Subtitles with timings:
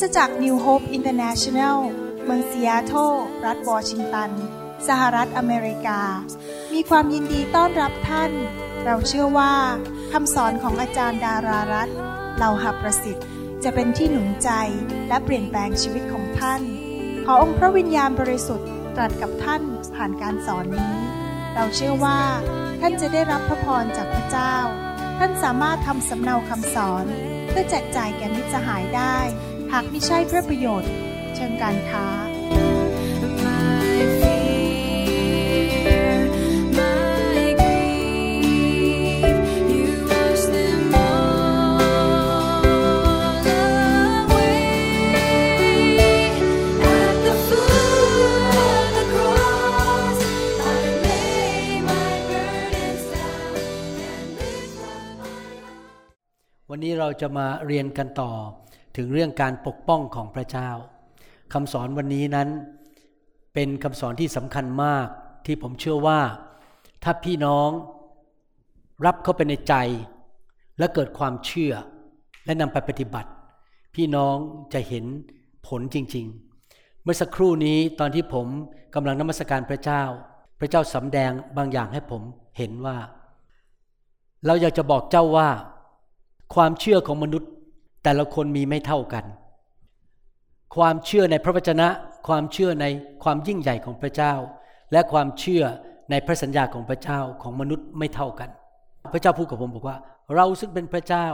[0.00, 1.78] สตจักร New Hope International
[2.24, 3.12] เมืองซีแอตเทิล
[3.44, 4.30] รัฐวอชิงตัน
[4.88, 6.00] สหรัฐอเมริกา
[6.72, 8.32] มีความยินดีต้อนรับท่าน
[8.84, 9.54] เราเชื่อว่า
[10.12, 11.88] คำสอนของอาจารย์ดารารัต
[12.36, 13.26] เหล่าหับประสิทธิ์
[13.64, 14.50] จะเป็นที่หนุนใจ
[15.08, 16.60] และเปลี่ยนแปลงชีวิตของท่าน
[17.24, 19.62] ขอองค์พระวิญญาณบริสุทธิ์ตรัสกับท่าน
[19.94, 20.94] ผ่านการสอนนี้
[21.54, 22.20] เราเชื่อว่า
[22.80, 24.54] ท่านจะได้รับพระพรจากพระเจ้า
[25.18, 27.04] ท่านสามารถทำสำเนาคำสอน
[27.48, 29.18] เพื่อแจกจ่ายแก่มิตรสหายได้
[29.72, 30.90] หากไม่ใช่เพื่อประโยชน์
[31.34, 32.06] เชิงการค้า
[33.44, 35.88] My fear,
[36.78, 39.38] my grief,
[39.74, 41.82] you wash them all
[44.24, 44.62] away.
[46.98, 50.18] At the foot of the cross,
[50.72, 53.52] I lay my burdens down
[54.08, 55.76] and lift up my heart.
[56.70, 58.32] วันนี้เราจะมาเรียนกันต่อ
[58.98, 60.70] ถึงเรื่องการปกป้องของพระเจ้า
[61.52, 62.48] คำสอนวันนี้นั้น
[63.54, 65.06] เป็นคำสอนที่สำคัญมาก
[65.46, 66.20] ที่ผมเชื่อว่า
[67.04, 67.70] ถ้าพี่น้อง
[69.06, 69.74] รับเข้าไปในใจ
[70.78, 71.72] และเกิดความเชื่อ
[72.44, 73.30] และนำไปปฏิบัติ
[73.94, 74.36] พี่น้อง
[74.72, 75.04] จะเห็น
[75.66, 76.26] ผลจริง
[76.64, 78.46] ๆ เมื่อสักครู่นี้ตอนที่ผม
[78.94, 80.02] กำลังนมัสการพระเจ้า
[80.60, 82.22] พระเจ้าสำแดงบางอย่างให้ผม
[82.58, 82.96] เห็นว่า
[84.46, 85.48] เราอยากจะบอกเจ้าว่า
[86.54, 87.50] ความเชื่อของมนุษย์
[88.08, 89.24] แต่ละคนมีไม่เท่ากัน
[90.76, 91.88] ความเชื่อในพระวจนะ
[92.28, 92.86] ความเชื่อใน
[93.22, 94.34] ความยิ่งใหญ่ของพระเจ้า
[94.92, 95.62] และความเชื่อ
[96.10, 98.50] ในพระสัญญาของพระเจ้าของมนุษย์ไม่เท่ากัน
[99.12, 99.96] พระเจ้าพูดกับผมบอกว่า
[100.34, 101.26] เราซึ่งเป็นพระเจ้า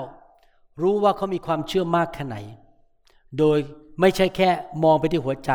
[0.83, 2.37] รู้ว่าเขามีความเชื่อมากแค่ไหน
[3.39, 3.59] โดย
[4.01, 4.51] ไม่ใช่แค่
[4.85, 5.53] มองไปที่หัวใจ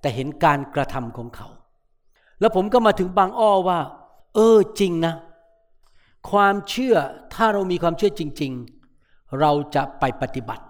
[0.00, 1.48] แต่เห็นการกระทำของเขา
[2.40, 3.80] แล้วผมก็มาถึงบางอ้อว่า
[4.34, 5.14] เออจริงนะ
[6.30, 6.96] ความเชื่อ
[7.34, 8.79] ถ้าเรามีความเชื่อจริง ๆ
[9.40, 10.64] เราจะไปปฏิบัติ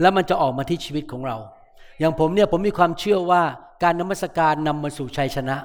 [0.00, 1.36] แล้วมันจะออกมาที่ชีวิตของเรา
[1.98, 3.42] อย่างผมเนี่ยผมมีความเชื่อว่า
[3.82, 5.56] การนมัสการนำมาสู่ชัยชนะ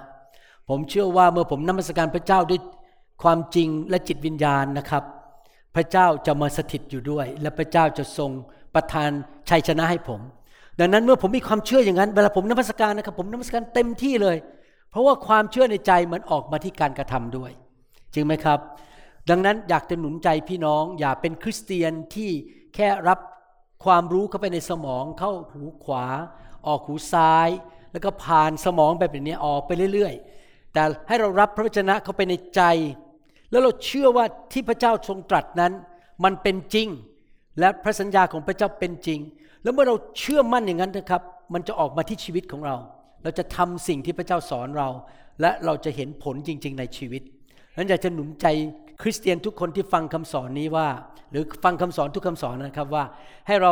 [0.69, 2.59] ผมเชื่อว่าเมื่อผมนมัสการพระเจ้าด้วย
[3.23, 5.03] ความจริงและจิตวิญญาณนะครับ
[5.75, 8.31] พระเจ้าจะมาสถิตอยู่ด้วย และพระเจ้าจะทรง
[8.75, 9.09] ประทาน
[9.49, 10.21] ชัยชนะให้ผม
[10.79, 14.37] ดังนั้นเมื่อผมมีความเชื่ออย่างนั้น เวลาผมนมัสการนะครับผมนมัสการเต็มที่เลย
[14.91, 17.51] เพราะว่าความเชื่อในใจมันออกมาที่การกระทำด้วย
[18.13, 18.59] จริงไหมครับ
[19.29, 22.31] ดังนั้นอยากจะหนุนใจพี่น้อง อย่าเป็นคริสเตียนที่
[22.75, 23.19] แค่รับ
[23.85, 26.06] ความรู้เข้าไปในสมองเข้าหูขวา
[26.67, 27.50] ออกหูซ้าย
[27.91, 32.62] แล้วก็ผ่านสมองแบบนี้ออกไปเรื่อยๆ แต่ให้เรารับพระวจนะเข้าไปในใจ
[33.51, 35.73] แล้วเราเชื่อว่าที่พระเจ้าทรงตรัสนั้น
[36.23, 36.88] มันเป็นจริง
[37.59, 39.19] และพระสัญญาของพระเจ้าเป็นจริง
[39.63, 41.22] แล้วเมื่อเราเชื่อมั่นอย่างนั้นนะครับ
[41.53, 42.75] มันจะออกมาที่ชีวิตของเรา
[43.23, 44.89] เราจะทำสิ่งที่พระเจ้าสอนเรา
[45.41, 47.22] และเราจะเห็นผลจริง ๆ ในชีวิต
[47.78, 48.47] นั้นอยากจะหนุนใจ
[49.03, 50.87] คริสเตียนทุกคนที่ฟังคำสอนนี้ว่า
[51.31, 53.03] หรือฟังคำสอนทุกคำสอนนะครับว่า
[53.47, 53.71] ให้เรา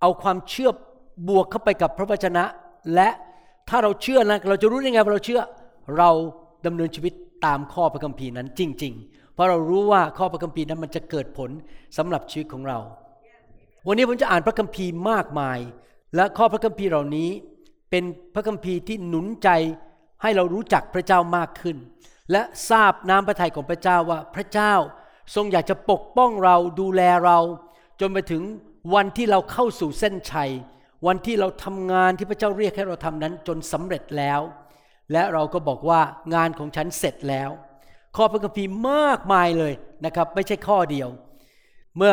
[0.00, 0.70] เอาความเชื่อ
[1.28, 2.44] บวกเข้าไปกับพระวจนะ
[2.94, 3.08] และ
[3.68, 5.40] ถ้าเราเชื่อนะเราจะรู้ได้ไงว่าเราเชื่อ
[5.98, 6.10] เรา
[6.66, 7.12] ดำเนินชีวิต
[7.46, 11.50] ตามข้อพระคัมภีร์นั้นจริง ๆ เพราะเรารู้ว่าข้อพระคัมภีร์นั้นมันจะเกิดผล
[11.96, 12.78] สำหรับชีวิตของเรา
[13.86, 15.58] วันนี้ผมจะอ่านพระคัมภีร์มากมาย
[16.16, 17.30] และข้อพระคัมภีร์เหล่านี้
[17.90, 18.04] เป็น
[18.34, 19.48] พระคัมภีร์ที่หนุนใจ
[20.22, 21.76] ให้เรารู้จักพระเจ้ามากขึ้น
[22.30, 24.74] และทราบน้ำพระทัยของพระเจ้าว่าพระเจ้า
[25.34, 27.38] ทรงอยากจะปกป้องเราดูแลเรา
[28.00, 28.42] จนไปถึง
[28.94, 30.50] วันที่เราเข้าสู่เส้นชัย
[31.06, 34.40] วันที่เราทำงานที่พระเจ้าเรียกให้เราทำนั้นจนสำเร็จแล้ว
[35.12, 36.00] และเราก็บอกว่า
[36.34, 37.50] งานของฉันเสร็จแล้ว
[38.16, 39.72] ข้อพระคัมภีร์มากมายเลย
[40.04, 41.08] นะครับ ไม่ใช่ข้อเดียว
[41.96, 42.12] เมื่อ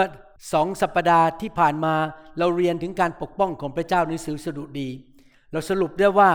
[0.54, 1.96] สองสัปปดาห์ที่ผ่านมา
[2.40, 4.90] เราเรียนถึงการปกป้องของพระเจ้าในสือสดุดี
[5.52, 6.32] เราสรุปได้ว่า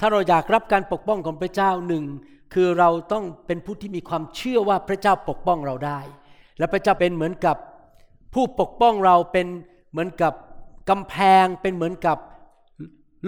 [0.00, 2.04] ถ้าเราอยากรับการปกป้องของพระเจ้าหนึ่ง
[2.54, 6.00] คือเราต้องเป็นผู้ที่มีความเชื่อว่าพระเจ้าปกป้องเราได้
[6.58, 7.56] และพระเจ้าเป็นเหมือนกับ
[8.34, 9.46] ผู้ปกป้องเราเป็น
[9.90, 10.32] เหมือนกับ
[10.90, 11.14] กำแพ
[11.44, 12.18] งเป็นเหมือนกับ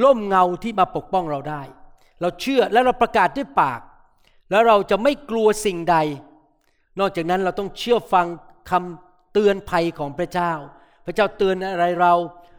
[0.05, 1.63] ล่มเงาที่มาปกป้องเราได้
[2.21, 3.81] เราเชื่อและเราประกาศด้วยปาก
[4.51, 5.97] แล้วเราจะไม่กลัวสิ่งใด
[7.01, 8.27] นอกจากนั้นเราต้องเชื่อฟัง
[8.71, 10.53] คำเตือนภัยของพระเจ้า
[11.07, 12.15] พระเจ้าเตือนอะไรเรา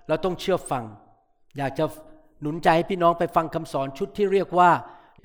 [0.08, 0.84] เราต้องเชื่อฟัง
[1.58, 1.86] อยากจะ
[2.42, 4.72] หนุนใจให้พี่น้องไปฟังคำสอนชุดที่เรียกว่า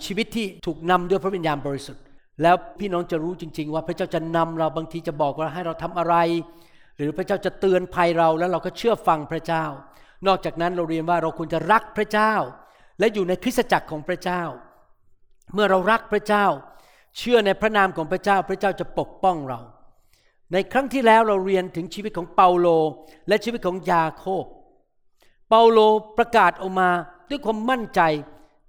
[0.05, 2.03] ชีวิตที่ถูกนำด้วยพระวิญญาณบริสุทธิ์
[2.43, 6.15] แล้วพี่น้องจะรู้จริง ๆ ว่าพระเจ้าจะนำเราบางทีจะบอกว่าให้เราทำอะไร
[6.97, 9.65] หรือพระเจ้าจะเตือนภัยเราแล้วเราก็เชื่อฟังพระเจ้า
[10.27, 12.35] นอกจากนั้นเราเรียนว่าเราควรจะรักพระเจ้า
[12.99, 14.43] และอยู่ในคริสตจักรของพระเจ้า
[15.55, 16.45] เมื่อเรารักพระเจ้า
[17.19, 19.61] เชื่อในพระนามของพระเจ้า พระเจ้าจะปกป้องเรา
[20.53, 22.69] ในครั้งที่แล้วเราเรียนถึงชีวิตของเปาโล
[23.29, 24.45] และชีวิตของยาโคบ
[25.49, 25.79] เปาโล
[26.19, 26.91] ประกาศออกมา
[27.31, 28.01] ด้วยความมั่นใจ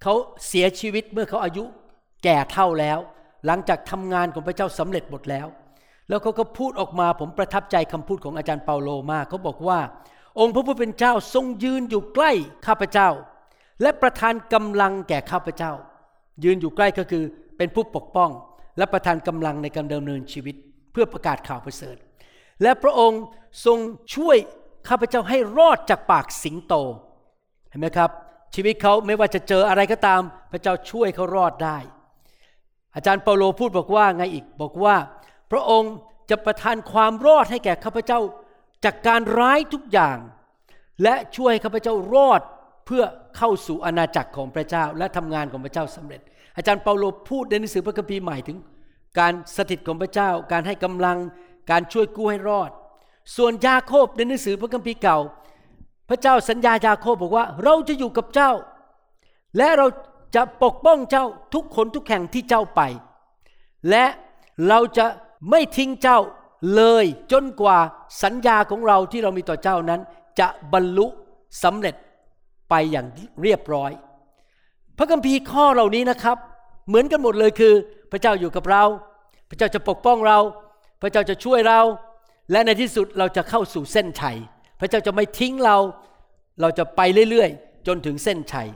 [0.02, 0.14] เขา
[0.48, 1.64] เสียชีวิตเมื่อเขาอายุ
[2.24, 2.98] แก่เท่าแล้ว
[3.46, 5.46] หลังจากทำงานของพระเจ้าสำเร็จหมดแล้ว
[6.08, 9.78] แล้วเขาก็พูดออกมาผมประทับใจคำพูดของอาจารย์เปาโลมากเขาบอกว่า
[10.40, 12.32] องค์พระผู้เป็นเจ้าทรงยืนอยู่ใกล้
[12.66, 13.08] ข้าพเจ้า
[13.82, 15.72] และประทานกำลังแก่ข้าพเจ้า
[16.44, 17.24] ยืนอยู่ใกล้ก็คือ
[17.56, 18.30] เป็นผู้ปกป้อง
[18.78, 20.56] และประทานกำลังในการดำเนินชีวิต
[20.92, 21.96] เพื่อประกาศข่าวประเสริฐ
[22.62, 23.22] และพระองค์
[23.66, 23.78] ทรง
[24.14, 24.36] ช่วย
[24.88, 26.74] ข้าพเจ้าให้รอดจากปากสิงโต
[27.70, 28.10] เห็นไหมครับ
[28.54, 30.20] ชีวิตเขาไม่ว่าจะเจออะไรก็ตาม
[30.52, 31.78] พระเจ้าช่วยเขารอดได้
[32.94, 34.96] อาจารย์เปาโลพูดบอกว่าไงอีกบอกว่า
[35.52, 35.94] พระองค์
[36.30, 38.20] จะประทานความรอดให้แก่ข้าพเจ้า
[38.84, 40.16] จากการร้ายทุกอย่าง
[41.02, 42.40] และช่วยข้าพเจ้ารอด
[42.86, 43.02] เพื่อ
[43.36, 46.20] เข้าสู่อาณาจักรของพระเจ้า และทำงานของพระเจ้าสำเร็จ
[46.56, 48.58] อาจารย์เปาโลพูดในหนังสือพระคัมภีร์ใหม่ถึง
[49.18, 51.18] การสถิตของพระเจ้า การให้กำลัง
[51.70, 52.70] การช่วยกู้ให้รอด
[53.36, 55.18] ส่วนยาโคบในหนังสือพระคัมภีร์เก่า
[56.08, 58.52] พระเจ้าสัญญายาโคบบอกว่า เราจะอยู่กับเจ้า
[59.56, 59.86] และเรา
[60.34, 61.24] จะปกป้องเจ้า
[61.54, 62.80] ทุกคนทุกแห่งที่เจ้าไป
[63.90, 64.04] และ
[64.68, 65.06] เราจะ
[65.50, 66.18] ไม่ทิ้งเจ้า
[66.76, 67.78] เลยจนกว่า
[68.22, 70.00] สัญญาของเราที่เรามีต่อเจ้านั้น
[70.40, 71.06] จะบรรลุ
[71.62, 71.94] สำเร็จ
[72.70, 73.06] ไปอย่าง
[73.42, 73.90] เรียบร้อย
[74.98, 76.36] พระคัมภีร์ข้อเหล่านี้นะครับ
[76.88, 77.74] เหมือนกันหมดเลยคือ
[78.12, 78.84] พระเจ้าอยู่กับเรา
[79.48, 80.38] พระเจ้าจะปกป้องเรา
[81.02, 81.80] พระเจ้าจะช่วยเรา
[82.50, 84.38] และในที่สุดเราจะเข้าสู่เส้นชัย
[84.78, 85.76] พระเจ้าจะไม่ทิ้งเรา
[86.60, 88.68] เราจะไปเรื่อยๆ จนถึงเส้นชัย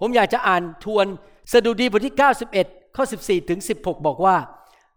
[0.00, 1.06] ผมอยากจะอ่านทวน
[1.52, 2.16] สดุดีบทที่
[2.56, 4.36] 91 ข้อ 14 ถึง 16 บอกว่า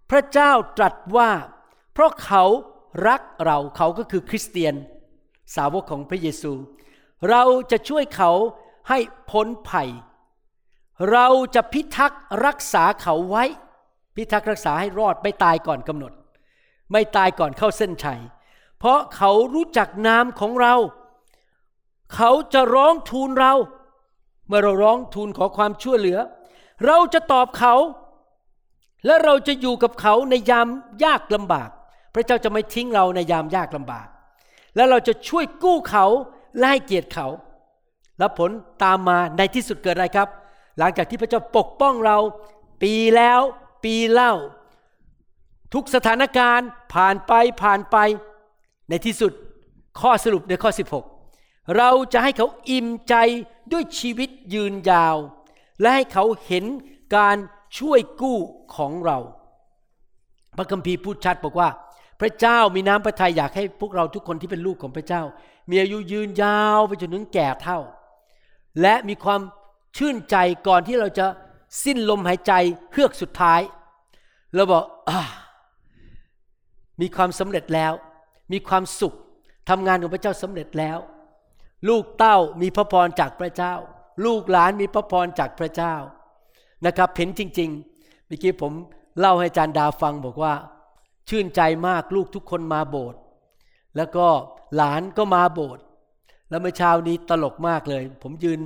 [0.10, 1.30] พระเจ้าตรัสว่า
[1.94, 2.44] เพราะเขา
[3.08, 4.76] รักเราเขาก็คือคริสเตียน
[5.56, 6.54] สาวกของพระเยซู
[7.30, 8.32] เราจะช่วยเขา
[8.90, 9.00] ให้
[9.32, 9.90] พ้นภัย
[11.12, 13.44] เราจะพิทักษ์รักษาเขาไว้
[14.16, 16.14] พิทักษ์รักษาให้รอดไม่ตายก่อนกำหนด
[16.92, 18.20] ไม่ตายก่อนเข้าเส้นชัย
[18.84, 20.76] เพราะเขารู้จักนามของเรา
[22.16, 23.54] เขาจะร้องทูลเรา
[24.48, 26.20] เมื่อเราร้องทูลขอความช่วยเหลือ
[26.86, 27.76] เราจะตอบเขา
[29.06, 30.68] และเราจะอยู่กับเขาในยาม
[31.04, 31.70] ยากลำบาก
[32.14, 34.08] พระเจ้าจะไม่ทิ้งเราในยามยากลำบาก
[34.76, 36.06] และเราจะช่วยกู้เขา
[36.58, 37.28] และให้เกียรติเขา
[38.18, 38.50] และผล
[38.84, 40.30] ตามมาในที่สุดเกิดอะไรครับ
[40.78, 42.18] หลังจากที่พระเจ้าปกป้องเรา
[42.84, 43.40] ปีแล้ว
[43.84, 44.34] ปีเล่า
[45.74, 47.34] ทุกสถานการณ์ผ่านไป
[47.64, 47.98] ผ่านไป
[48.90, 49.32] ในที่สุด
[50.00, 50.72] ข้อสรุปในข้อ
[51.20, 53.16] 16 เราจะให้เขาอิ่มใจ
[53.72, 55.18] ด้วยชีวิตยืนยาว
[55.82, 56.66] และให้เขาเห็น
[57.16, 57.38] การ
[57.80, 58.38] ช่วยกู้
[58.76, 59.18] ของเรา
[60.58, 61.70] พระคัมภีร์พูดชัดบอกว่า
[62.20, 65.22] พระเจ้ามีน้ำพระทัยอยากให้พวกเราทุกคนที่เป็นลูกของพระเจ้า
[65.70, 67.80] มีอายุยืนยาวไปจนถึงแก่เท่า
[68.82, 69.42] และมีความ
[69.98, 70.36] ชื่นใจ
[70.68, 71.26] ก่อนที่เราจะ
[71.84, 72.54] สิ้นลมหายใจ
[72.92, 73.62] เฮือกสุดท้าย
[74.56, 75.12] เราบอกอ
[77.02, 77.94] มีความสำเร็จแล้ว
[78.52, 79.14] มีความสุข
[79.70, 80.98] ทำงานของพระเจ้าสำเร็จแล้ว
[81.90, 83.74] ลูกเต้ามีพระพรจากพระเจ้า
[84.26, 85.96] ลูกหลานมีพระพรจากพระเจ้า
[86.86, 88.74] นะครับเห็นจริงๆเมื่อกี้ผม
[89.20, 90.54] เล่าให้อาจารย์ดาฟังบอกว่า
[91.30, 93.20] ชื่นใจมากลูกทุกคนมาโบสถ์
[93.98, 94.28] แล้วก็
[94.76, 95.84] หลานก็มาโบสถ์
[96.50, 98.60] แล้วเมื่อเช้านี้ตลกมากเลย ผมยืน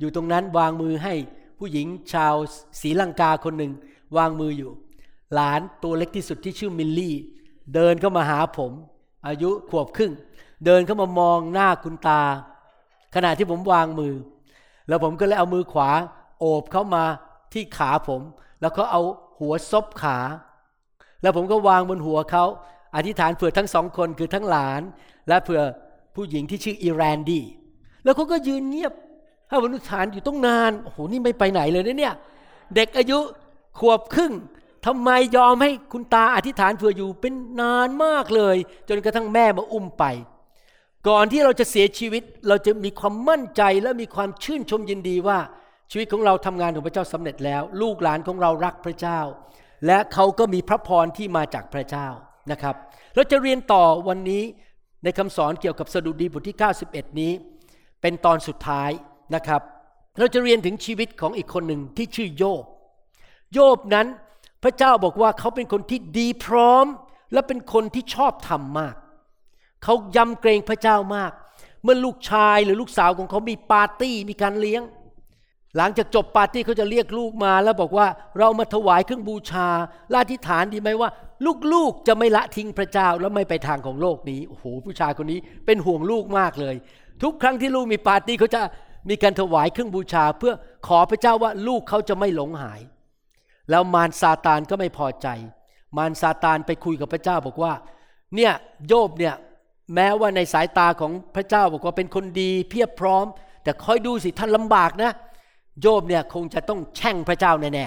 [0.00, 1.14] อยู่ตรงนั้นวางมือให้
[1.58, 2.34] ผู้หญิงชาว
[2.80, 3.72] ศรีลังกาคนหนึ่ง
[4.16, 4.70] วางมืออยู่
[5.34, 7.14] หลานตัวเล็กที่สุดที่ชื่อมิลลี่
[7.74, 8.72] เดินเข้ามาหาผม
[9.28, 10.12] อายุขวบครึ่ง
[10.64, 12.22] เดินเข้ามามองหน้าคุณตา
[13.14, 14.14] ขณะที่ผมวางมือ
[14.88, 15.90] แล้วผมก็เลยเอามือขวา
[16.40, 17.04] โอบเข้ามา
[17.52, 18.20] ที่ขาผม
[18.60, 19.02] แล้วก็เอา
[19.40, 20.18] หัวซบขา
[21.22, 22.44] แล้วผมก็วางบนหัวเขา
[22.96, 24.80] อธิษฐานเผื่อทั้งสองคนคือทั้งหลาน
[25.28, 25.62] และเผื่อ
[26.14, 27.44] ผู้หญิงที่ชื่ออีแรนดี้
[28.04, 28.92] แล้วเขาก็ยืนเงียบ
[29.48, 32.14] ให้บรรลุฐานอยู่ต้องนานโอ้โหนี่ไม่ไปไหนเลยนะเนี่ย
[32.74, 33.18] เด็กอายุ
[33.78, 34.32] ขวบครึ่ง
[34.90, 38.56] ทำไมยอมให้คุณตาอธิษฐานเผื่ออยู่เป็นนานมากเลย
[38.88, 40.04] จนกระทั่งแม่มาอุ้มไป
[41.08, 45.38] ก่อนที่เราจะเสียชีวิตเราจะมีความมั่นใจและมีความชื่นชมยินดีว่า
[45.90, 49.20] ชีวิตของเราทำงานของพระเจ้าสำเร็จแล้ว ลูกหลานของเรารักพระเจ้า
[49.86, 52.06] และเขาก็มีพระพรที่มาจากพระเจ้า
[52.50, 52.74] นะครับ
[53.14, 54.42] เราจะเรียนต่อวันนี้
[55.04, 56.56] ในคำสอนเกี่ยวกับสดุดีบทที่
[56.88, 57.32] 91 นี้
[58.00, 58.90] เป็นตอนสุดท้าย
[59.34, 59.62] นะครับ
[60.18, 62.64] เราจะเรียนถึงชีวิตของอีกคนหนึ่งที่ชื่อโยบ
[63.52, 64.08] โยบนั้น
[64.62, 66.86] พระเจ้าบอกว่าเขาเป็นคนที่ดีพร้อม
[67.32, 68.94] และเป็นคนที่ชอบธรรมมาก
[69.84, 71.32] เขายำเกรงพระเจ้ามาก
[71.82, 74.82] เมื่อลูกชายหรือลูกสาวของเขามีปาร์ตี้มีการเลี้ยง
[75.76, 78.06] หลังจากจบปาร์ตี้เขาจะเรียกลูกมาแล้วบอกว่า
[78.38, 79.68] เรามาถวายเครื่องบูชา
[80.12, 81.10] ลาธิฐานดีไหมว่า
[81.72, 86.74] ลูกๆจะไม่ละทิ้งพระเจ้าแล้วไม่ไปทางของโลกนี้โอ้โหผู้ชายคนนี้เป็นห่วงลูกมากเลย
[87.22, 88.62] ทุกครั้งที่ลูกมีปาร์ตี้เขาจะ
[89.08, 90.52] มีการถวายเครื่องบูชาเพื่อ
[90.86, 92.80] ขอพระเจ้าว่าลูกเขาจะไม่หลงหาย
[93.70, 95.28] แล้วมารซาตานก็ไม่พอใจ
[95.96, 97.72] มารซาตานไปคุยกับพระเจ้าบอกว่า
[98.34, 98.52] เนี่ย
[98.88, 99.34] โยบเนี่ย
[99.94, 103.26] แม้ว่าในสายตาของพระเจ้าบอกว่าเป็นคนดีเพียบพร้อม
[103.62, 105.12] แต่คอยดูสิท่านลำบากนะ
[105.82, 107.86] โยบเนี่ยคงจะต้องแช่งพระเจ้าแน่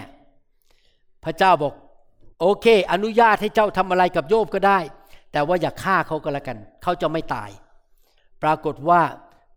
[0.61, 1.73] ๆพระเจ้าบอก
[2.39, 4.79] โอเค อนุญาตให้เจ้าทำอะไรกับโยบก็ได้
[5.31, 7.50] แต่ว่าอย่าฆ่าเขาก็แล้วกัน เขาจะไม่ตาย
[8.43, 9.01] ปรากฏว่า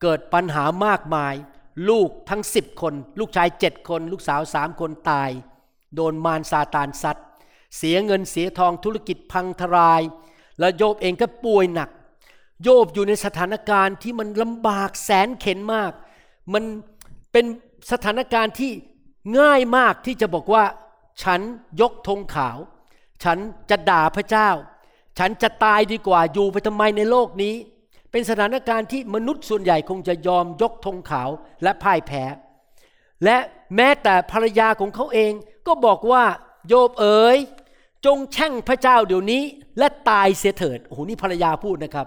[0.03, 1.35] เกิดปัญหามากมาย
[1.89, 5.31] ลูกทั้งสิบคน ลูกชายเจ็ดคน ลูกสาวสามคนตาย
[5.97, 7.21] โดนมารซาตานซัด
[7.77, 10.03] เสียเงินเสียทองธุรกิจพังทลาย
[10.59, 11.91] แล้วโยบเองก็ป่วยหนัก
[12.63, 15.93] โยบอยู่ในสถานการณ์ที่มันลำบากแสนเข็นมาก
[16.53, 16.65] มัน
[17.33, 17.45] เป็น
[17.93, 18.73] สถานการณ์ที่
[19.39, 20.65] ง่ายมากที่จะบอกว่า
[21.23, 21.41] ฉัน
[21.81, 22.59] ยกธงขาว
[23.25, 23.39] ฉัน
[23.71, 24.51] จะด่าพระเจ้า
[25.19, 27.55] ฉันจะตายดีกว่าอยู่ไปทำไมในโลกนี้
[28.11, 31.29] เป็นสถานการณ์ที่มนุษย์ส่วนใหญ่คงจะยอมยกธงขาว
[31.63, 32.23] และพ่ายแพ้
[33.25, 33.39] และ
[33.77, 35.33] แม้แต่ภรรยาของเขาเอง
[35.67, 36.25] ก็บอกว่า
[36.69, 37.39] โยบเอ๋ย
[38.07, 39.43] จงแช่งพระเจ้าเดี๋ยวนี้
[39.79, 42.07] และตายเสียเถิดโอ้โหนี่ภรรยาพูดนะครับ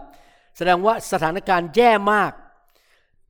[0.57, 2.31] แสดงว่าสถานการณ์แย่มาก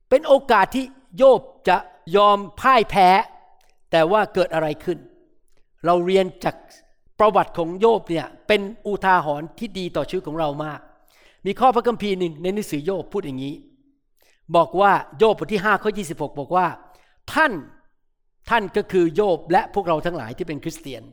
[0.09, 0.85] เป็นโอกาสที่
[1.17, 1.77] โยบจะ
[2.15, 3.09] ยอมพ่ายแพ้
[3.91, 4.97] แต่ว่าเกิดอะไรขึ้น
[5.85, 6.55] เราเรียนจาก
[7.19, 10.79] ประวัติของโยบเนี่ยเป็นอุทาหรณ์ที่ดีต่อชีวิตของเรามาก
[11.45, 13.55] มีข้อพระคัมภีร์หนึ่งในหนังสือโยบพูดอย่างนี้
[14.55, 16.67] บอกว่าโยบบทที่5ข้อ26 บอกว่า
[17.33, 17.51] ท่าน
[18.49, 21.03] ท่านก็คือโยบและพวกเราทั้งหลายที่เป็นคริสเตียน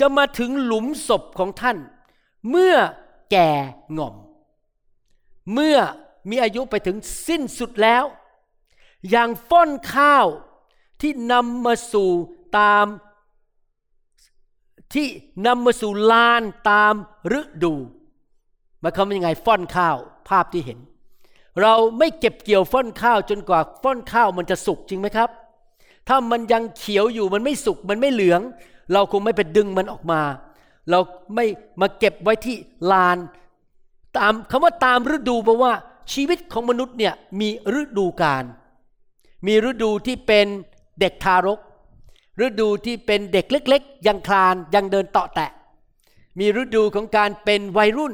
[0.00, 1.76] จะมาถึงหลุมศพของท่าน
[2.50, 2.76] เมื่อ
[3.30, 3.50] แก่
[3.98, 4.14] ง่อม
[5.52, 5.78] เมื่อ
[6.30, 6.96] มีอายุไปถึง
[7.28, 8.04] สิ้นสุดแล้ว
[9.10, 10.26] อย่างฟ้อนข้าว
[11.00, 12.10] ที่นำมาสู่
[12.58, 12.86] ตาม
[14.94, 15.08] ที่
[15.46, 16.94] นำมาสู่ลานตาม
[17.40, 17.74] ฤดู
[18.80, 19.96] หมายความว่ายังไงฟ้อนข้าว
[20.28, 20.78] ภาพที่เห็น
[21.62, 25.30] เราไม่เก็บเกี่ยวฟ้อนข้าวจนกว่าฟ้อนข้าวมันจะสุกจริงไหมครับ
[26.12, 28.40] ถ้ามันยังเขียวอยู่มันไม่สุกมันไม่เหลือง
[28.92, 30.20] เราคงไม่ไปดึงมันออกมา
[30.90, 30.98] เรา
[31.34, 31.46] ไม่
[31.80, 32.56] มาเก็บไว้ที่
[32.92, 33.18] ลาน
[34.16, 35.72] ตามคำว่าตามฤดูแปลว่า
[36.12, 37.48] ชีวิตของมนุษย์เนี่ยมี
[37.80, 38.44] ฤดูกาล
[39.46, 40.46] มีฤดูที่เป็น
[41.00, 41.58] เด็กทารก
[42.44, 45.50] ฤดูที่เป็นเด็กเล็ก ๆ ยังคลานยังเดินเตาะแตะ
[46.38, 48.12] มีฤดูของการเป็นวัยรุ่น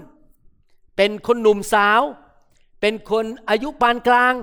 [0.96, 2.00] เป็นคนหนุ่มสาว
[2.80, 4.34] เป็นคนอายุปานกลาง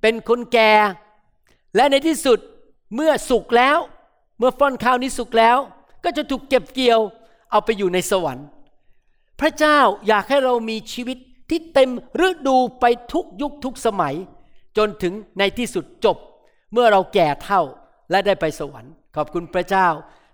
[0.00, 0.72] เป็นคนแก่
[1.76, 2.38] และในที่สุด
[2.94, 3.78] เมื่อสุกแล้ว
[4.38, 5.56] เมื่อฟ้อนข้าวนี้สุกแล้ว
[6.04, 7.00] ก็จะถูกเก็บเกี่ยว
[7.50, 8.46] เอาไปอยู่ในสวรรค์
[9.40, 11.18] พระเจ้าอยากให้เรามีชีวิต
[11.50, 11.90] ที่เต็ม
[12.26, 14.14] ฤดูไปทุกยุคทุกสมัย
[14.76, 16.16] จนถึงในที่สุดจบ
[16.72, 17.62] เมื่อเราแก่เท่า
[18.10, 19.88] และได้ไปสวรรค์ ขอบคุณพระเจ้า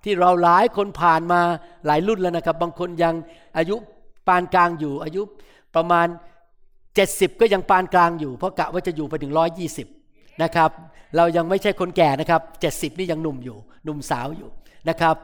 [0.05, 1.41] ที่เราหลายคนผ่านมา
[1.87, 3.15] หลายรุ่นแล้วนะครับ บางคนยัง
[3.57, 3.77] อายุ
[4.29, 5.23] ปานกลางอยู่ อายุ
[5.77, 6.07] ประมาณ
[6.95, 9.33] 70 ก็ยังปานกลางอยู่ เพราะกะว่าจะอยู่ไปถึง
[9.87, 10.71] 120 นะครับ
[11.17, 12.41] เรายังไม่ใช่คนแก่นะครับ
[12.93, 14.49] 70 นี่ยังหนุ่มอยู่ หนุ่มสาวอยู่
[14.89, 15.15] นะครับ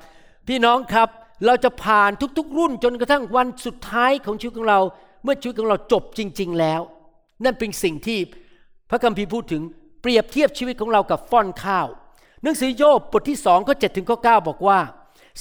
[0.48, 1.08] พี่น้องครับ
[1.46, 4.80] เราจะผ่านทุกๆ รุ่นจนกระทั่งวันสุดท้ายของชีวิตของเรา
[5.22, 6.80] เมื่อชีวิตของเราจบจริง ๆ แล้ว
[7.44, 8.18] นั่นเป็นสิ่งที่
[8.90, 9.62] พระคัมภีร์พูดถึง
[10.02, 11.86] เปรียบเทียบชีวิตของเรากับฟ่อนข้าว
[12.42, 14.78] หนังสือโยบบทที่สองข้อเจ็ดถึงข้อเก้าบอกว่า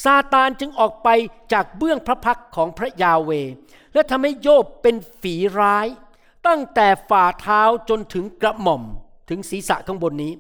[0.04, 1.10] ซาตานจึงออกไป
[1.54, 3.32] จากเบื้องพระพักของพระยาเว
[3.94, 5.88] และทำให้โยบเป็นฝีร้าย
[6.48, 8.84] ตั้งแต่ฝ่าเท้าจนถึงกระหม่อม
[9.30, 10.34] ถึงศีรษะข้างบนนี้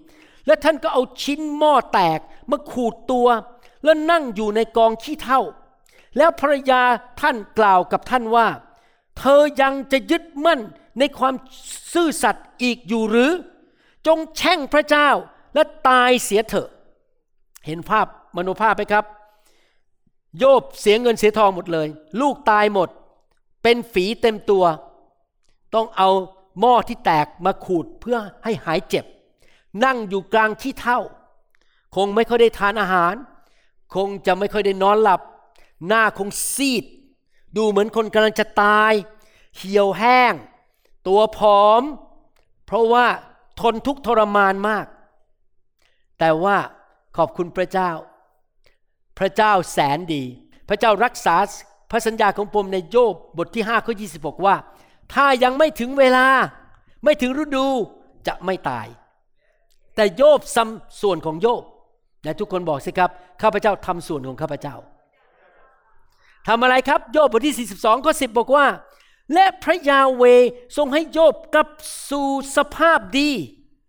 [0.45, 2.19] และท่านก็เอาชิ้นหม้อแตก
[2.51, 3.27] มาขูดตัว
[3.83, 5.41] แล้วนั่งอยู่ในกองขี้เถ้า
[6.17, 6.81] แล้วภรรยา
[7.21, 8.47] ท่านกล่าวกับท่านว่า
[9.17, 10.59] เธอยังจะยึดมั่น
[10.99, 11.33] ในความ
[11.93, 13.31] ซื่อสัตย์อีกอยู่หรือ
[14.07, 15.09] จงแช่งพระเจ้า
[15.53, 16.69] และตายเสียเถอะ
[17.65, 19.05] เห็นภาพมโนภาพไหมครับ
[20.37, 21.87] โยบเสียเงินเสียทองหมดเลย
[22.21, 22.89] ลูกตายหมด
[23.63, 24.63] เป็นฝีเต็มตัว
[25.73, 26.09] ต้องเอา
[26.59, 29.05] หม้อที่แตกมาขูดเพื่อให้หายเจ็บ
[29.83, 30.99] นั่งอยู่กลางที่เท่า
[31.95, 33.13] คงไม่ค่อยได้ทานอาหาร
[33.95, 35.21] คงจะไม่ค่อยได้นอนหลับ
[35.87, 36.83] หน้าคงซีด
[37.57, 38.93] ดูเหมือนคนกำลังจะตาย
[39.57, 40.33] เหี่ยวแห้ง
[41.07, 41.83] ตัวผอม
[42.65, 43.05] เพราะว่า
[43.61, 44.85] ทนทุกทรมานมาก
[46.19, 46.57] แต่ว่า
[47.17, 47.91] ขอบคุณพระเจ้า
[49.17, 50.23] พระเจ้าแสนดี
[50.69, 51.35] พระเจ้ารักษา
[51.91, 54.55] พระสัญญาของผมในโยบบทที่5ข้อ26 ว่า
[55.13, 56.27] ถ้ายังไม่ถึงเวลา
[57.03, 57.67] ไม่ถึงฤดู
[58.27, 58.87] จะไม่ตาย
[59.95, 61.63] แต่โยบทำส่วนของโยบ
[62.23, 63.09] และทุกคนบอกสิครับ
[63.41, 64.75] ข้าพเจ้าทำส่วนของข้าพเจ้า
[66.47, 68.65] ทำอะไรครับโยบบทที่ 42ข้อ10 บอกว่า
[69.33, 70.23] และพระยาเว
[70.77, 71.67] ทรงให้โยบกลับ
[72.09, 73.29] สู่สภาพดี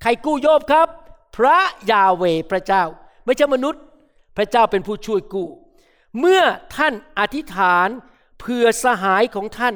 [0.02, 0.88] ใครกู้โยบครับ
[1.36, 1.58] พระ
[1.90, 2.84] ยาเวพระเจ้า
[3.24, 3.82] ไม่ใช่มนุษย์
[4.36, 5.48] พระเจ้าเป็นผู้ช่วยกู้
[6.18, 6.42] เมื่อ
[6.76, 7.88] ท่านอธิษฐาน
[8.40, 9.74] เพื่อสหายของท่าน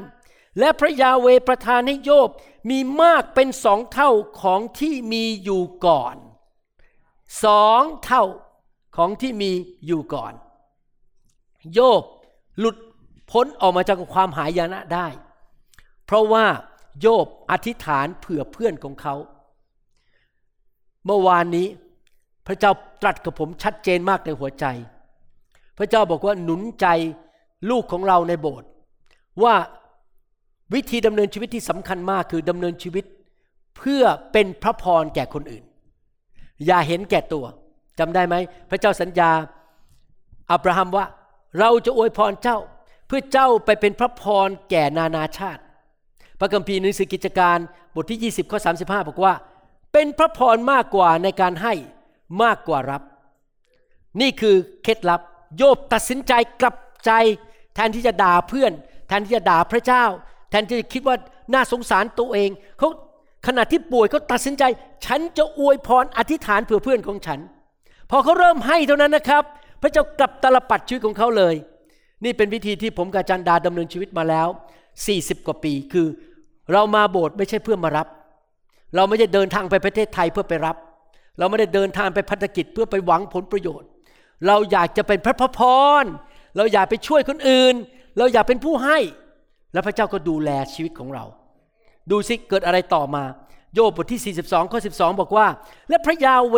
[0.58, 2.30] และพระยาเวประทานให้โยบ
[2.70, 4.10] มีมากเป็นสองเท่า
[4.42, 6.16] ของที่มีอยู่ก่อน
[7.44, 8.24] สองเท่า
[8.96, 9.50] ของที่มี
[9.86, 10.32] อยู่ก่อน
[11.72, 12.02] โยบ
[12.58, 12.76] หลุด
[13.30, 15.06] พ้นออกมาจากความหายนะได้
[16.04, 16.44] เพราะว่า
[17.00, 19.14] โยบอธิษฐานเผื่อเพื่อนของเขา
[21.04, 21.66] เมื่อวานนี้
[22.46, 24.64] พระเจ้าตรัสกับผมชัดเจนมากในหัวใจ
[25.78, 26.86] พระเจ้าบอกว่าหนุนใจ
[27.70, 28.68] ลูกของเราในโบสถ์
[29.42, 29.54] ว่า
[30.74, 33.04] วิธีดำเนินชีวิตที่สำคัญมากคือดำเนินชีวิต
[33.78, 34.02] เพื่อ
[34.32, 35.64] เป็นพระพรแก่คนอื่น
[36.66, 37.44] อย่าเห็นแก่ตัว
[37.98, 38.34] จำได้ไหม
[38.70, 39.30] พระเจ้าสัญญา
[40.52, 41.06] อับราฮัมว่า
[41.58, 42.58] เราจะอวยพรเจ้า
[43.06, 45.62] เพื่อเจ้าไปเป็นพระพรแก่นานาชาติ
[46.38, 47.58] พระคัมภีร์หนังสือกิจการ
[47.94, 49.34] บทที่ 20ข้อ35 บอกว่า
[49.92, 51.74] เป็นพระพรมากกว่าในการให้
[52.42, 53.02] มากกว่ารับ
[54.20, 55.20] นี่คือเคล็ดลับ
[55.56, 57.10] โยบตัดสินใจกลับใจ
[57.74, 58.72] แทนที่จะด่าเพื่อน
[59.08, 60.04] แทนที่จะด่าพระเจ้า
[60.54, 61.16] ทนที่จะคิดว่า
[61.54, 62.88] น่าสงสารตัวเองเขา
[63.46, 64.64] ขณะที่ป่วยเขาตัดสินใจ
[65.06, 67.40] ฉันจะอวยพรอธิษฐานเผื่อเพื่อนของฉัน
[68.10, 69.42] พอเขาเริ่มให้เท่านั้นนะครับ
[69.82, 71.54] พระเจ้ากลับตลปัดชีวิตของเขาเลย
[72.24, 74.48] นี่เป็นวิธีที่ผมกับจารย์ดาดำเนินชีวิตมาแล้ว
[74.96, 76.06] 40 กว่าปีคือ
[76.72, 78.06] เรามาโบสถ์ไม่ใช่เพื่อมารับ
[78.94, 80.76] เราไม่ได้เดินทางไปประเทศไทยเพื่อไปรับ
[81.38, 83.88] เราไม่ได้เดินทางไปพัฒกิจเพื่อไปหวังผลประโยชน์
[84.46, 85.60] เราอยากจะเป็นพระพ
[86.02, 86.04] ร
[86.56, 87.74] เราอยากไปช่วยคนอื่น
[88.18, 88.98] เราอยากเป็นผู้ให้
[89.74, 91.24] แล้วพระเจ้าก็ดูแลชีวิตของเรา
[92.10, 93.24] ดูสิเกิดอะไรต่อมา
[93.74, 95.46] โยบบทที่ 42 ข้อ 12 บอกว่า
[95.88, 96.56] และพระยาเว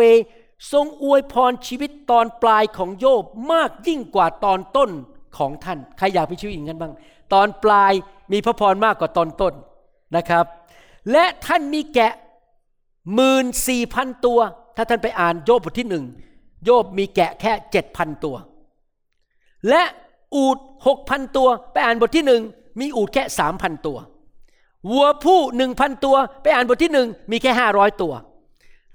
[0.73, 4.89] ทรงอวยพรชีวิตตอนปลายของโยบมากยิ่งกว่าตอนต้น
[5.37, 6.93] ของท่าน ใครอยากไปชีวิตอย่างนั้นบ้าง
[7.33, 7.93] ตอนปลาย
[8.31, 9.53] มีพระพรมากกว่าตอนต้น
[10.17, 10.45] นะครับ
[11.11, 12.13] และท่านมีแกะ
[13.13, 14.39] หมื่นสี่พันตัว
[14.75, 16.05] ถ้าท่านไปอ่านโยบบทที่หนึ่ง
[16.65, 18.35] โยบมีแกะแค่เจ็ดพันตัว
[19.69, 19.83] และ
[20.35, 20.57] อูด
[20.87, 22.41] หกพันตัว ไปอ่านบทที่หนึ่ง
[22.79, 23.97] มีอูดแค่สามพันตัว
[24.89, 28.13] วัวผู้หนึ่งพันตัว ไปอ่านบทที่หนึ่งมีแค่ห้าร้อยตัว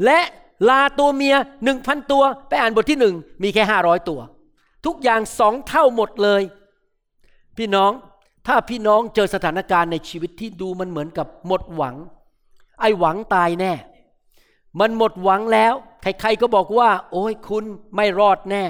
[0.05, 0.21] และ
[0.69, 4.21] ลาตัวเมียหนึ่งพันตัว ไปอ่านบทที่หนึ่งมีแค่ห้าร้อยตัว
[4.87, 6.43] ทุกอย่างสองเท่าหมดเลย
[7.57, 7.93] พี่น้อง
[8.47, 11.97] ถ้าพี่น้องเจอสถานการณ์ในชีวิตที่ดูมันเหมือนกับหมดหวัง
[12.81, 13.73] ไอ้หวังตายแน่
[14.81, 17.65] มันหมดหวังแล้ว ใครๆก็บอกว่า โอ้ยคุณ
[17.97, 18.65] ไม่รอดแน่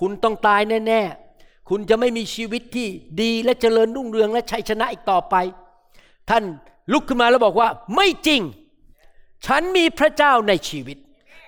[0.00, 1.23] คุณต้องตายแน่ๆ
[1.68, 2.88] คุณจะไม่มีชีวิตที่
[3.22, 5.34] ดีและเจริญรุ่งเรืองและชัยชนะอีกต่อไป
[6.30, 6.44] ท่าน
[6.92, 8.42] ลุกขึ้นมาแล้วบอกว่า ไม่จริง
[9.46, 10.96] ฉันมีพระเจ้าในชีวิต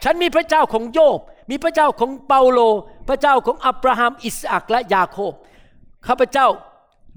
[0.04, 2.60] ฉันมีพระเจ้าของโยบ มีพระเจ้าของเปาโล
[3.08, 5.32] พระเจ้าของอับราฮัมอิสอักและยาโคบ
[6.06, 6.48] ข้าพเจ้า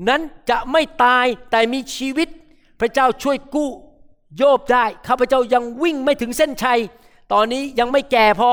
[0.10, 2.28] นั้นจะไม่ตายแต่มีชีวิต
[2.80, 3.70] พระเจ้าช่วยกู้
[4.38, 6.80] โยบได้ข้าพเจ้ายังวิ่งไม่ถึงเส้นชัย
[7.34, 8.52] ตอนนี้ยังไม่แก่พอ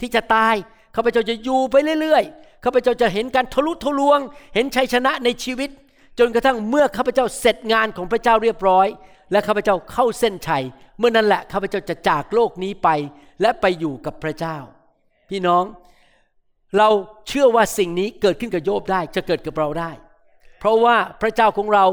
[0.00, 0.54] ที่จะตาย
[0.94, 2.24] ข้าพเจ้าจะอยู่ไปเรื่อย
[2.64, 4.18] ข้าพเจ้าจะเห็นการทะลุทะลวง
[4.54, 5.70] เห็นชัยชนะในชีวิต
[6.18, 8.86] จนกระทั่งเมื่อข้าพเจ้าเสร็จงานของพระเจ้าเรียบร้อย
[9.32, 10.64] และข้าพเจ้าเข้าเส้นชัย
[10.98, 12.88] เมื่อนั้นแหละข้าพเจ้าจะจากโลกนี้ไป
[13.40, 14.56] และไปอยู่กับพระเจ้า
[15.30, 15.64] พี่น้อง
[16.78, 16.88] เรา
[17.28, 19.90] เชื่อว่าสิ่งนี้เกิดขึ้นกับโยบได้จะเกิดกับเราได้
[20.58, 21.84] เพราะว่าพระเจ้าของเรา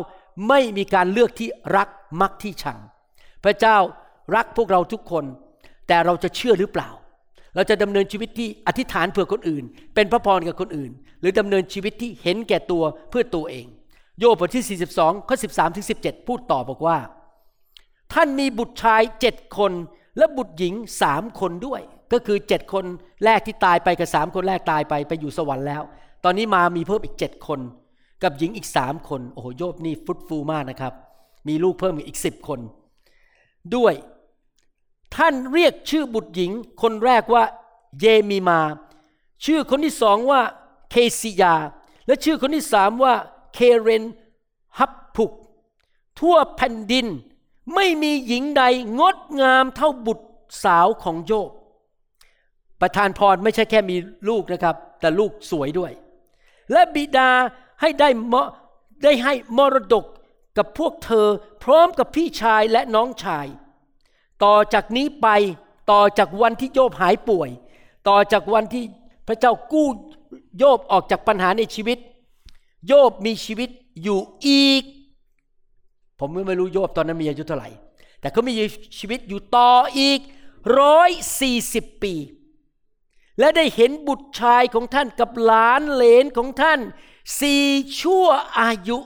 [0.50, 1.88] ไม่มีการเลือกที่รัก
[2.22, 2.80] มักที่ชัง
[3.44, 3.78] พระเจ้า
[4.36, 5.26] รักพวกเราทุกคน
[5.88, 6.90] แต่เราจะเชื่อหรือเปล่า
[7.56, 9.64] เราจะดำเนินชีวิตที่อธิษฐานเผื่อคนอื่น
[9.96, 13.66] เป็นพระพรกับคนอื่น หรือดำเนินชีวิตที่เห็นแก่ตัวเพื่อตัวเอง
[14.20, 16.98] โยบบทที่ 42 ข้อ 13ถึง17 พูดต่อบอกว่า
[18.14, 19.72] ท่านมีบุตรชายเจ็ดคน
[20.18, 21.82] และบุตรหญิงสามคนด้วย
[22.14, 22.86] ก็คือเจ็ดคน
[23.26, 25.82] แรกที่ตายไปกับสามคนแรกตายไปไปอยู่สวรรค์แล้ว
[26.24, 27.60] ตอนนี้มามีเพิ่มอีกเจ็ดคน
[28.24, 30.94] กับหญิงอีกสามคนโอ้โหโยบนี่ฟุตฟูมากนะครับ
[31.48, 32.60] มีลูกเพิ่มอีกสิบคน
[33.76, 33.94] ด้วย
[35.15, 37.43] ท่านเรียกชื่อบุตรหญิง คนแรกว่า
[38.00, 38.62] เยมีมา
[39.45, 40.41] ชื่อคนที่สองว่า
[40.89, 41.56] เคซิยา
[42.08, 43.13] และชื่อคนที่สามว่า
[43.54, 44.04] เคเรน
[44.80, 45.32] ฮับพุก
[46.19, 47.08] ทั่วแผ่นดิน
[47.76, 48.63] ไม่มีหญิงใด
[49.00, 50.26] งดงามเท่าบุตร
[50.63, 51.52] สาวของโยบ
[52.82, 53.95] ประทานพรไม่ใช่แค่มี
[54.30, 55.91] ลูกนะครับ แต่ลูกสวยด้วย
[56.72, 57.30] และบิดา
[57.82, 58.36] ให้ได้ม
[59.04, 60.06] ได้ให้มรดก
[60.58, 61.28] กับพวกเธอ
[61.63, 63.48] พร้อมกับพี่ชายและน้องชาย
[64.43, 65.28] ต่อจากนี้ไป
[65.91, 67.49] ต่อจากวันที่โยบหายป่วย
[68.08, 68.84] ต่อจากวันที่
[69.28, 69.88] พระเจ้ากู้
[70.58, 71.97] โยบออกจากปัญหาในชีวิต
[72.88, 73.69] โยบมีชีวิต
[74.04, 74.84] อยู่อีก
[76.19, 77.69] ผมไม่รู้โยบตอนนั้นมีอายุเท่าไหร่
[78.19, 78.54] แต่เขามี
[78.99, 80.19] ชีวิตอยู่ต่ออีก
[80.80, 82.13] ร้อยสี่สิบปี
[83.39, 86.80] และได้เห็นบุตรชายของท่านกับหลานเหลนของท่าน
[87.41, 87.65] สี่
[88.02, 88.25] ชั่ว
[88.60, 88.97] อายุ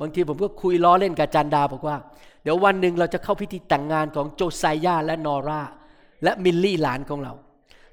[0.00, 1.96] บางทีผมก็คุยล้อเล่นกับจันดาบอกว่า
[2.50, 5.62] ดี๋ยววันหนึ่งเราจะเข้าพิธีแต่งงานของโจไซยาและนอรา
[6.24, 7.34] และมิลลี่หลานของเรา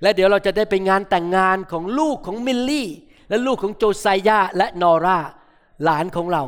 [0.02, 2.90] และเดี๋ยวเราจะได้ไปงานแต่งงานของลูกของมิลลี่
[3.30, 5.18] และลูกของโจไซยาและนอรา
[5.84, 6.44] หลานของเรา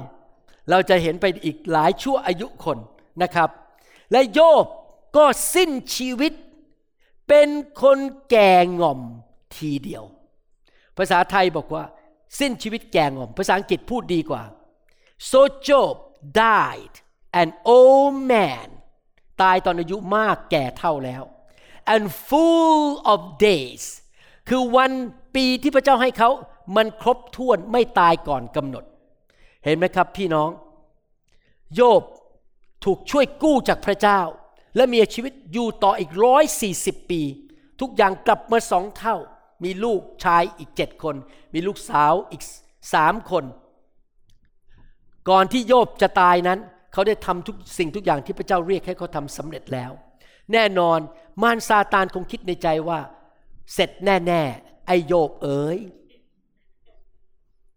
[0.70, 2.78] เราจะเห็นไปอีกหลายชั่วอายุคน
[3.22, 3.50] นะครับ
[4.12, 4.66] และโยบ
[5.18, 6.34] ก็สิ้นชีวิต
[7.28, 7.50] เป็น
[7.82, 9.00] คนแก่ง่อม
[9.56, 10.04] ทีเดียว
[10.98, 11.84] ภาษาไทยบอกว่า
[12.40, 14.44] สิ้นชีวิตแก่ง่อม ภาษาอังกฤษพูดดีกว่า
[15.30, 15.96] so Job
[16.42, 16.96] died
[17.42, 18.68] an old man
[19.42, 21.24] ตายตอนอายุมากแก่เท่าแล้ว
[21.94, 23.84] and full of days
[24.50, 24.92] คือวัน
[25.36, 26.30] ปีที่พระเจ้าให้เขา
[26.76, 28.86] มันครบถ้วนไม่ตายก่อนกำหนด
[29.64, 30.50] เห็นไหมครับพี่น้อง
[31.76, 32.04] โยบ
[32.84, 34.20] ถูกช่วยกู้จากพระเจ้า
[34.76, 37.22] และมีชีวิตอยู่ต่ออีกร้อยสี่สิบปี
[37.82, 39.16] ทุกอย่างกลับมาสองเท่า
[39.64, 41.16] มีลูกชายอีกเจ็ดคน
[41.54, 42.44] มีลูกสาวอีก
[42.94, 43.44] สามคน
[45.30, 46.60] ก่อนที่โยบจะตายนั้น
[46.98, 49.92] เขาได้ทำทุกสิ่งทุกอย่างที่พระเจ้าเรียกให้เขาทำสำเร็จแล้ว
[50.54, 51.00] แน่นอน
[51.42, 53.00] มารซาตานคงคิดในใจว่า
[53.74, 55.78] เสร็จแน่ๆไอโยบเอ๋ย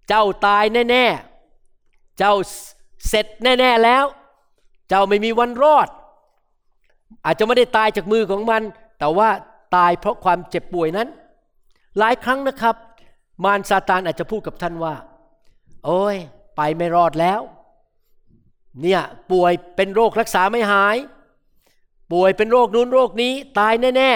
[0.09, 2.35] เจ้าตายแน่ๆเจ้า
[3.09, 4.05] เสร็จแน่ๆแล้ว
[4.89, 5.89] เจ้าไม่มีวันรอด
[7.25, 8.63] อาจจะไม่ได้ตายจากมือของมัน
[8.99, 9.29] แต่ว่า
[9.77, 11.09] ตายเพราะความเจ็บป่วยนั้น
[11.99, 12.77] หลายครั้งนะครับ
[13.45, 14.95] มารซาตานอาจจะพูดกับท่านว่า
[15.87, 16.17] โอ้ย
[16.57, 17.43] ไปไม่รอดแล้ว
[18.83, 19.01] เนี่ย
[19.33, 20.97] ป่วยเป็นโรครักษาไม่หาย
[22.13, 24.11] ป่วยเป็นโรคนู้นโรคนี้ ตายแน่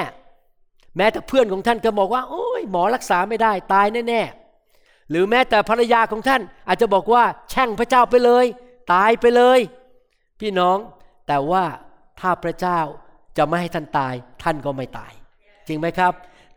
[0.44, 8.46] ๆ แม้แต่เพื่อนของท่านก็บอกว่า โอ้ยหมอรักษาไม่ได้ ตายแน่ๆ หรือแม้แต่ภรรยาของท่าน อาจจะบอกว่าแช่งพระเจ้าไปเลย
[8.92, 9.60] ตายไปเลย
[10.40, 10.78] พี่น้อง
[11.26, 11.64] แต่ว่า
[12.20, 12.80] ถ้าพระเจ้า
[13.36, 15.12] จะไม่ให้ท่านตาย ท่านก็ไม่ตาย
[15.66, 16.12] จริงไหมครับ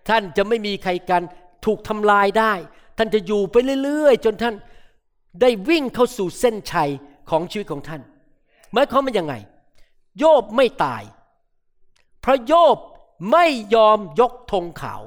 [0.09, 1.21] ท่านจะไม่มีใครกัน
[1.65, 2.53] ถูกทำลายได้
[2.97, 4.55] ท่านจะอยู่ไปเรื่อยๆ จนท่าน
[5.41, 6.89] ได้วิ่งเข้าสู่เส้นชัย
[7.29, 8.01] ของชีวิตของท่าน
[8.73, 9.33] หมายความว่ายังไง
[10.19, 11.03] โยบไม่ตาย
[12.21, 12.77] เพราะโยบ
[13.31, 15.01] ไม่ยอมยกธงขาว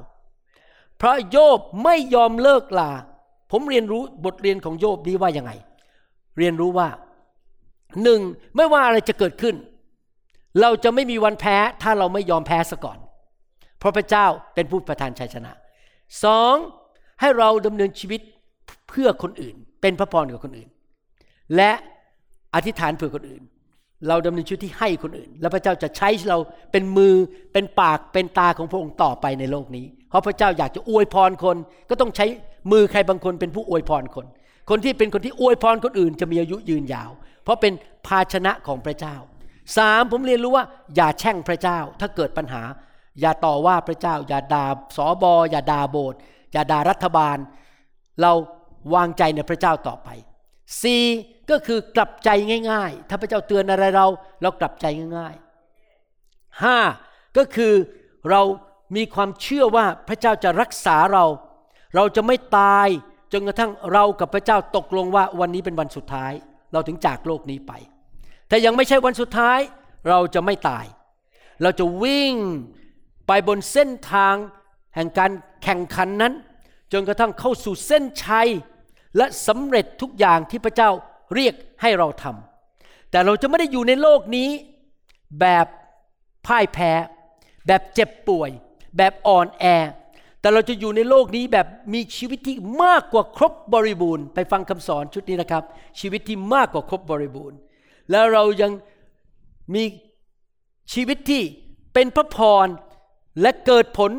[0.97, 2.91] เพราะโยบไม่ยอมเลิกลา
[3.51, 5.53] ผมเรียนรู้บทเรียนของโยบนี้ว่ายังไง
[6.39, 6.89] เรียนรู้ว่า
[8.03, 8.21] หนึ่ง
[8.57, 9.55] ไม่ว่าอะไรจะเกิดขึ้น
[10.61, 12.99] เราจะไม่มีวันแพ้ถ้าเราไม่ยอมแพ้ซะก่อน
[13.79, 15.53] เพราะพระเจ้าเป็นผู้ประทานชัยชนะ
[16.25, 16.55] สอง
[17.21, 18.21] ให้เราดำเนินชีวิต
[18.89, 20.69] เพื่อคนอื่น เป็นพระพรกับคนอื่น
[21.57, 21.73] และ
[22.55, 23.43] อธิษฐานเพื่อคนอื่น
[24.09, 26.39] เราดำเนินชีวิตที่ให้คนอื่น แล้วพระเจ้าจะใช้เรา
[26.73, 27.15] เป็นมือ
[27.53, 31.57] เป็นปากเป็นตาของพระองค์ต่อไปในโลกนี้ เพราะพระเจ้าอยากจะอวยพรคน
[31.91, 32.27] ก็ต้องใช้
[32.73, 34.27] มือใครบางคนเป็นผู้อวยพรคน
[34.71, 37.11] คนที่เป็นคนที่อวยพรคนอื่น จะมีอายุยืนยาว
[37.43, 37.73] เพราะเป็น
[38.07, 39.17] ภาชนะของพระเจ้า
[39.77, 40.65] สามผมเรียนรู้ว่า
[40.97, 42.63] อย่าแช่งพระเจ้า ถ้าเกิดปัญหา
[43.21, 46.19] อย่าต่อว่าพระเจ้า อย่าด่าสอบออย่าด่าโบสถ์
[46.53, 47.37] อย่าด่ารัฐบาล
[48.21, 48.33] เรา
[48.95, 50.09] วางใจในพระเจ้าต่อไป
[50.83, 51.05] สี่
[51.51, 52.31] ก็คือกลับใจ
[52.71, 54.07] ง่ายๆ ถ้าพระเจ้าเตือนอะไรเรา
[54.43, 54.87] เรากลับใจ
[55.17, 56.79] ง่ายๆห้า
[57.37, 57.73] ก็คือ
[58.31, 58.43] เรา
[58.97, 61.25] มีความเชื่อว่าพระเจ้าจะรักษาเรา
[61.95, 62.89] เราจะไม่ตาย
[63.33, 66.33] จนกระทั่งเรากับพระเจ้าตกลงว่าวันนี้เป็นวันสุดท้าย
[66.73, 67.73] เราถึงจากโลกนี้ไป
[68.49, 69.59] แต่ยังไม่ใช่วันสุดท้าย
[70.09, 70.87] เราจะไม่ตาย
[71.63, 72.35] เราจะวิ่ง
[73.27, 74.35] ไปบนเส้นทาง
[74.95, 75.31] แห่งการ
[75.63, 76.33] แข่งขันนั้น
[76.93, 78.49] จนกระทั่งเข้าสู่เส้นชัย
[79.17, 80.91] และสำเร็จทุกอย่างที่พระเจ้า
[81.35, 84.49] เรียกให้เราทำแต่เราจะไม่ได้อยู่ในโลกนี้
[85.41, 85.67] แบบ
[86.47, 86.93] พ่ายแพ้
[87.67, 88.51] แบบเจ็บป่วย
[88.97, 89.65] แบบอ่อนแอ
[90.41, 95.65] แต่เราจะอยู่ในโลกนี้แบบมีชีวิตที่มากกว่าครบบริบูรณ์ ไปฟังคำสอนชุดนี้นะครับ
[96.01, 97.59] ชีวิตที่มากกว่าครบบริบูรณ์
[98.11, 98.73] แล้วเรายัง
[99.75, 99.85] มี
[100.93, 101.43] ชีวิตที่
[101.95, 102.67] เป็นพระพร
[103.41, 104.13] และเกิดผล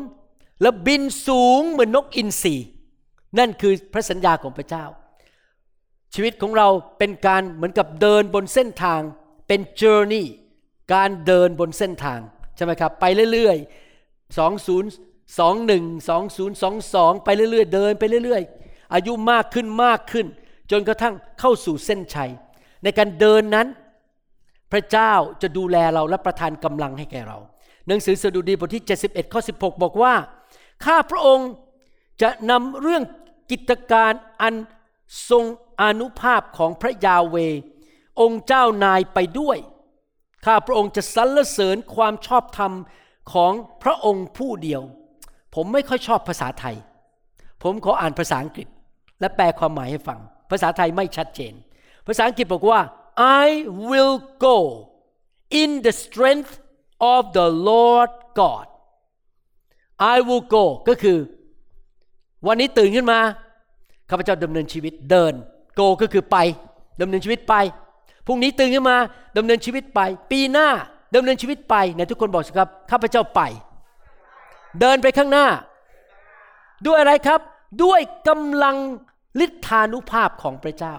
[0.62, 2.54] และบินสูงเหมือนนกอินทรี
[3.38, 4.84] นั่นคือพระสัญญาของพระเจ้า
[6.14, 9.00] ชีวิตของเราเป็นการเหมือนกับเดินบนเส้นทาง
[9.48, 10.24] เป็น journey
[10.94, 12.20] การเดินบนเส้นทาง
[12.56, 15.36] ใช่ไหมครับ ไปเรื่อยๆ 2021
[16.10, 20.26] 2022 ไปเรื่อยๆ เดินไปเรื่อยๆ อายุมากขึ้นมากขึ้น
[20.70, 22.30] จนกระทั่งเข้าสู่เส้นชัย
[22.82, 23.66] ในการเดินนั้น
[24.72, 27.38] พระเจ้าจะดูแลเราและประทานกำลังให้แก่เรา
[27.86, 30.14] หนังสือสดุดีบทที่ 71 ข้อ 16 บอกว่า
[30.84, 31.50] ข้าพระองค์
[32.22, 33.02] จะนำเรื่อง
[33.50, 34.54] กิจการอัน
[35.30, 35.44] ทรง
[35.82, 37.36] อนุภาพของพระยาเว
[38.20, 39.58] องค์เจ้านายไปด้วย
[40.44, 42.72] ข้าพระองค์จะสรรเสริญความชอบธรรม
[43.32, 44.82] ของพระองค์ผู้เดียว
[45.54, 46.76] ผมไม่ค่อยชอบภาษาไทย
[47.62, 48.68] ผมขออ่านภาษาอังกฤษ
[49.20, 50.20] และแปลความหมายให้ฟัง
[50.50, 51.54] ภาษาไทยไม่ชัดเจน
[52.06, 52.80] ภาษาอังกฤษบอกว่า
[53.44, 53.46] I
[53.90, 54.58] will go
[55.62, 56.52] in the strength
[57.14, 58.66] of the Lord God
[60.14, 61.18] I will go ก็คือ
[62.46, 63.20] วันนี้ตื่นขึ้นมา
[64.12, 65.34] ข้าพเจ้าดำเนินชีวิตเดิน
[65.78, 66.36] go ก็คือไป
[67.00, 67.54] ดำเนินชีวิตไป
[68.26, 68.96] พรุ่งนี้ตื่นขึ้นมา
[69.36, 70.68] ดำเนินชีวิตไป ปีหน้า
[71.14, 73.40] ดำเนินชีวิตไปไหนทุกคนบอกสิครับข้าพเจ้าไป
[74.80, 75.46] เดินไปข้างหน้า
[76.86, 77.40] ด้วยอะไรครับ
[77.82, 78.76] ด้วยกำลัง
[79.44, 80.96] ฤทธานุภาพของพระเจ้า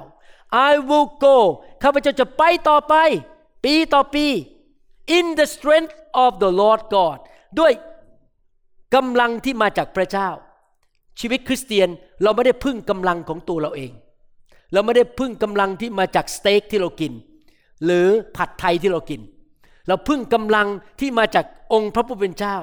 [0.69, 1.38] I will go
[1.84, 2.95] ข้าพเจ้าจะไปต่อไป
[3.65, 4.26] ปีต่อปี
[5.17, 7.17] in the strength of the Lord God
[7.60, 7.73] ด้วย
[8.95, 10.30] กำลังที่มาจากพระเจ้า
[11.19, 11.89] ชีวิตคริสเตียน
[12.23, 13.91] เราไม่ได้พึ่งกำลังของตัวเราเอง
[14.73, 17.13] เราไม่ได้พึ่งกำลังที่มาจากสเต็กที่เรากิน
[17.86, 19.21] หรือผัดไทยที่เรากิน
[19.88, 20.67] เราพึ่งกำลัง
[20.99, 22.58] ที่มาจากองค์พระผู้เป็นเจ้า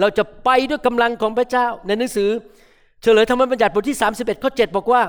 [0.00, 2.30] เราจะไปด้วยกำลังของพระเจ้า ในหนังสือ
[3.02, 5.02] เฉลยธรรมบัญญัติบทที่ 31ข้อ7บอกว่า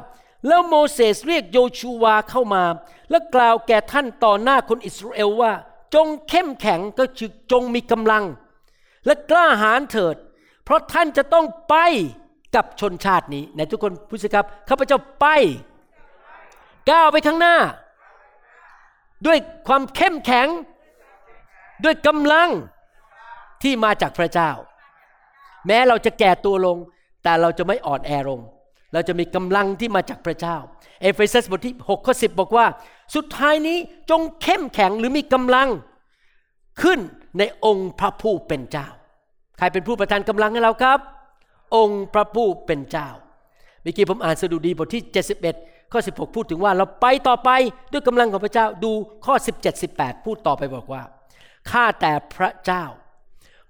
[0.47, 2.63] แล้วโมเสสเรียกโยชูวาเข้ามา
[3.09, 5.53] และกล่าวแก่ท่านต่อหน้าคนอิสราเอลว่า
[5.95, 8.23] จงเข้มแข็งก็คือจงมีกำลัง
[9.05, 10.15] และกล้าหาญเถิด
[10.63, 11.75] เพราะท่านจะต้องไป
[12.57, 15.25] กับชนชาตินี้ในทุกคนพูดสิครับข้าพเจ้าไป
[16.89, 17.55] ก้าวไปข้างหน้า
[19.25, 20.47] ด้วยความเข้มแข็ง
[21.83, 22.49] ด้วยกำลัง
[23.63, 24.51] ที่มาจากพระเจ้า
[25.67, 26.77] แม้เราจะแก่ตัวลง
[27.23, 28.41] แต่เราจะไม่อ่อนแอลง
[28.93, 30.57] เราจะมีกำลังที่มาจากพระเจ้า
[31.01, 32.65] เอเฟซัสบทที่6ข้อ10 บอกว่า
[33.15, 33.77] สุดท้ายนี้
[34.09, 35.69] จงเข้มแข็งหรือมีกำลัง
[36.81, 36.99] ขึ้น
[37.37, 38.87] ในองค์พระผู้เป็นเจ้า
[39.57, 40.99] ใครเป็นผู้ประทานกำลังให้เราครับ
[41.75, 43.09] องค์พระผู้เป็นเจ้า
[43.81, 45.03] เมื่อกี้ผมอ่านสดุดีบทที่
[45.47, 47.49] 71 ข้อ 16 พูดถึงว่าเราไปต่อไป
[47.91, 48.91] ด้วยกำลังของพระเจ้าดู
[49.25, 51.03] ข้อ 17 18 พูดต่อไปบอกว่า
[51.71, 52.85] ข้าแต่พระเจ้า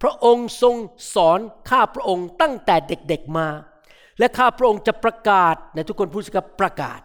[0.01, 0.75] พระองค์ทรง
[1.15, 3.47] สอนข้าพระองค์ตั้งแต่เด็กๆมา
[4.19, 6.99] และข้าพระองค์จะประกาศในทุกคนพูดสิครับประกาศ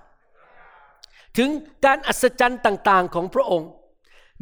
[1.39, 1.49] ถึง
[1.85, 3.69] การอัศจรรย์ต่างๆของพระองค์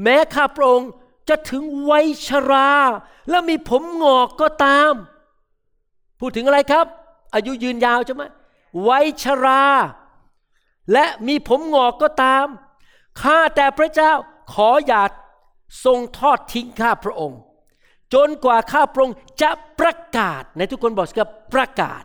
[0.02, 0.90] แม้ข้าพระองค์
[1.28, 2.70] จะถึงวัยชรา
[3.30, 4.92] และมีผมงอกก็ตาม
[6.20, 6.87] พูดถึงอะไรครับ
[7.35, 8.24] อายุยืนยาวใช่ไหม
[8.83, 8.90] ไว
[9.22, 9.64] ชรา
[10.92, 12.46] และมีผมงอกก็ตาม
[13.22, 14.12] ข้าแต่พระเจ้า
[14.52, 15.02] ขออย่า
[15.85, 17.40] ทรงทอดทิ้งข้าพระองค์
[18.14, 22.02] จนกว่าข้าพระองค์จะประกาศในทุกคนบอกสิครับประกาศ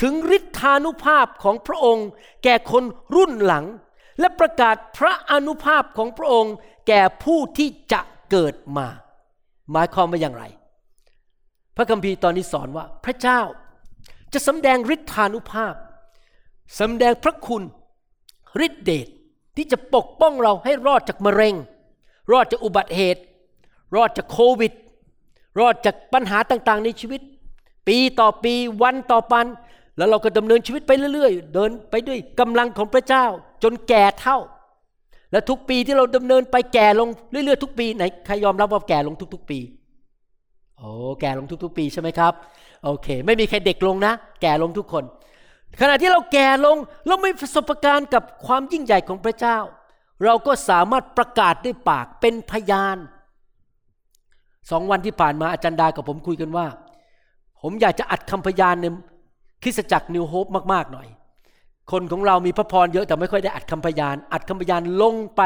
[0.00, 2.06] ถึงฤทธานุภาพของพระองค์
[2.44, 3.64] แก่คนรุ่นหลัง
[4.20, 6.54] และประกาศพระอนุภาพของพระองค์
[6.88, 8.86] แก่ผู้ที่จะเกิดมา
[9.72, 10.44] หมายความว่าอย่างไร
[11.76, 13.40] พระคัมภีร์ตอนนี้สอนว่าพระเจ้า
[14.32, 15.74] จะสำแดงฤทธานุภาพ
[16.80, 17.62] สำแดงพระคุณ
[18.66, 19.08] ฤทธิเดช
[19.56, 21.54] ที่จะปกป้องเราให้รอดจากมะเร็ง
[22.32, 23.20] รอดจากอุบัติเหตุ
[23.96, 24.72] รอดจากโควิด
[25.60, 27.20] รอดจากปัญหาต่างๆ ในชีวิต
[27.88, 29.46] ปีต่อปีวันต่อปัน
[29.96, 33.24] แล้วเราก็ดำเนินชีวิตไปเรื่อยๆ เดินไปด้วยกำลังของพระเจ้า
[33.62, 34.38] จนแก่เท่า
[35.32, 39.58] และทุกปีที่เราดำเนินไปแก่ลงเรื่อยๆทุกปีไหนใครยอมรับว่าแก่ลงทุก ๆ ปี
[40.82, 42.32] โอ้แก่ลงทุกๆ ปีใช่ไหมครับ
[42.84, 45.04] โอเค ไม่มีใครเด็กลงนะ แก่ลงทุกคน
[45.80, 49.58] ขณะที่เราแก่ลงเราไม่ประสบการณ์กับความยิ่งใหญ่ของพระเจ้า
[50.24, 52.96] เราก็สามารถประกาศด้วยปากเป็นพยาน
[54.70, 56.66] สองวันที่ผ่านมาอาจารย์ดากับผมคุยกันว่า
[57.62, 58.86] ผมอยากจะอัดคำพยานใน
[59.62, 61.08] คริสตจักรนิวโฮปมากๆหน่อย
[61.92, 65.42] คนของเรามีพระพรเยอะแต่ไม่ค่อยได้อัดคำพยาน อัดคำพยานลงไป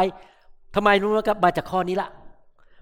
[0.74, 2.08] ทำไมรู้ไหมครับมาจากข้อนี้ละ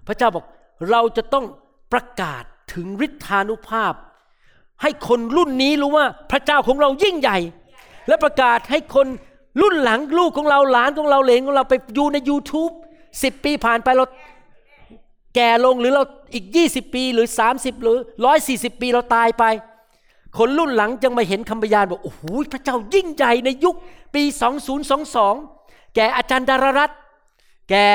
[0.07, 0.45] พระเจ้าบอก
[0.89, 1.45] เราจะต้อง
[1.93, 2.43] ประกาศ
[2.73, 3.93] ถึงฤทธานุภาพ
[4.81, 7.37] ให้คนรุ่นนี้รู้ว่าพระเจ้าของเรายิ่งใหญ่
[8.07, 9.07] และประกาศให้คน
[9.61, 12.73] รุ่นหลังลูกของเราหลานของเราเหลนของเราไปอยู่ใน YouTube
[13.07, 14.05] 10 ปีผ่านไปเรา
[15.35, 17.97] แก่ลงหรือเราอีก 20 ปีหรือ 30 หรือ
[18.39, 19.43] 140 ปีเราตายไป
[20.37, 22.21] คนรุ่นหลังจึงมาเห็นคำพยานบอกโอ้โห
[22.53, 23.75] พระเจ้ายิ่งใหญ่ในยุค
[24.15, 24.23] ปี
[25.09, 26.91] 2022 แก่อาจารย์ดารรัต
[27.69, 27.85] แก่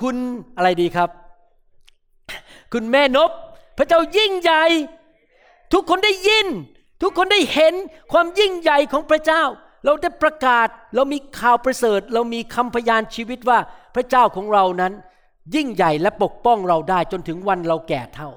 [0.00, 0.16] คุณ
[0.56, 1.10] อะไรดีครับ
[2.72, 3.30] คุณแม่นบ
[3.78, 4.64] พระเจ้ายิ่งใหญ่
[5.72, 6.46] ทุกคนได้ยิน
[7.02, 7.74] ทุกคนได้เห็น
[8.12, 9.42] ความยิ่งใหญ่ของพระเจ้า
[9.84, 13.58] เราได้ประกาศเรามีข่าวประเสริฐ เรามีคำพยานชีวิตว่า
[13.94, 14.92] พระเจ้าของเรานั้น
[15.54, 18.30] ยิ่งใหญ่และปกป้องเราได้จนถึงวันเราแก่เท่า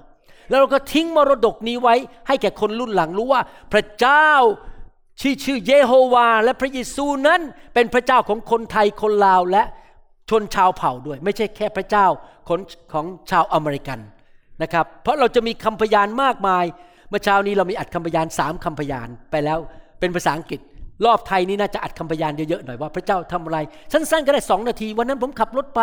[0.50, 1.96] แล้วเราก็ทิ้งมรดกนี้ไว้
[2.28, 3.42] ให้แก่คนรุ่นหลังรู้ว่า
[3.74, 4.30] พระเจ้า
[5.22, 7.42] ที่ชื่อเยโฮวา และพระเยซูนั้น
[7.74, 9.64] เป็นพระเจ้าของคนไทยคนลาวและ
[10.30, 12.06] ชนชาวเผ่าด้วย ไม่ใช่แค่พระเจ้า
[12.50, 12.60] คน
[12.94, 14.00] ของชาวอเมริกัน
[14.64, 16.66] นะครับ เพราะเราจะมีคำพยานมากมาย
[17.10, 19.60] เมื่อเช้านี้เรามีอัดคำพยานสามคำพยานไปแล้ว
[20.00, 20.60] เป็นภาษาอังกฤษ
[21.06, 23.58] รอบไทยนี้น่าจะอัดคำพยานเยอะๆหน่อยว่าพระเจ้าทำอะไร
[23.94, 25.82] สั้นๆก็ได้สองนาที วันนั้นผมขับรถไป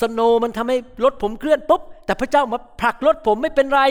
[0.00, 3.82] สโนมันทำให้รถผมเคลื่อนปุ๊บแต่พระเจ้ามาผลักรถผมไม่เป็นไร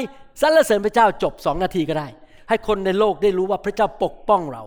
[0.41, 2.07] สรรเสริญพระเจ้าจบสองนาทีก็ได้
[2.49, 4.63] ให้คนในโลกได้รู้ว่าพระเจ้าปกป้องเรา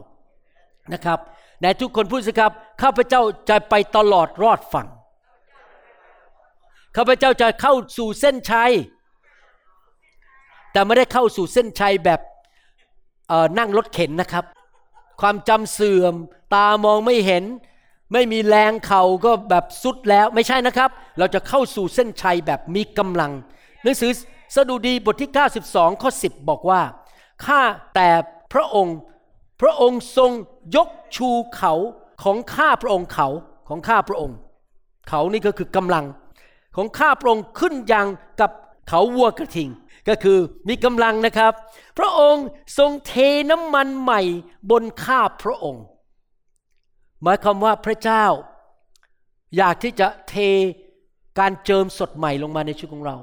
[0.92, 1.18] นะครับ
[1.60, 4.88] ไหนทุกคนพูดสิครับข้าพเจ้าจะไปตลอดรอดฝั่ง
[6.96, 8.72] ข้าพเจ้าจะเข้าสู่เส้นชัย
[10.72, 12.20] แต่ไม่ได้เข้าสู่เส้นชัยแบบ
[13.58, 14.44] นั่งรถเข็นนะครับ
[15.20, 16.14] ความจำเสื่อม
[16.54, 17.44] ตามองไม่เห็น
[18.12, 23.32] ไม่มีแรงเข่าก็แบบสุดแล้วไม่ใช่นะครับ เราจะเข้าสู่เส้นชัยแบบมีกำลัง
[23.82, 24.12] หนังสือ
[24.54, 25.30] สดุดีบทที่
[25.66, 26.80] 92 ข้อ 10 บอกว่า
[27.44, 27.60] ข้า
[27.94, 28.08] แต่
[28.52, 28.96] พระองค์
[29.60, 30.30] พระองค์ทรง
[30.76, 31.72] ยกชูเขา
[32.22, 33.28] ของข้าพระองค์เขา
[33.68, 34.36] ของข้าพระองค์
[35.08, 36.04] เขานี่ก็คือกำลัง
[36.76, 38.06] ของข้าพระองค์ขึ้นยัง
[38.40, 38.50] กับ
[38.88, 39.68] เขาวัวกระทิง
[40.08, 40.38] ก็คือ
[40.68, 41.52] มีกำลังนะครับ
[41.98, 42.46] พระองค์
[42.78, 43.12] ทรงเท
[43.50, 44.22] น้ำมันใหม่
[44.70, 45.84] บนข้าพระองค์
[47.22, 48.24] หมายความว่าพระเจ้า
[49.56, 50.34] อยากที่จะเท
[51.38, 53.16] การเจิมสดใหม่ลงมาในชีวิตของเรา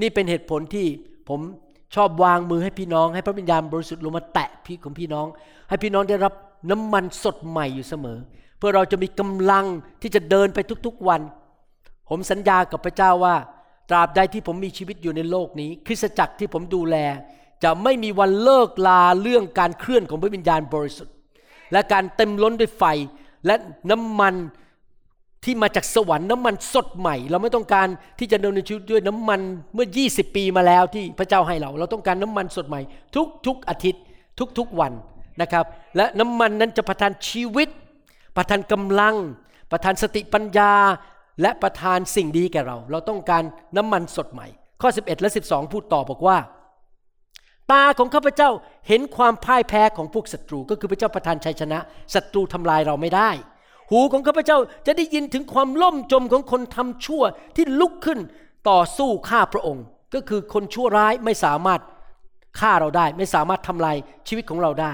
[0.00, 0.86] นี่เป็นเหตุผลที่
[1.28, 1.40] ผม
[1.94, 5.26] ชอบวางมือให้พี่น้อง ให้พระวิญญาณบริสุทธิ์ลงมาแตะพี่ของพี่น้อง
[5.68, 6.32] ให้พี่น้องได้รับ
[6.70, 8.18] น้ำมันสดใหม่อยู่เสมอ
[8.58, 9.66] เพื่อเราจะมีกำลัง
[10.02, 11.20] ที่จะเดินไปทุกๆวัน
[12.08, 13.36] ผมสัญญากับพระเจ้าว่า
[13.88, 16.96] ตราบใดที่ผมมีชีวิตอยู่ในโลกนี้ คริสตจักรที่ผมดูแล
[17.64, 21.14] จะไม่มีวันเลิกลาเรื่องการเคลื่อนของพระวิญญาณบริสุทธิ์
[21.72, 22.84] และการเต็มล้นด้วยไฟ
[23.46, 23.54] และ
[23.90, 24.34] น้ำมัน
[25.44, 29.40] ที่มาจากสวรรค์น้ำมันสดใหม่ เราไม่ต้องการที่จะดำเนินชีวิตด้วยน้ำมัน
[29.74, 32.80] เมื่อ 20 ปีมาแล้วที่พระเจ้าให้เรา เราต้องการน้ำมันสดใหม่
[33.14, 34.02] ทุกทุกอาทิตย์
[34.38, 34.92] ทุกทุกวัน
[35.40, 35.64] นะครับ
[35.96, 37.68] และน้ำมันนั้นจะประทานชีวิต
[38.36, 39.14] ประทานกำลัง
[39.70, 40.72] ประทานสติปัญญา
[41.42, 43.42] และประทานสิ่งดีแก่เรา เราต้องการ
[43.76, 44.46] น้ำมันสดใหม่
[44.80, 46.38] ข้อ 11 และ 12 พูดต่อบอกว่า
[47.72, 48.50] ตาของข้าพเจ้า
[48.88, 51.78] เห็นความพ่ายแพ้ของพวกศัตรู ก็คือพระเจ้าประทานชัยชนะ
[52.14, 53.30] ศัตรูทำลายเราไม่ได้
[53.90, 57.22] หูของข้าพเจ้าจะได้ยินถึงความล่มจมของคนทำชั่ว
[57.56, 58.18] ที่ลุกขึ้น
[58.70, 61.80] ต่อสู้ฆ่าพระองค์ ก็คือคนชั่วร้ายไม่สามารถ
[62.60, 63.96] ฆ่าเราได้ ไม่สามารถทำลาย
[64.28, 64.92] ชีวิตของเราได้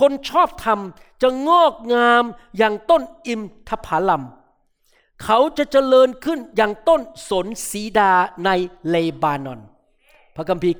[0.00, 0.78] คนชอบธรรม
[1.22, 2.24] จะงอกงาม
[2.58, 4.22] อย่างต้นอิมทผลัม
[5.24, 8.12] เขาจะเจริญขึ้นอย่างต้นสนสีดา
[8.44, 8.50] ใน
[8.88, 9.60] เลบานอน
[10.36, 10.76] พระคัมภีร์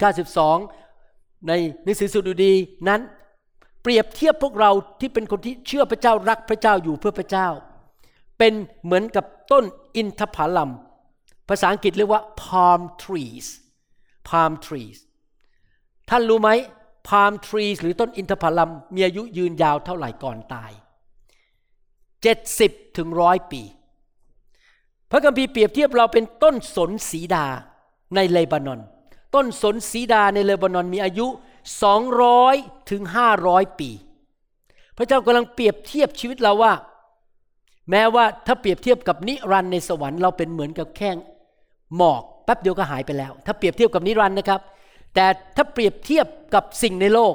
[0.70, 1.52] 92 ใน
[1.84, 2.54] หนังสือสุดุดี
[2.88, 3.00] นั้น
[3.82, 7.48] เปรียบเทียบพวกเราที่เป็นคนที่เชื่อพระเจ้ารักพระเจ้าอยู่เพื่อพระเจ้า
[8.38, 8.52] เป็น
[8.84, 9.64] เหมือนกับต้น
[9.96, 10.70] อินทผลัม
[11.48, 13.46] ภาษาอังกฤษเรียกว่า palm trees
[14.28, 14.98] palm trees
[16.08, 16.50] ท่านรู้ไหม
[17.08, 20.72] palm trees หรือต้นอินทผลัมมีอายุยืนยาวเท่าไหร่ก่อนตาย
[22.44, 23.62] 70ถึงร้อยปี
[25.12, 27.46] พระคัมภีร์เปรียบเทียบเราเป็นต้นสนสีดา
[28.14, 28.80] ในเลบานอน
[29.34, 31.26] ต้นสนสีดาในเลบานอนมีอายุ
[32.08, 33.02] 200ถึง
[33.40, 33.90] 500 ปี
[34.96, 36.72] พระเจ้ากำลังเปรียบเทียบชีวิตเราว่า
[37.90, 41.10] แม้ว่าถ้าเปรียบเทียบกับนิรันในสวรรค์เราเป็นเหมือนกับแค่
[41.96, 44.60] หมอกแป๊บเดียวก็หายไปแล้ว ถ้าเปรียบเทียบกับนิรันนะครับ
[45.14, 47.34] แต่ถ้าเปรียบเทียบกับสิ่งในโลก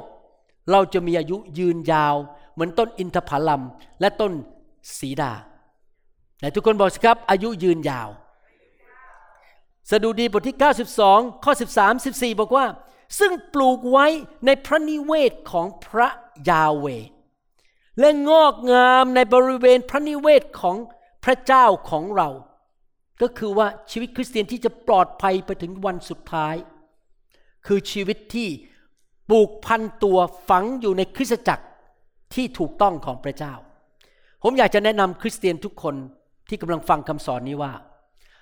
[0.70, 2.14] เราจะมีอายุยืนยาว
[2.52, 3.62] เหมือนต้นอินทผลัม
[4.00, 4.32] และต้น
[4.98, 5.32] สีดา
[6.40, 8.10] แต่ทุกคนบอกสิครับ อายุยืนยาว
[9.90, 10.56] สดุดีบทที่
[11.00, 12.66] 92 ข้อ 13 14 บอกว่า
[13.18, 14.06] ซึ่งปลูกไว้
[14.46, 16.08] ในพระนิเวศของพระ
[16.48, 16.86] ยาเว
[17.98, 20.76] และงอกงามในบริเวณพระนิเวศของ
[21.24, 22.28] พระเจ้าของเรา
[23.22, 26.54] ก็คือว่าชีวิตคริสเตียนที่จะปลอดภัยไปถึงวันสุดท้าย
[27.66, 28.48] คือชีวิตที่
[29.28, 31.64] ปลูกพันตัวฝังอยู่ในคริสตจักร
[32.34, 33.54] ที่ถูกต้องของพระเจ้า
[34.42, 35.94] ผมอยากจะแนะนำคริสเตียนทุกคน
[36.48, 37.72] ที่กำลังฟังคำสอนนี้ว่า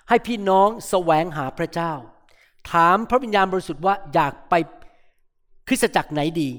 [0.09, 1.93] ให้พี่น้องแสวงหาพระเจ้า
[2.71, 4.53] ถามพระวิญญาณบริสุทธิ์ว่าอยากไป
[5.67, 6.49] คริสตจักรไหนดี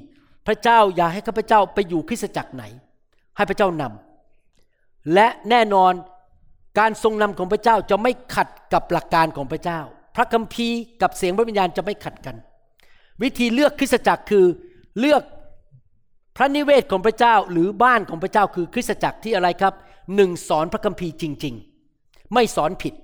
[0.46, 2.64] พระเจ้าอยากให้ข้าพเจ้าไปอยู่คริสตจักรไหน
[3.36, 5.92] ให้พระเจ้านำและแน่นอน
[6.78, 9.80] การทรงนำของพระเจ้าจะไม่ขัดกับหลักการของพระเจ้า
[10.16, 12.36] พระคัมภีร์กับเสียงพระวิญญาณจะไม่ขัดกัน
[13.22, 14.46] วิธีเลือกคริสตจักรคือ
[14.98, 15.22] เลือก
[16.36, 19.74] พระนิเวศของพระเจ้าหรือบ้านของพระเจ้าคือคริสตจักรที่อะไรครับ
[20.14, 21.54] หนึ่งสอนพระคัมภีร์จริง
[21.94, 22.94] ๆ ไม่สอนผิด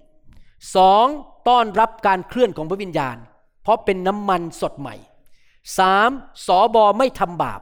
[0.76, 1.06] สอง
[1.48, 3.16] ต้อนรับการเคลื่อนของพระวิญญาณ
[3.62, 4.96] เพราะเป็นน้ำมันสดใหม่
[5.78, 6.10] สาม
[6.46, 7.60] สอบอไม่ทำบาป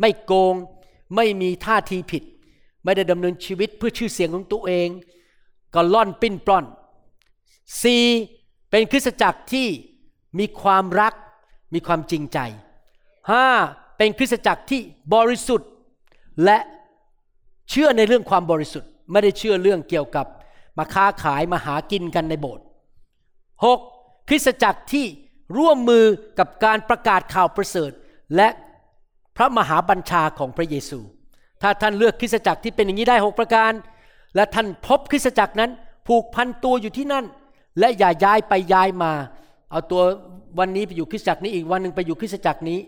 [0.00, 0.54] ไม่โกง
[1.16, 2.22] ไม่มีท่าทีผิด
[2.84, 4.88] ไม่ได้ดำเนินชีวิตเพื่อชื่อเสียงของตัวเอง
[5.74, 6.64] ก็ล่อนปิ้นปล้อน
[7.82, 8.04] สี่
[8.70, 9.66] เป็นคริสตจักรที่
[10.38, 11.14] มีความรัก
[11.74, 12.38] มีความจริงใจ
[13.30, 13.46] ห้า
[13.96, 14.80] เป็นคริสตจักรที่
[15.14, 15.70] บริสุทธิ์
[16.44, 16.58] และ
[17.70, 20.26] เชื่อในเรื่องความบริสุทธิ์ ไม่ได้เชื่อเรื่องเกี่ยวกับ
[20.78, 22.64] มาค้าขายมาหากินกันในโบสถ์
[23.64, 23.78] หก
[24.28, 25.06] คริสตจักรที่
[25.58, 26.04] ร่วมมือ
[26.38, 27.90] กับการประกาศข่าวประเสริฐ
[28.36, 28.48] และ
[29.36, 31.00] พระมหาบัญชาของพระเยซู
[31.62, 33.72] ถ้าท่านเลือกคริสตจักรที่เป็นอย่างนี้ได้หกประการ
[34.36, 35.70] และท่านพบคริสตจักรนั้น
[36.06, 37.24] ผูกพันตัวอยู่ที่นั่น
[37.78, 39.12] และอย่าย้ายไปย้ายมา
[39.70, 40.02] เอาตัว
[40.58, 42.78] วันนี้ไปอยู่คริสตจักรนี้อีกวันหนึ่งไปอยู่คริสตจักรนี้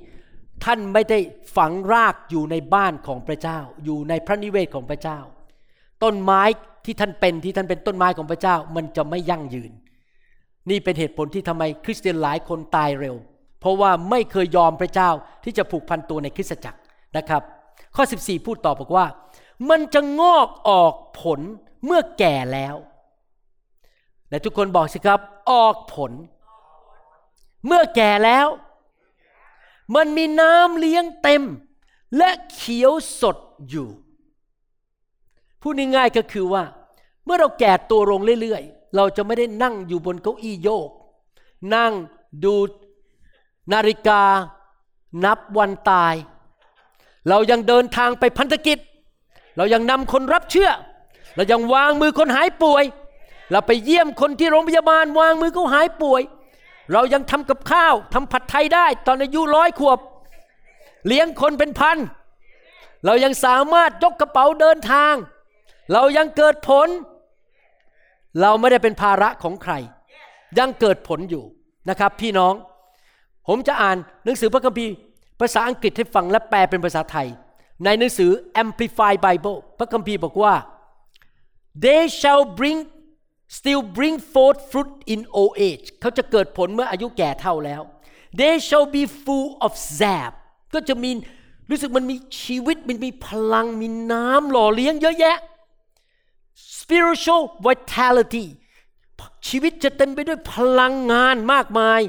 [0.64, 1.18] ท่านไม่ได้
[1.56, 5.18] ฝังรากอยู่ในบ้านของพระเจ้า อยู่ในพระนิเวศของพระเจ้า
[6.02, 6.42] ต้นไม้
[6.84, 9.72] ที่ท่านเป็นที่ท่านเป็นต้นไม้ของพระเจ้ามันจะไม่ยั่งยืน
[10.70, 13.16] นี่เป็นเหตุผลที่ทำไมคริสเตียนหลายคนตายเร็ว
[13.60, 15.10] เพราะว่าไม่เคยยอมพระเจ้า
[15.44, 16.80] ที่จะผูกพันตัวในคริสตจักร
[17.16, 17.42] นะครับ
[17.96, 19.06] ข้อ 14 พูดต่อบอกว่า
[19.70, 21.40] มันจะงอกออกผล
[21.84, 22.74] เมื่อแก่แล้ว
[24.30, 26.12] และทุกคนบอกสิครับออกผล
[27.66, 28.46] เมื่อแก่แล้ว
[29.94, 31.42] มันมีน้ำเลี้ยงเต็ม
[32.16, 33.36] และเขียวสด
[33.68, 33.88] อยู่
[35.60, 36.62] พูดง่ายๆก็คือว่า
[37.24, 40.90] เมื่อเราแก่ตัวลงเรื่อยๆ เราจะไม่ได้นั่งอยู่บนเก้าอี้โยก
[41.74, 41.92] นั่ง
[42.44, 42.54] ดู
[43.72, 44.22] นาฬิกา
[45.24, 46.14] นับวันตาย
[47.28, 48.78] เรายังเดินทางไปพันธกิจ
[49.56, 50.70] เรายังนำคนรับเชื่อ
[51.36, 52.84] เรายังวางมือคนหายป่วย
[53.50, 56.22] เราไปเยี่ยมคนที่โรงพยาบาลวางมือเขาหายป่วย
[56.92, 59.98] เรายังทำกับข้าวทำผัดไทยได้ ตอนอายุร้อยขวบ
[61.06, 61.98] เลี้ยงคนเป็นพัน
[63.04, 65.14] เรายังสามารถยกกระเป๋าเดินทาง
[65.92, 66.88] เรายังเกิดผล
[68.40, 69.72] เราไม่ได้เป็นภาระของใคร
[70.58, 71.44] ยังเกิดผลอยู่
[71.88, 72.54] นะครับ พี่น้อง
[73.48, 74.92] ผมจะอ่านหนังสือพระคัมภีร์
[75.40, 77.28] ภาษาอังกฤษให้ฟังและแปลเป็นภาษาไทย
[77.84, 78.30] ในหนังสือ
[78.62, 80.54] Amplified Bible พระคัมภีร์บอกว่า
[81.84, 82.78] they shall bring
[83.58, 87.82] still bring forth fruit in old age เขาจะเกิดผลเมื่ออายุแก่เท่าแล้ว
[88.38, 90.32] they shall be full of zap
[90.74, 91.10] ก็จะมี
[91.70, 95.36] รู้สึกมันมีชีวิตมันมีพลังมีน้ำหล่อเลี้ยงเยอะแยะ
[96.78, 98.46] spiritual vitality
[99.48, 102.00] ชีวิตจะเต็มไปด้วยพลังงานมากมาย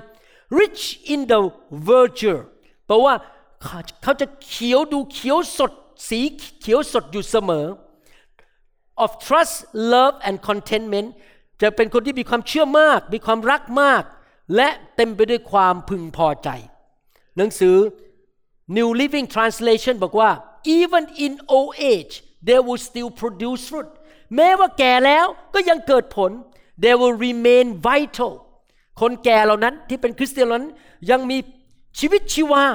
[0.59, 0.83] rich
[1.13, 1.39] in the
[1.87, 2.43] verdure
[2.87, 3.15] แปลว่า
[3.63, 5.71] เขาเขาจะเขียวดูเขียวสด
[6.07, 6.19] สี
[6.61, 7.67] เขียวสดอยู่เสมอ
[9.03, 9.55] of trust
[9.93, 11.09] love and contentment
[11.63, 14.03] จะเป็นคนที่มีความเชื่อมาก มีความรักมาก
[14.55, 16.49] และเต็มไปด้วยความพึงพอใจ
[17.37, 17.77] หนังสือ
[18.77, 20.31] New Living Translation บอกว่า
[20.77, 22.13] even in old age
[22.47, 23.89] they will still produce fruit
[24.35, 26.31] แม้ว่าแก่แล้วก็ยังเกิดผล
[26.83, 28.33] they will remain vital
[29.01, 30.65] คนแก่เหล่านั้นที่เป็นคริสเตียนนั้น
[31.11, 31.37] ยังมี
[31.99, 32.65] ชีวิตชีวา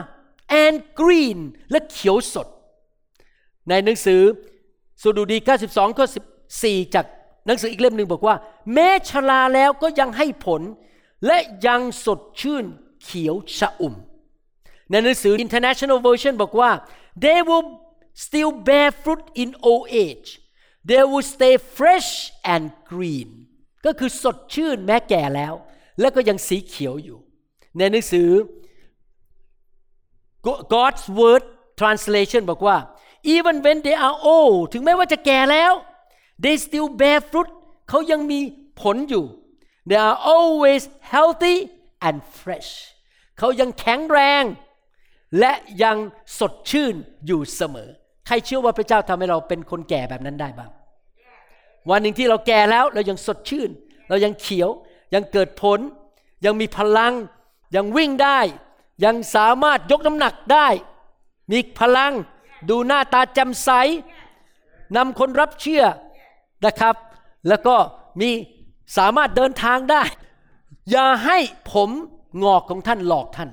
[0.65, 1.39] and green
[1.71, 2.49] และเขียวสด
[3.69, 4.23] ในหนังสือ
[5.03, 6.07] สดุดี 92 ข้อ
[6.51, 7.07] 14จาก
[7.49, 8.37] หนังสืออีกเล่มหนึ่งบอกว่า
[8.75, 10.63] แม้ชราแล้วก็ยังให้ผล
[11.27, 12.65] และยังสดชื่น
[13.03, 13.95] เขียวชะอุ่ม
[14.91, 16.71] ในหนังสือ International Version บอกว่า
[17.25, 17.67] they will
[18.25, 20.29] still bear fruit in old age
[20.91, 22.11] they will stay fresh
[22.55, 23.29] and green
[23.87, 25.55] ก็คือสดชื่นแม้แก่แล้ว
[26.01, 27.19] และก็ยังสีเขียวอยู่
[27.79, 28.29] ในหนังสือ
[30.75, 31.45] God's Word
[31.81, 32.77] Translation บอกว่า
[33.37, 35.73] even when they are old ถึงแม้ว่าจะแก่แล้ว
[36.43, 37.49] they still bear fruit
[37.89, 38.41] เขายังมี
[38.81, 39.25] ผลอยู่
[39.89, 40.83] they are always
[41.13, 41.57] healthy
[42.07, 42.71] and fresh
[43.39, 44.45] เขายังแข็งแรง
[45.39, 45.53] และ
[45.85, 45.97] ยัง
[46.39, 46.95] สดชื่น
[47.27, 47.89] อยู่เสมอ
[48.27, 50.71] ใครเชื่อว่าพระเจ้าทำให้เราเป็นคนแก่แบบนั้นได้บ้าง
[51.91, 53.71] วันหนึ่งที่เราแก่แล้วเรายังสดชื่น
[54.09, 54.71] เรายังเขียว
[55.15, 55.81] ยังเกิดผล
[56.45, 57.15] ยังมีพลัง
[57.77, 58.41] ยังวิ่งได้
[59.05, 60.69] ยังสามารถยกน้ำหนักได้
[61.53, 62.13] มีพลัง
[62.71, 63.71] ดูหน้าตาแจ่มใส
[64.97, 65.85] นำคนรับเชื่อ
[66.67, 66.95] นะครับ
[67.49, 67.75] แล้วก็
[68.21, 68.31] มี
[68.99, 70.03] สามารถเดินทางได้
[70.91, 71.39] อย่าให้
[71.73, 71.91] ผม
[72.43, 73.51] งอกของท่านหลอกท่าน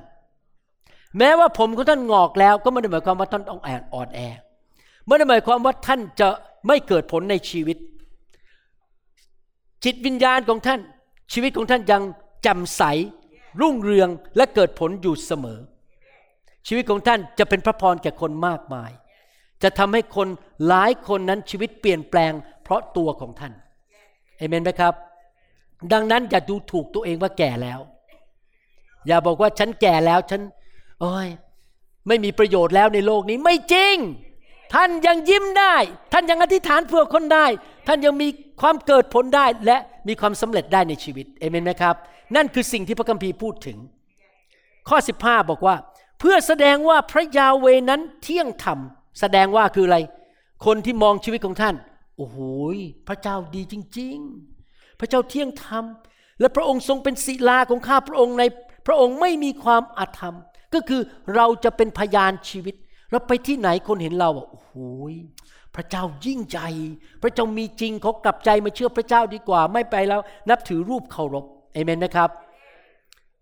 [1.17, 4.19] แม้ว่าผมของท่านงอกแล้ว ก็ไม่ได้หมายความว่าท่านต้องแอนอ่อนแอ
[5.05, 6.29] ไม่ได้หมายความว่าท่านจะ
[6.67, 7.77] ไม่เกิดผลในชีวิต
[9.83, 10.79] จิตวิญญาณของท่าน
[11.33, 12.01] ชีวิตของท่านยัง
[12.45, 12.83] จ่มใส
[13.61, 15.59] รุ่งเรืองและเกิดผลอยู่เสมอ
[16.67, 18.91] ชีวิตของท่านจะเป็นพระพรแก่คนมากมาย
[19.63, 20.27] จะทำให้คน
[20.67, 22.33] หลายคนนั้นชีวิตเปลี่ยนแปลง
[22.65, 23.53] เพราะตัวของท่าน
[24.37, 24.93] เอเมนไหมครับ
[25.93, 27.79] ดังนั้นอย่าดูถูกตัวเองว่าแก่แล้ว
[29.07, 30.41] อย่าบอกว่าฉันแก่แล้วฉัน
[31.01, 31.27] โอ้ย
[32.07, 33.95] ไม่มีประโยชน์แล้วในโลกนี้ไม่จริง
[34.73, 35.75] ท่านยังยิ้มได้
[36.13, 37.45] ท่านยังอธิษฐานเพื่อคนได้
[37.87, 38.27] ท่านยังมี
[38.61, 41.95] ความเกิดผลได้และมีความสำเร็จได้ในชีวิตเอเมนไหมครับ
[42.35, 43.77] นั่นคือสิ่งที่พระคัมภีร์พูดถึง
[44.89, 45.75] ข้อ 15 บอกว่า
[46.19, 48.79] เพื่อแสดงว่าพระยาเวนั้นเที่ยงธรรม
[49.19, 49.97] แสดงว่าคืออะไร
[50.65, 51.75] คนที่มองชีวิตของท่าน
[52.17, 52.37] โอ้โห
[53.07, 54.17] พระเจ้าดีจริง
[54.59, 55.83] ๆ พระเจ้าเที่ยงธรรม
[56.39, 58.43] และพระองค์ทรงเป็นศิลาของข้าพระองค์ใน
[58.87, 60.35] พระองค์ไม่มีความอาธรรม
[60.73, 61.01] ก็คือ
[61.35, 62.75] เราจะเป็นพยานชีวิต
[63.11, 64.73] เราไปที่ไหนคนเห็นเราอะโอ้โห
[65.75, 66.59] พระเจ้ายิ่งใจ
[67.21, 72.29] พระเจ้ามีจริงเขากลับใจมาเชื่อพระเจ้าดีกว่า ไม่ไปแล้วนับถือรูปเคารพเอเมนนะครับ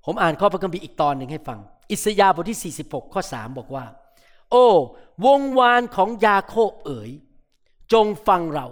[0.06, 1.60] ผมอ่านข้อพระคัมภีร์อีกตอนหนึ่งให้ฟัง
[1.92, 3.86] อิสยาห์บทที่ 46 ข้อ 3 บอกว่า
[4.52, 4.68] โอ้
[5.26, 7.12] วงวานของยาโคบเอ๋ย
[7.94, 8.68] จงฟังเรา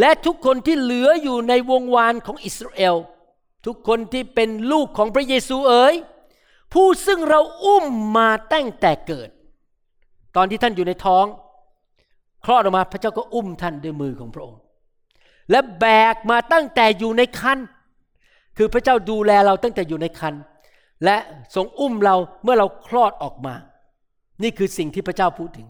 [0.00, 2.96] และทุกคนที่เหลืออยู่ในวงวานของอิสราเอล
[3.66, 5.94] ทุกคนที่เป็นลูกของพระเยซูเอ๋ย
[6.72, 7.84] ผู้ซึ่งเราอุ้ม
[8.16, 9.28] มาตั้งแต่เกิด
[10.36, 11.24] ตอนที่ท่านอยู่ในท้อง
[12.44, 14.60] คลอดออกมาพระเจ้าก็อุ้มท่านด้วยมือของพระองค์
[15.50, 17.58] และแบกมาตั้งแต่อยู่ในคัน
[18.56, 20.34] คือพระเจ้าดูแลเราตั้งแต่อยู่ในคัน
[21.04, 21.16] และ
[21.54, 23.54] ทรงอุ้มเราเมื่อเราคลอดออกมา
[24.42, 25.68] นี่คือสิ่งที่พระเจ้าพูดถึง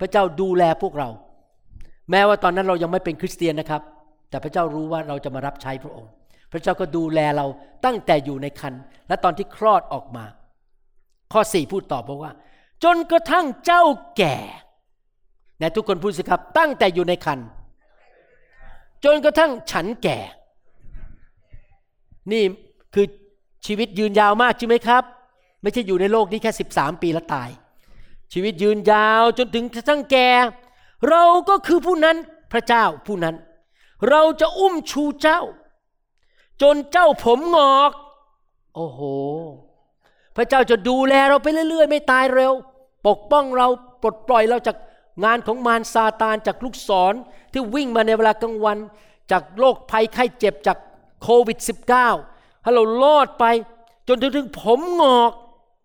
[0.00, 1.08] พระเจ้าดูแลพวกเรา
[2.10, 3.82] แม้ว่าตอนนั้นเรายังไม่เป็นคริสเตียนนะครับ
[4.30, 6.10] แต่พระเจ้ารู้ว่าเราจะมารับใช้พระองค์
[6.52, 7.46] พระเจ้าก็ดูแลเรา
[7.84, 8.74] ตั้งแต่อยู่ในคัน
[9.08, 10.24] และตอนที่คลอดออกมา
[11.32, 12.32] ข้อสี่พูดตอบบอกว่า
[12.84, 13.82] จนกระทั่งเจ้า
[14.16, 14.36] แก่
[15.56, 17.38] ไหนทุกคนพูดสิครับ ตั้งแต่อยู่ในคัน
[19.04, 20.18] จนกระทั่งฉันแก่
[22.32, 22.42] นี่
[22.94, 23.06] คือ
[23.66, 25.02] ชีวิตยืนยาวมากใช่ไหมครับ
[25.62, 27.50] ไม่ใช่อยู่ในโลกนี้แค่ 13 ปีแล้วตาย
[28.32, 30.28] ชีวิตยืนยาวจนถึงกระทั่งแก่
[31.10, 32.16] เราก็คือผู้นั้น
[32.52, 33.36] พระเจ้าผู้นั้น
[34.10, 35.40] เราจะอุ้มชูเจ้า
[36.62, 37.90] จนเจ้าผมงอก
[38.74, 39.00] โอ้โห
[40.36, 42.52] พระเจ้าจะดูแลเราไปเรื่อย ๆ ไม่ตายเร็ว
[43.06, 43.68] ปกป้องเรา
[44.02, 44.76] ปลดปล่อยเราจาก
[45.24, 47.14] งานของมารซาตานจากลูกศร
[47.52, 48.78] ที่วิ่งมาในเวลากลางวัน
[49.30, 50.78] จากโรคภัยไข้เจ็บจาก
[51.22, 51.58] โควิด
[52.10, 53.44] -19 ให้เรารอดไป
[54.08, 55.32] จนถึงผมงอก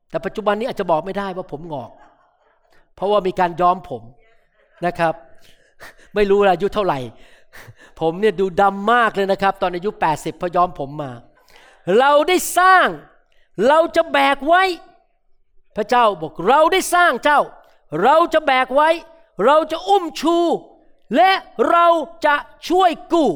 [0.09, 1.91] แต่ปัจจุบันนี้อาจจะบอกไม่ได้ว่าผมงอก
[2.95, 4.01] เพราะว่ามีการย้อมผม
[4.85, 5.13] นะครับ
[6.15, 6.99] ไม่รู้อายุเท่าไหร่
[7.99, 11.11] ผมเนี่ยดูดำมากเลยนะครับ ตอนอายุ 80พอย้อมผมมา
[11.99, 12.87] เราได้สร้าง
[13.67, 14.63] เราจะแบกไว้
[15.75, 17.39] พระเจ้าบอกเราได้สร้างเจ้า
[18.03, 18.89] เราจะแบกไว้
[19.45, 20.37] เราจะอุ้มชู
[21.15, 21.31] และ
[21.71, 21.87] เรา
[22.25, 22.35] จะ
[22.69, 23.29] ช่วยกู้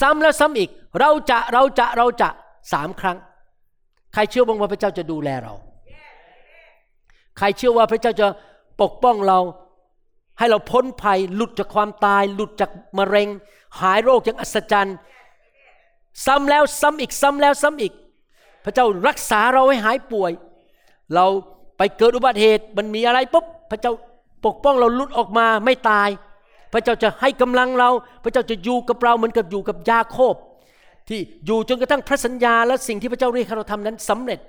[0.00, 2.28] ซ้ำแล้วซ้ำอีก เราจะเราจะเราจะ
[2.72, 3.18] สามครั้ง
[4.12, 5.54] ใครเชื่อบ้างว่าพระเจ้าจะดูแลเรา
[7.38, 8.26] ใครเชื่อว่าพระเจ้าจะ
[8.82, 9.38] ปกป้องเรา
[10.38, 13.28] ให้เราพ้นภัยหลุดจากความตาย หลุดจากมะเร็ง
[13.80, 14.96] หายโรคอย่างอัศจรรย์
[16.26, 17.92] ซ้ำแล้วซ้ำอีกซ้ำแล้วซ้ำอีก
[18.64, 20.32] พระเจ้ารักษาเราให้หายป่วย
[21.14, 21.26] เรา
[21.78, 23.92] ไปเกิดอุบัติเหตุมันมีอะไรปุ๊บพระเจ้า
[24.46, 26.08] ปกป้องเราลุดออกมาไม่ตาย
[26.72, 27.90] พระเจ้าจะให้กำลังเรา
[28.24, 30.34] พระเจ้าจะอยู่กับเราเหมือนกับอยู่กับยาโคบ
[31.08, 34.40] ที่อยู่จนกระทั่งพระสัญญาและสิ่งที่พระเจ้าเรียกเราทำนั้นสำเร็จ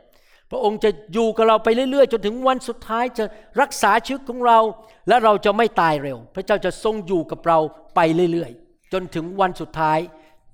[0.51, 3.25] พระองค์จะอยู่กับเราไปเรื่อยๆ จนถึงวันสุดท้ายจะ
[3.61, 4.59] รักษาชีวิตของเรา
[5.07, 7.59] และเราจะไม่ตายเร็ว พระเจ้าจะทรงอยู่กับเรา
[7.95, 7.99] ไป
[8.31, 9.99] เรื่อยๆ จนถึงวันสุดท้าย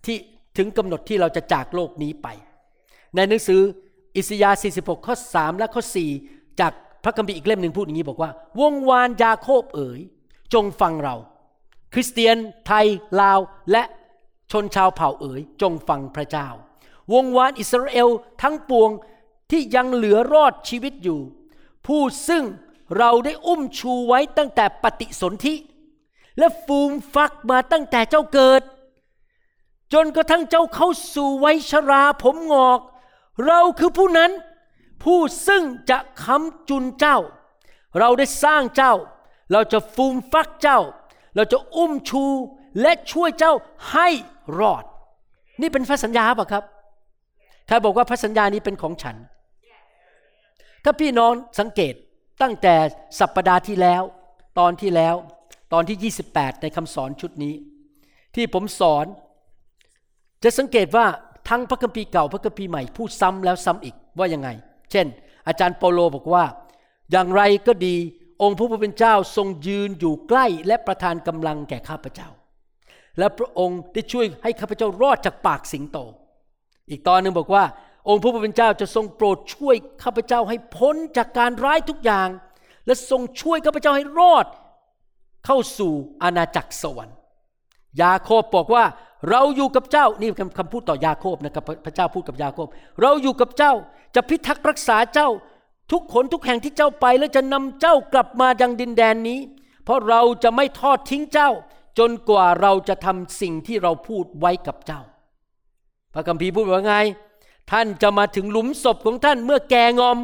[0.06, 0.18] ที่
[0.58, 2.28] ถึงกำหนดที่เราจะจากโลกนี้ไป
[3.16, 3.62] ในหนังสือ
[4.18, 5.84] อิสยาห์ 46 ข้อ 3 และข้อ
[6.22, 6.72] 4 จาก
[7.04, 10.00] พระคัมภีร์อีกเล่มหนึ่งพูดอย่างนี้บอกว่า วงวานยาโคบเอ๋ย
[10.54, 11.16] จงฟังเรา
[11.94, 12.38] คริสเตียน
[12.68, 12.86] ไทย
[13.22, 13.40] ลาว
[13.72, 13.84] และ
[14.52, 16.48] ชนชาวเผ่าเอ๋ย จงฟังพระเจ้า
[17.14, 18.10] วงวานอิสราเอล
[18.42, 18.90] ทั้งปวง
[19.50, 21.20] ที่ยังเหลือรอดชีวิตอยู่
[21.86, 22.44] ผู้ซึ่ง
[22.98, 25.56] เราได้อุ้มชูไว้ตั้งแต่ปฏิสนธิ
[26.38, 28.62] และฟูมฟักมาตั้งแต่เจ้าเกิด
[29.94, 32.80] จนกระทั่งเจ้าเข้าสู่วัยชราผมงอก
[33.46, 34.32] เราคือผู้นั้น
[35.04, 37.18] ผู้ซึ่งจะค้ำจุนเจ้า
[38.00, 38.94] เราได้สร้างเจ้า
[39.52, 40.80] เราจะฟูมฟักเจ้า
[41.36, 42.24] เราจะอุ้มชู
[42.82, 43.54] และช่วยเจ้า
[43.92, 44.08] ให้
[44.60, 44.84] รอด
[45.62, 46.64] นี่เป็นพระสัญญาป่ะครับ
[47.68, 49.16] ใครบอกว่าพระสัญญานี้เป็นของฉัน
[50.88, 51.94] ถ้าพี่น้องสังเกต
[52.42, 52.76] ตั้งแต่
[53.20, 54.02] สัปปดาห์ที่แล้ว
[54.60, 55.16] ตอนที่แล้ว
[55.74, 57.54] ตอนที่ 28 ในคำสอนชุดนี้
[58.36, 59.06] ที่ผมสอน
[60.44, 61.06] จะสังเกตว่า
[61.50, 64.50] ทั้งพระคัมภีร์เก่าพระคัมภีร์ใหม่พูดซ้ำแล้วซ้ำอีกว่ายังไง
[64.92, 65.06] เช่น
[65.48, 66.44] อาจารย์เปโลบอกว่า
[67.12, 67.96] อย่างไรก็ดี
[68.42, 72.30] องค์พระผู้เป็นเจ้าทรงยืนอยู่ใกล้และประทานกำลังแก่ข้าพเจ้า
[73.18, 75.98] และพระองค์ได้ช่วยให้ข้าพเจ้ารอดจากปากสิงโต
[76.90, 77.64] อีกตอนหนึ่งบอกว่า
[78.10, 82.28] องค์พระผู้เป็นเจ้าจะทรงโปรดช่วยข้าพเจ้าให้พ้นจากการร้ายทุกอย่าง
[82.86, 84.46] และทรงช่วยข้าพเจ้าให้รอด
[85.46, 85.94] เข้าสู่
[86.24, 87.18] อาณาจักรสวรรค์
[88.02, 88.84] ยาโคบบอกว่า
[89.30, 92.68] เราอยู่กับเจ้านี่คำคำพูดต่อยาโคบนะครับพระเจ้าพูดกับยาโคบ
[93.02, 93.74] เราอยู่กับเจ้า
[94.16, 95.30] จะพิทักษ์รักษาเจ้า
[95.92, 99.40] ทุกขนทุกแห่งที่เจ้าไปและจะนำเจ้ากลับมายังดินแดนนี้
[99.84, 101.50] เพราะเราจะไม่ทอดทิ้งเจ้า
[102.00, 105.02] จนกว่าเราจะทำสิ่งที่เราพูดไว้กับเจ้า
[106.14, 106.96] พระคัมภีร์พูดว่าไง
[107.72, 110.18] ท่านจะมาถึงหลุมศพของท่านเมื่อแกงอม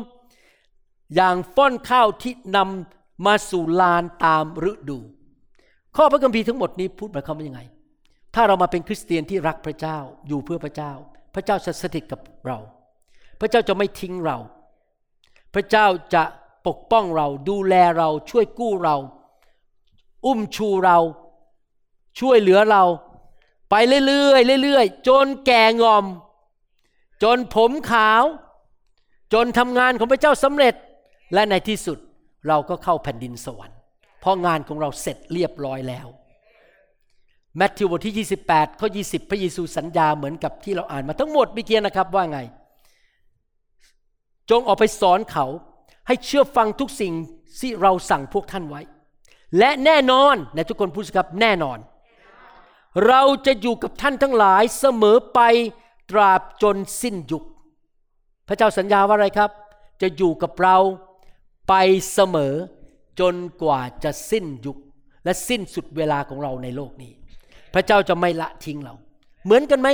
[1.15, 4.99] อย่างฟ้อนข้าวที่นำมาสู่ลานตามฤดู
[5.95, 7.61] ข้อพระคัมภีร์ทั้งหมดนี้พูดหมายความว่ายังไง
[8.35, 10.91] ถ้าเรามาเป็นคริสเตียนที่รักพระเจ้าอยู่เพื่อพระเจ้า
[11.33, 12.57] พระเจ้าจะสถิตกับเรา
[13.39, 14.37] พระเจ้าจะไม่ทิ้งเรา
[15.53, 16.23] พระเจ้าจะ
[16.67, 18.95] ปกป้องเราดูแลเราช่วยกู้เรา
[20.25, 20.99] อุ้มชูเรา
[22.19, 22.83] ช่วยเหลือเรา
[23.69, 23.75] ไป
[24.07, 26.05] เรื่อยๆเรื่อยๆจนแก่งอม
[27.23, 28.23] จนผมขาว
[29.33, 30.75] จนทำงานของพระเจ้าสำเร็จ
[31.33, 31.97] และในที่สุด
[32.47, 33.77] เราก็เข้าแผ่นดินสวรรค์
[34.19, 36.07] เพราะงานของเราเสร็จเรียบร้อยแล้ว
[37.57, 42.39] แมทธิวบทที่ 28ข้อ20 พระเยซูสัญญาเหมือนกับที่เราอ่านมาทั้งหมดเมื่อกี้นะครับว่าไง
[44.49, 45.45] จงออกไปสอนเขา
[46.07, 47.13] ให้เชื่อฟังทุกสิ่ง
[47.59, 48.81] ที่เราสั่งพวกท่านไว้
[49.59, 51.77] และแน่นอนในทุกคนพูดสิครับแน่นอน
[53.07, 55.39] เราจะอยู่กับท่านทั้งหลายเสมอไป
[56.11, 57.43] ตราบจนสิ้นยุค
[58.47, 59.51] พระเจ้าสัญญาว่าอะไรครับ
[60.01, 60.77] จะอยู่กับเรา
[61.69, 61.73] ไป
[62.13, 62.55] เสมอ
[63.19, 64.77] จนกว่าจะสิ้นยุค
[65.23, 67.11] และสิ้นสุดเวลาของเราในโลกนี้
[67.73, 68.93] พระเจ้าจะไม่ละทิ้งเรา
[69.45, 69.87] เหมือนกันไหม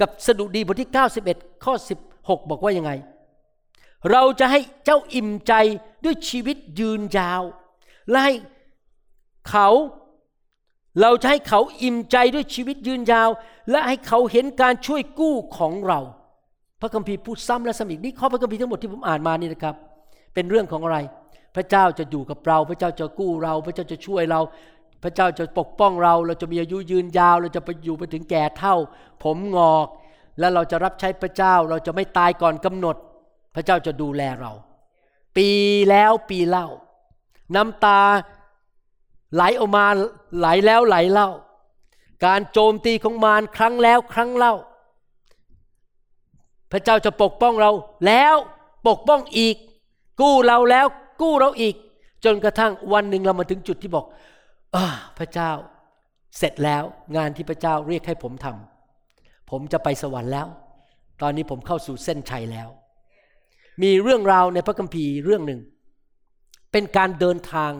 [0.00, 0.90] กับสดุดีบทที่
[1.26, 1.74] 91 ข้อ
[2.12, 2.92] 16 บอกว่ายังไง
[4.10, 5.52] เราจะให้เจ้าอิ่มใจ
[6.04, 7.42] ด้วยชีวิตยืนยาว
[8.10, 8.34] และให้
[9.50, 9.68] เขา
[11.00, 13.30] เราจะให้เขาอิ่มใจด้วยชีวิตยืนยาว
[13.70, 16.00] และให้เขาเห็นการช่วยกู้ของเรา
[16.80, 19.74] พระคัมภีร์พูดซ้ำและซ้ำอีกนี่ข้อพระคัมภีร์ทั้งหมดที่ผมอ่านมานี่นะครับ
[20.34, 20.98] เป็นเรื่องของอะไร
[21.56, 24.40] พระเจ้าจะอยู่กับเรา พระเจ้าจะกู้เรา พระเจ้าจะช่วยเรา
[25.02, 28.74] พระเจ้าจะปกป้องเรา เราจะมีอายุยืนยาว เราจะไปอยู่ไปถึงแก่เท่า
[29.22, 29.86] ผมงอก
[30.38, 32.96] และเราจะรับใช้พระเจ้า เราจะไม่ตายก่อนกำหนด
[33.54, 34.52] พระเจ้าจะดูแลเรา
[35.36, 35.48] ปี
[35.90, 36.68] แล้วปีเล่า
[37.54, 38.00] น้ำตา
[39.34, 39.84] ไหลออกมา
[40.38, 41.28] ไหลแล้วไหลเล่า
[42.26, 44.54] การโจมตีของมารครั้งแล้วครั้งเล่า
[46.72, 47.70] พระเจ้าจะปกป้องเรา
[48.06, 48.34] แล้ว
[48.88, 49.56] ปกป้องอีก
[50.20, 50.86] กู้เราแล้ว
[51.22, 51.74] กู้เราอีก
[52.24, 54.06] จนกระทั่งวันหนึ่งเรามาถึงจุดที่บอก
[54.74, 54.76] อ
[55.18, 55.50] พระเจ้า
[56.38, 56.82] เสร็จแล้ว
[57.16, 60.46] งานที่พระเจ้าเรียกให้ผมทำผมจะไปสวรรค์แล้ว
[61.22, 62.68] ตอนนี้ผมเข้าสู่เส้นชัยแล้ว
[63.82, 65.60] มีเรื่องราวในพระคัมภีร์เรื่องหนึ่ง
[66.72, 67.72] เป็นการเดินทาง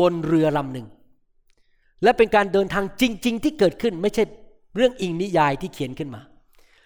[0.00, 0.86] บนเรือลำหนึ่ง
[2.02, 4.24] และเป็นการเดินทางจริง ๆ ที่เกิดขึ้นไม่ใช่
[4.76, 6.20] เรื่องอิงนิยายที่เขียนขึ้นมา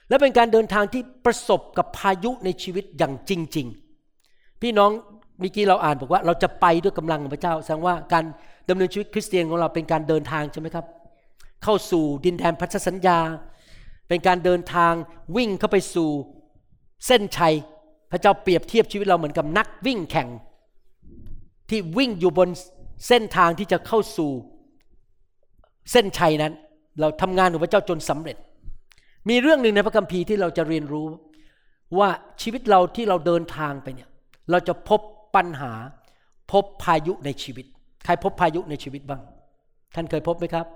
[0.08, 3.66] และเป็นการเดินทางที่ประสบกับพายุในชีวิตอย่างจริง
[4.14, 4.90] ๆ พี่น้อง
[5.40, 8.24] เมื่อกี้เราอ่านบอกว่าเราจะไปด้วยกำลังของพระเจ้าแสดงว่าการ
[8.68, 10.86] ดำเนินชีวิตคริสเตียนของเราเป็นการเดินทางใช่ไหมครับ
[11.64, 13.18] เข้าสู่ดินแดนพันธสัญญา
[14.08, 14.92] เป็นการเดินทาง
[15.36, 16.10] วิ่งเข้าไปสู่
[17.06, 17.54] เส้นชัย
[18.10, 20.28] พระเจ้าเปรียบเทียบชีวิตเราเหมือนกับนักวิ่งแข่ง
[21.68, 22.48] ที่วิ่งอยู่บน
[23.08, 24.30] เส้นทางที่จะเข้าสู่
[25.92, 26.52] เส้นชัยนั้น
[27.00, 28.36] เราทำงานของพระเจ้าจนสำเร็จ
[29.28, 31.06] มีเรื่องหนึ่งในพระคัมภีร์ที่เราจะเรียนรู้
[31.98, 32.08] ว่า
[32.42, 34.08] ชีวิตเราที่เราเดินทางไปเนี่ย
[34.50, 35.00] เราจะพบ
[35.36, 35.72] ปัญหา
[36.52, 37.66] พบพายุในชีวิต
[38.04, 39.22] ใครพบพายุในชีวิตบ้าง
[39.94, 40.66] ท่านเคยพบไหมครับ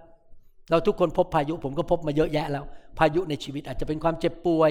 [0.71, 2.65] เราทุกคนพบพายุผมก็พบมาเยอะแยะแล้ว
[2.99, 4.71] พายุในชีวิตอาจจะเป็นความเจ็บป่วย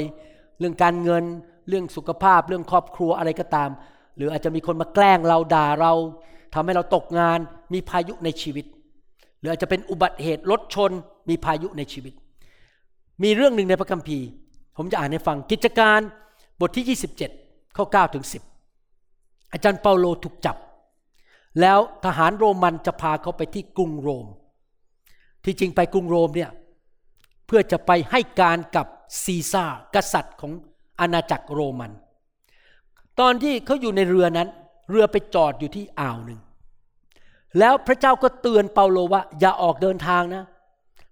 [0.59, 1.23] เรื่องการเงิน
[1.69, 3.69] เรื่องสุขภาพ เรื่องครอบครัวอะไรก็ตาม
[4.17, 5.93] หรืออาจจะมีคนมาแกล้งเราด่าเรา
[6.53, 7.39] ทำให้เราตกงาน
[7.73, 8.65] มีพายุในชีวิต
[9.39, 10.91] หรืออาจจะเป็นอุบัติเหตุรถชน
[11.29, 12.13] มีพายุในชีวิต
[13.23, 14.27] มีเรื่องหนึ่งในพระคัมภีร์
[14.77, 15.99] ผมจะอ่านให้ฟังกิจการ
[16.59, 16.97] บทที่
[17.37, 18.25] 27ข้อ9ถึง
[18.89, 20.57] 10 อาจารย์เปาโลถูกจับ
[21.61, 24.25] แล้วทหารโรมันจะพาเขาไปที่กรุงโรม
[25.43, 26.51] ที่จริงไปกรุงโรมเนี่ย
[27.45, 28.87] เพื่อจะไปให้การกับ
[29.23, 30.51] ซีซ่าร์กษัตริย์ของ
[30.99, 31.91] อาณาจักรโรมัน
[33.19, 34.49] ตอนที่เขาอยู่ในเรือนั้น
[34.89, 36.39] เรือไปจอดอยู่ที่อ่าวหนึ่ง
[37.59, 40.43] แล้วพระเจ้าก็เตือนเปาโลว่า อย่าออกเดินทางนะ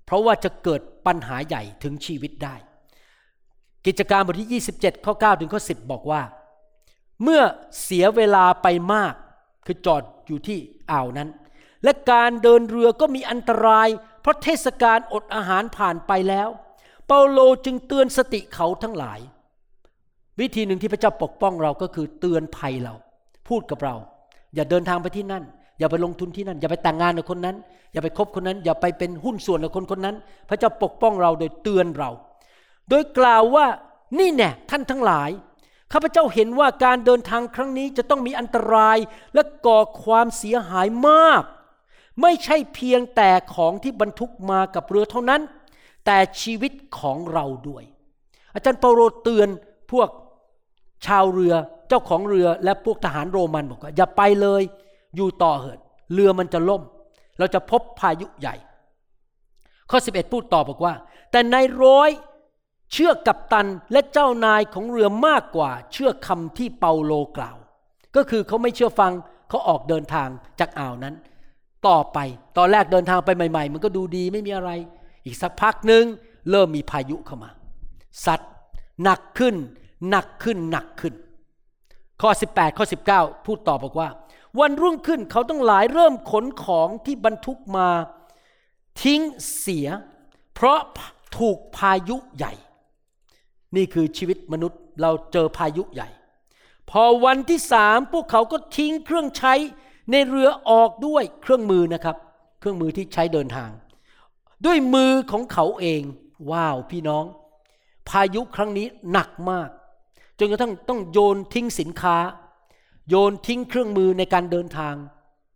[0.05, 2.55] เพราะว่าจะเกิดปัญหาใหญ่ถึงชีวิตได้
[3.86, 6.22] กิจการบทที่ 27 ข้อ 9 ถึงข้อ 10 บอกว่า
[7.24, 7.41] เมื่อ
[7.84, 9.13] เสียเวลาไปมาก
[9.65, 10.59] คือจอดอยู่ที่
[10.91, 11.30] อ่าวนั้น
[11.84, 13.88] และการเดินเรือก็มีอันตราย
[14.22, 16.49] เพราะเทศกาลอดอาหารผ่านไปแล้ว
[17.07, 19.19] เปาโลจึงเตือนสติเขาทั้งหลาย
[20.39, 22.93] วิธีหนึ่งที่พระเจ้าปกป้องเราก็คือเตือนภัยเรา
[23.52, 23.95] พูดกับเรา
[24.56, 25.43] อย่าเดินทางไปที่นั่น
[25.80, 27.56] อย่าไปลงทุนที่นั่น อย่าไปแต่งงานกับคนนั้น
[27.93, 30.16] อย่าไปคบคนนั้น อย่าไปเป็นหุ้นส่วนกับคนคนนั้น
[30.49, 32.10] พระเจ้าปกป้องเราโดยเตือนเรา
[32.89, 33.66] โดยกล่าวว่า
[34.20, 35.30] นี่แน่ท่านทั้งหลาย
[35.91, 38.97] ข้าพเจ้าเห็นว่าการเดินทางครั้งนี้จะต้องมีอันตราย
[39.34, 41.43] และก่อความเสียหายมาก
[42.22, 45.41] ไม่ใช่เพียงแต่ของที่บรรทุกมากับเรือเท่านั้น
[46.06, 47.84] แต่ชีวิตของเราด้วย
[48.54, 49.49] อาจารย์เปาโลเตือน
[49.91, 50.10] พวก
[51.06, 51.54] ชาวเรือ
[51.88, 54.62] เจ้าของเรือและพวกทหารโรมันบอกว่า อย่าไปเลย
[55.16, 55.80] อยู่ต่อเถิด
[56.14, 56.82] เรือมันจะล่ม
[57.39, 58.56] เราจะพบพายุใหญ่
[59.89, 60.93] ข้อ 11 พูดต่อบอกว่า
[61.32, 62.10] แต่นายร้อย
[62.91, 67.58] เชื่อกับตันและเจ้านายของเรือมากกว่า เชื่อคำที่เปาโลกล่าว
[68.16, 69.12] ก็คือเขาไม่เชื่อฟัง
[69.49, 70.30] เขาออกเดินทาง
[70.60, 71.16] จากอ่าวนั้น
[71.88, 72.18] ต่อไป
[72.58, 74.72] ตอนแรกเดินทางไปใหม่ ๆ มันก็ดูดีไม่มีอะไร
[75.26, 76.04] อีกสักพักหนึ่ง
[76.49, 77.49] เริ่มมีพายุเข้ามา
[78.26, 78.52] สัตว์
[79.04, 79.56] หนักขึ้น
[80.10, 81.14] หนักขึ้นหนักขึ้น
[82.22, 82.86] ข้อ 18 ข้อ
[83.16, 84.10] 19 พูดต่อบอกว่า
[84.60, 87.89] วันรุ่งขึ้นเขาต้องหลายเริ่มขนของที่บรรทุกมา
[89.02, 89.22] ทิ้ง
[89.60, 89.88] เสีย
[90.54, 90.80] เพราะ
[91.38, 92.54] ถูกพายุใหญ่
[93.76, 96.10] นี่คือชีวิตมนุษย์เราเจอพายุใหญ่
[96.89, 99.54] พอวันที่สามพวกเขาก็ทิ้งเครื่องใช้
[100.12, 102.16] ในเรือออกด้วยเครื่องมือนะครับ
[102.60, 103.70] เครื่องมือที่ใช้เดินทาง
[104.66, 106.02] ด้วยมือของเขาเอง
[106.52, 107.26] ว้าวพี่น้อง
[108.10, 109.70] พายุครั้งนี้หนักมาก
[110.39, 112.17] จนกระทั่งต้องโยนทิ้งสินค้า
[113.09, 114.95] โยนทิ้งเครื่องมือในการเดินทาง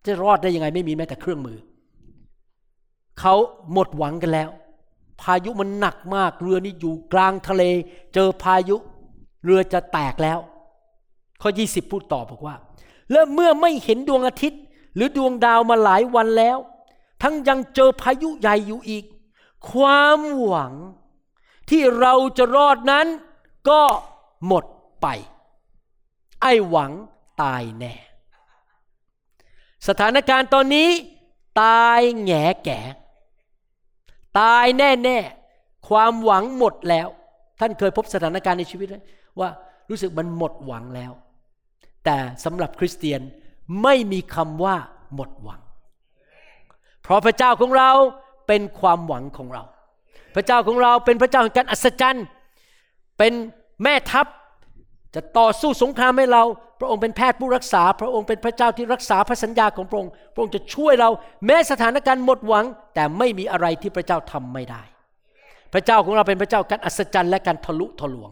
[0.05, 1.57] จะรอดได้ยังไงไม่มีแม้แต่เครื่องมือ
[3.19, 3.35] เขา
[3.71, 4.49] หมดหวังกันแล้ว
[5.21, 7.63] พายุมันหนักมากเรือนี้อยู่กลางทะเล
[8.13, 8.75] เจอพายุ
[9.45, 10.39] เรือจะแตกแล้ว
[11.41, 12.55] ข้อ 20 พูดต่อบอกว่า
[13.11, 14.61] และเมื่อไม่เห็นดวงอาทิตย์
[14.95, 16.57] หรือดวงดาวมาหลายวันแล้ว
[17.21, 19.03] ทั้งยังเจอพายุใหญ่อยู่อีก
[19.71, 20.73] ความหวัง
[21.69, 23.07] ที่เราจะรอดนั้น
[23.69, 23.81] ก็
[24.47, 24.63] หมด
[25.01, 25.07] ไป
[26.41, 26.91] ไอ้หวัง
[27.41, 27.93] ตายแน่
[29.87, 30.89] สถานการณ์ตอนนี้
[31.61, 32.79] ตายแง่แก่
[34.39, 35.17] ตายแน่แน่
[35.87, 37.07] ความหวังหมดแล้ว
[37.59, 38.97] ท่านเคยพบสถานการณ์ในชีวิตไหม
[39.39, 39.49] ว่า
[39.89, 41.11] รู้สึกมันหมดหวังแล้ว
[42.05, 43.21] แต่สำหรับคริสเตียน
[43.83, 44.75] ไม่มีคำว่า
[45.15, 45.61] หมดหวัง
[47.01, 47.91] เพราะพระเจ้าของเรา
[48.47, 49.63] เป็นความหวังของเรา
[50.35, 52.25] พระเจ้าของเราเป็นพระเจ้าแห่งการอัศจรรย์
[53.17, 53.33] เป็น
[53.83, 54.27] แม่ทัพ
[55.15, 56.43] จะต่อสู้สงครามให้เรา
[56.79, 61.09] พระองค์เป็นแพทย์ผู้รักษา พระองค์เป็นพระเจ้าที่รักษาพระสัญญาของพระองค์ พระองค์จะช่วยเรา
[61.45, 62.65] แม้สถานการณ์หมดหวัง
[62.95, 64.81] แต่ไม่มีอะไรที่พระเจ้าทำไม่ได้
[65.73, 68.31] พระเจ้าของเราเป็นพระเจ้าการอัศจรรย์และการทะลุทะลวง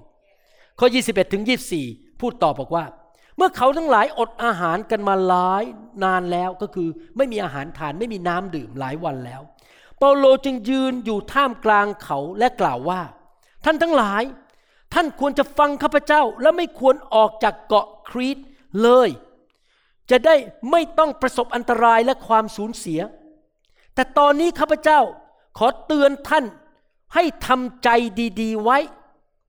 [0.80, 1.44] ข้อ 21ถึง
[1.82, 2.86] 24 พูดต่อบอกว่า
[3.38, 5.64] เมื่อเขาทั้งหลายอดอาหารกันมาหลาย
[6.04, 9.42] นานแล้วก็คือไม่มีอาหารทานไม่มีน้ำดื่มหลายวันแล้ว
[10.00, 13.02] เปาโลจึงยืนอยู่ท่ามกลางเขาและกล่าวว่า
[13.66, 14.24] ท่านทั้งหลาย
[14.94, 18.38] ท่านควรจะฟังข้าพเจ้าและไม่ควรออกจากเกาะครีต
[18.82, 19.10] เลย
[20.12, 20.36] จะได้
[20.72, 23.00] ไม่ต้องประสบอันตรายและความสูญเสีย
[23.96, 25.00] แต่ตอนนี้ข้าพเจ้า
[25.58, 26.46] ขอเตือนท่าน
[27.14, 27.90] ให้ทำใจ
[28.42, 28.78] ดี ๆ ไว้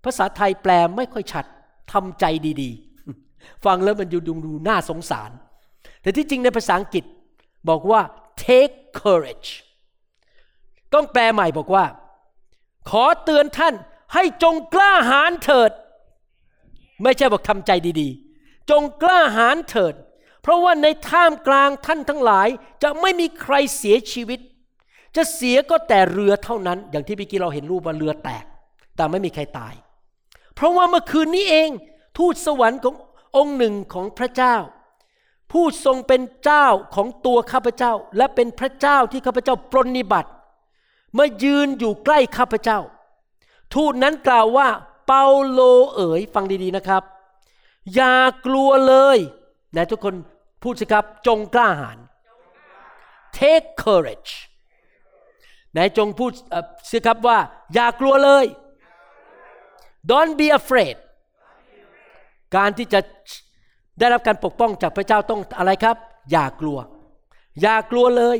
[0.04, 1.44] ภาษาไทยแปลไม่ค่อยชัด
[1.92, 2.24] ทำใจ
[2.62, 5.30] ดีๆ ฟังแล้วมันดูดูดูน่าสงสาร
[6.02, 7.04] แต่ที่จริงในภาษาอังกฤษ
[7.68, 8.00] บอกว่า
[8.42, 9.50] take courage
[10.94, 11.84] ต้องแปลใหม่บอกว่า
[12.90, 13.74] ขอเตือนท่าน
[14.14, 15.70] ให้จงกล้าหาญเถิด
[17.02, 19.94] ไม่ใช่บอกทำใจดีๆ จงกล้าหาญเถิด
[20.42, 22.48] เพราะว่าในท่ามกลางท่านทั้งหลาย
[22.82, 24.40] จะไม่มีใครเสียชีวิต
[25.16, 28.44] จะเสียก็แต่เรือเท่านั้น อย่างที่เมื่อกี้เราเห็นรูปว่าเรือแตก
[28.96, 29.74] แต่ไม่มีใครตาย
[30.54, 31.70] เพราะว่าเมื่อคืนนี้เอง
[32.18, 32.94] ทูตสวรรค์ของ
[33.36, 34.56] องค์หนึ่งของพระเจ้า
[35.52, 40.30] ผู้ทรงเป็นเจ้าของตัวข้าพเจ้า และเป็นพระเจ้าที่ข้าพเจ้าปรนนิบัติ
[41.18, 42.78] มายืนอยู่ใกล้ข้าพเจ้า
[43.74, 44.68] ทูตนั้นกล่าวว่า
[45.06, 45.60] เปาโล
[45.94, 47.02] เอ๋ยฟังดีๆนะครับ
[47.94, 48.14] อย่า
[48.46, 49.18] กลัวเลย
[49.76, 50.14] นะทุกคน
[50.62, 51.98] พูดสิครับจงกล้าหาญ
[53.36, 54.32] take courage
[55.72, 56.30] ไหนจงพูด
[56.90, 57.38] สิครับว่า
[57.74, 58.44] อย่ากลัวเลย
[60.10, 60.96] don't be afraid
[62.56, 63.00] การที่จะ
[63.98, 65.96] ได้รับการปกป้องจากพระเจ้าต้องอะไรครับ
[66.30, 66.78] อย่ากลัว
[67.60, 68.38] อย่ากลัวเลย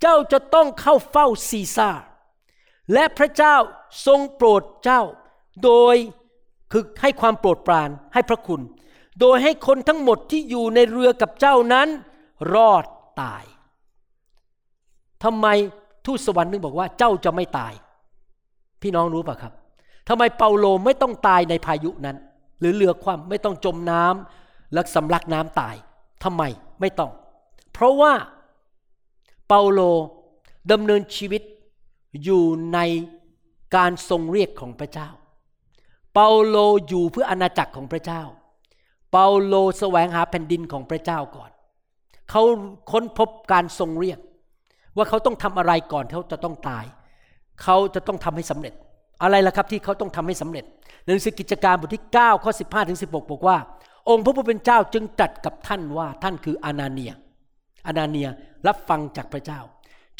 [0.00, 2.02] เจ้าจะต้องเข้าเฝ้าซีซ่าร์
[2.92, 3.56] และพระเจ้า
[4.06, 5.02] ทรงโปรดเจ้า
[5.64, 5.96] โดย
[6.72, 8.60] คือให้ความโปรดปรานให้พระคุณ
[9.20, 11.88] โดยให้คนทั้งหมดที่อยู่ในเรือกับเจ้านั้น
[12.54, 12.84] รอด
[13.20, 13.44] ตาย
[15.24, 15.46] ทำไม
[16.06, 17.72] ทูตสวรรค์นึงบอกว่าเจ้าจะไม่ตาย
[18.82, 19.52] พี่น้องรู้ป่ะครับ
[20.08, 22.16] ทำไมเปาโลไม่ต้องตายในพายุนั้น
[22.60, 25.74] หรือเรือคว่ำไม่ต้องจมน้ำและสำลักน้ำตาย
[26.24, 26.42] ทำไม
[26.80, 27.10] ไม่ต้อง
[27.72, 28.12] เพราะว่า
[29.48, 29.80] เปาโล
[30.72, 31.42] ดำเนินชีวิต
[32.24, 32.44] อยู่
[32.74, 32.78] ใน
[33.76, 35.08] การทรงเรียกของพระเจ้า
[36.14, 36.56] เปาโล
[36.88, 38.22] อยู่เพื่ออาณาจักรของพระเจ้า
[39.12, 41.50] เปาโลแสวงหาแผ่นดินของพระเจ้าก่อน
[42.30, 42.42] เขา
[42.92, 44.18] ค้นพบการทรงเรียก
[44.96, 46.84] ว่าเขาต้องทำอะไรก่อนเขาจะต้องตาย
[47.62, 48.74] เขาจะต้องทำให้สำเร็จ
[49.22, 50.64] อะไรล่ะครับที่เขาต้องทำให้สำเร็จ
[51.02, 53.56] ในหนังสือกิจการบทที่9ข้อ15ถึง16 บอกว่า
[54.08, 57.12] องค์พระผู้เป็นเจ้าจึงตรัสกับท่านว่าท่านคืออานาเนีย
[57.86, 58.28] อานาเนีย
[58.66, 59.60] รับฟังจากพระเจ้า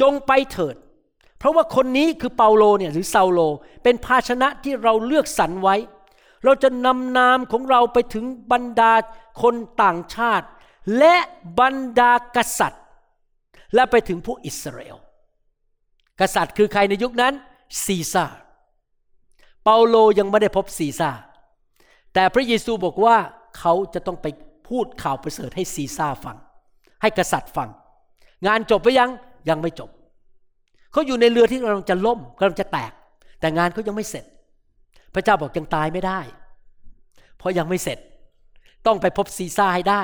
[0.01, 0.77] จงไปเถิด
[1.43, 3.41] เพราะว่าคนนี้คือเปาโลเนี่ยหรือซาโล
[3.83, 5.77] เป็นภาชนะที่เราเลือกสรรไว้
[6.45, 8.93] เราจะนำนามของเราไปถึงบรรดา
[9.43, 10.47] คนต่างชาติ
[10.99, 11.15] และ
[11.61, 12.83] บรรดากษัตริย์
[13.75, 14.99] และไปถึงผู้อิสราเอล
[16.21, 17.33] กษัตริย์คือใครในยุคนั้น
[17.85, 18.25] ซีซ่า
[19.65, 21.11] เปาโลยังไม่ได้พบซีซ่า
[22.15, 23.17] แต่พระเยซูบอกว่า
[23.59, 24.27] เขาจะต้องไป
[24.69, 26.37] พูดข่าวประเสริฐให้ซีซ่าฟัง
[27.03, 27.69] ให้กษัตริย์ฟัง
[28.47, 29.11] งานจบไปยัง
[29.49, 29.91] ยังไม่จบ
[30.93, 32.93] เขาอยู่ในเรือที่กำลังจะล่มกำลังจะแตก
[33.41, 34.25] แต่งานเขายังไม่เสร็จ
[35.15, 36.21] พระเจ้าบอกยังตายไม่ได้
[37.39, 37.99] เพราะยังไม่เสร็จ
[38.87, 40.03] ต้องไปพบซีซ่าให้ได้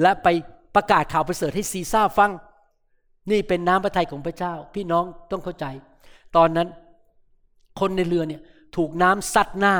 [0.00, 0.28] และไป
[0.74, 2.30] ประกาศข่าวประเสริฐให้ซีซ่าฟัง
[3.30, 5.66] นี่เป็นน้ำพระทัยของพระเจ้า พี่น้องต้องเข้าใจ
[6.36, 6.68] ตอนนั้น
[7.80, 8.42] คนในเรือเนี่ย
[8.76, 9.76] ถูกน้ำซัดหน้า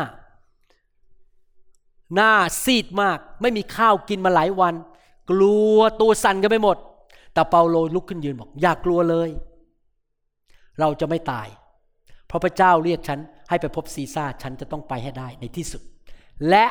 [2.15, 2.33] หน้า
[2.65, 4.75] ซีดมาก ไม่มีข้าวกินมาหลายวัน
[5.31, 6.77] กลัวตัวสั่นกันไปหมด
[7.33, 9.31] แต่เปาโลลุกขึ้นยืนบอก อย่ากลัวเลย
[10.81, 11.49] เราจะไม่ตาย
[12.27, 13.19] เพราะพระเจ้าเรียกฉัน
[13.49, 15.83] ให้ไปพบซีซ่าฉันจะต้องไปให้ได้ในที่สุด
[16.51, 16.67] และ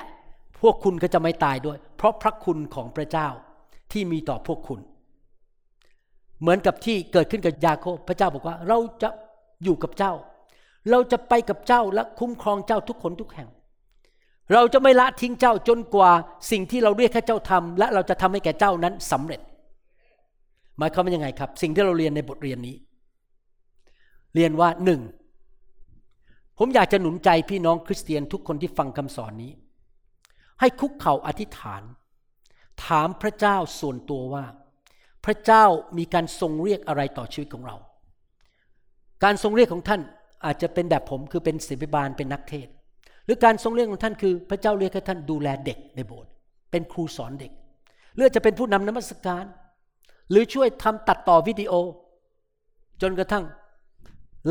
[0.62, 3.28] พวกคุณก็จะไม่ตายด้วย เพราะพระคุณของพระเจ้า
[3.92, 4.80] ที่มีต่อพวกคุณ
[6.42, 9.10] เหมือนกับที่เกิดขึ้นกับยาโคบพระเจ้าบอกว่า เราจะ
[9.64, 10.14] อยู่กับเจ้า
[10.90, 13.50] เราจะไปกับเจ้าและคุ้มครองเจ้าทุกคนทุกแห่ง
[14.54, 16.12] เราจะไม่ละทิ้งเจ้าจนกว่า
[16.52, 19.42] สิ่งที่เราเรียกให้เจ้าทำและเราจะทำให้แก่เจ้านั้นสำเร็จ
[20.78, 22.76] หมายความว่ายังไงครับ สิ่งที่เราเรียนในบทเรียนนี้
[24.36, 25.02] เรียนว่าหนึ่ง
[26.58, 29.52] ผมอยากจะหนุนใจพี่น้องคริสเตียนทุกคนที่ฟังคำสอนนี้
[30.60, 31.82] ให้คุกเข่าอธิษฐาน
[32.86, 34.46] ถามพระเจ้าส่วนตัวว่า
[35.26, 35.64] พระเจ้า
[35.98, 37.78] มีการทรงเรียกอะไรต่อชีวิตของเรา
[39.24, 40.02] การทรงเรียกของท่าน
[40.46, 42.68] อาจจะเป็นแบบผมคือเป็นศิบิบาลเป็นนักเทศ
[43.26, 46.32] หรือการทรงเรียกของท่านคือพระเจ้าเรียกให้ท่านดูแลเด็กในโบสถ์
[46.72, 47.52] เป็นครูสอนเด็ก
[48.16, 49.46] หรือจะเป็นผู้นำนมัสการ
[50.30, 51.74] หรือช่วยทำตัดต่อวิดีโอ
[53.02, 53.44] จนกระทั่ง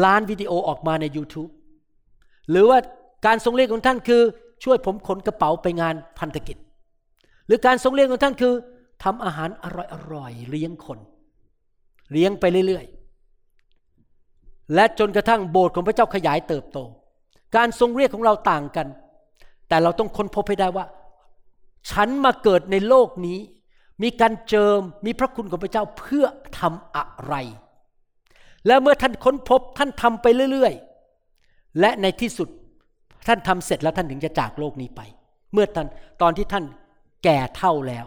[0.04, 1.50] ล้านวิดีโอออกมาใน YouTube
[2.50, 2.78] หรือว่า
[3.26, 4.22] การทรงเรียกของท่านคือ
[4.64, 6.56] ช่วยผมขนกระเป๋าไปงานพันธกิจ
[7.46, 8.54] หรือการทรงเลี้ยงของท่านคือ
[9.04, 9.66] ทำอาหารอ
[10.12, 10.98] ร่อยๆเลี้ยงคน
[12.12, 16.78] เลี้ยงไปเรื่อยๆ และจนกระทั่งโบสถ์ของพระเจ้าขยายเติบโต
[17.56, 18.86] การทรงเรียกของเราต่างกัน
[19.68, 20.86] แต่เราต้องค้นพบให้ได้ว่า
[21.90, 23.38] ฉันมาเกิดในโลกนี้
[24.02, 26.24] มีการเจิมมีพระคุณของพระเจ้าเพื่อ
[26.58, 27.34] ทำอะไร
[28.66, 32.48] และเมื่อท่านค้นพบท่านทำไปเรื่อยๆ และในที่สุด
[33.26, 35.00] ท่านทำเสร็จแล้วท่านถึงจะจากโลกนี้ไป
[35.52, 35.86] เมื่อตอน
[36.22, 36.64] ตอนที่ท่าน
[37.24, 38.06] แก่เท่าแล้ว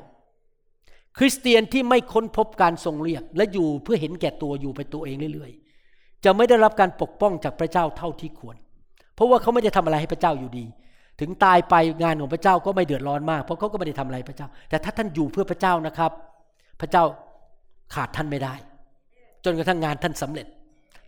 [1.17, 8.55] คริสเตียนที่ไม่ค้นพบการทรงเรียก และอยู่เพื่อเห็นแก่ตัวอยู่ไปตัวเองเรื่อยๆ จะไม่ได้รับการปกป้องจากพระเจ้าเท่าที่ควร
[9.15, 10.65] เพราะว่าเขาไม่ได้ทำอะไรให้พระเจ้าอยู่ดี
[11.19, 16.11] ถึงตายไปงานของพระเจ้าก็ไม่เดือดร้อนมาก เพราะเขาก็ไม่ได้ทำอะไรพระเจ้า แต่ถ้าท่านอยู่เพื่อพระเจ้านะครับ
[16.81, 17.03] พระเจ้า
[17.93, 18.53] ขาดท่านไม่ได้
[19.45, 20.47] จนกระทั่งงานท่านสำเร็จ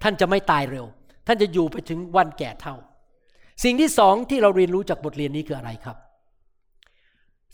[0.04, 0.86] ท่านจะไม่ตายเร็ว
[1.28, 2.76] ท่านจะอยู่ไปถึงวันแก่เท่า
[3.64, 5.98] สิ่งที่สองที่เราเรียนรู้จากบทเรียนนี้คืออะไรครับ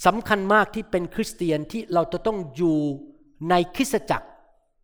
[0.06, 2.78] สำคัญมากที่เป็นคริสเตียนที่เราจะต้องอยู่
[3.50, 4.28] ในคริสตจักร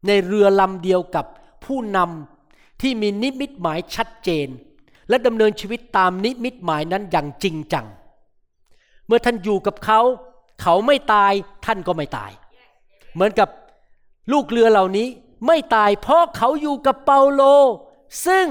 [0.08, 1.26] ในเรือลำเดียวกับ
[1.66, 4.48] ผู้นำที่มีนิมิตหมายชัดเจน
[5.10, 7.86] และดำเนินชีวิตตามนิมิตหมายนั้นอย่างจริงจัง
[9.08, 10.00] เมื่อท่านอยู่กับเขา
[10.62, 11.34] เขาไม่ตาย
[11.66, 12.32] ท่านก็ไม่ตาย
[13.14, 13.50] เหมือนกับ
[14.32, 15.08] ลูกเรือเหล่านี้
[15.46, 17.42] ไม่ตายเพราะเขาอยู่กับเปาโล
[18.28, 18.46] ซึ่ง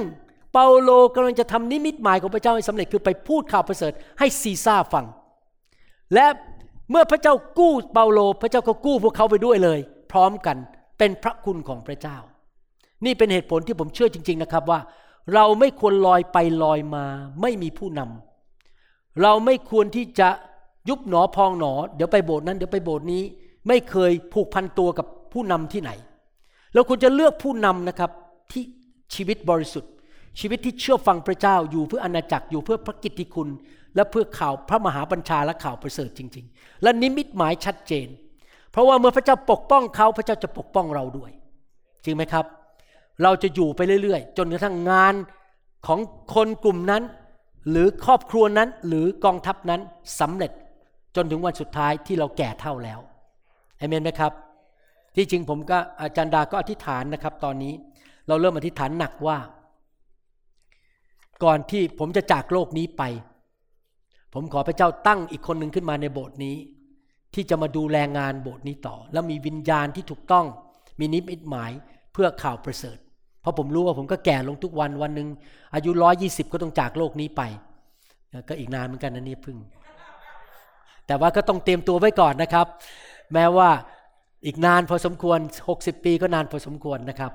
[0.53, 5.05] เปาโลกำลังจะทำนิมิตหมายของพระเจ้าให้สำเร็จคือไปพูดข่าวประเสริฐให้ซีซ่าฟัง
[6.15, 6.27] และ
[6.91, 9.79] เมื่อพระเจ้ากู้เปาโล พระเจ้าก็กู้พวกเขาไปด้วยเลย
[10.13, 10.57] พร้อมกัน
[10.99, 12.17] เป็นพระคุณของพระเจ้า
[13.05, 14.81] นี่เป็นเหตุผลที่ผมเชื่อจริง ๆนะครับว่า
[15.35, 17.05] เราไม่ควรลอยไปลอยมา
[17.41, 20.29] ไม่มีผู้นำเราไม่ควรที่จะ
[20.89, 23.23] ยุบหนอพองหนอ เดี๋ยวไปโบสถ์นั้นเดี๋ยวไปโบสถ์นี้
[23.69, 25.91] ไม่เคยผูกพันตัวกับผู้นำที่ไหน
[26.77, 28.11] เราควรจะเลือกผู้นำนะครับ
[28.53, 28.65] ที่
[29.15, 29.93] ชีวิตบริสุทธิ์
[30.41, 33.49] ชีวิตที่เชื่อฟังพระเจ้าอยู่เพื่ออาณาจักรอยู่เพื่อพระกิตติคุณ
[33.95, 38.09] และเพื่อข่าวพระมหาบัญชาและข่าวประเสริฐจริง ๆ และนิมิตหมายชัดเจน
[38.73, 41.31] เพราะว่าเมื่อพระเจ้าปกป้องเขาพระเจ้าจะปกป้องเราด้วย
[42.05, 42.45] จริงไหมครับ
[43.23, 45.15] เราจะอยู่ไปเรื่อยๆ จนกระทั่งงาน
[45.87, 45.99] ของ
[46.35, 47.03] คนกลุ่มนั้น
[47.71, 49.81] หรือครอบครัวนั้นหรือกองทัพนั้น
[50.21, 50.53] สำเร็จ
[51.17, 53.01] จนถึงวันสุดท้ายที่เราแก่เท่าแล้ว
[53.79, 54.33] เอเมนไหมครับ
[55.17, 57.73] ที่จริงผมก็อาจารย์ดาก็อธิษฐานนะครับ ตอนนี้
[58.29, 59.39] เราเริ่มอธิษฐานหนักว่า
[61.45, 63.03] ก่อนที่ผมจะจากโลกนี้ไป
[64.35, 66.57] ผมขอพระเจ้าตั้งอีกคนหนึ่งขึ้นมาในโบสถ์นี้
[67.35, 70.47] ที่จะมาดูแลงานโบสถ์นี้ต่อ แล้วมีวิญญาณที่ถูกต้อง
[71.01, 71.71] มีนิมิตหมาย
[72.13, 72.99] เพื่อข่าวประเสริฐ
[73.41, 75.29] เพราะผมรู้ว่าผมก็แก่ลงทุกวันวันหนึ่ง
[75.75, 77.43] อายุร้อยี่สิบก็ต้องจากโลกนี้ไป
[78.49, 79.59] ก็อีกนานเหมือนกันนะนี่พึ่ง
[81.07, 82.67] แต่ว่าก็ต้องเตรียมตัวไว้ก่อนนะครับ
[83.33, 83.71] แม้ว่า
[84.47, 85.39] อีกนานพอสมควร
[85.73, 87.33] 60 ปีก็นานพอสมควรนะครับ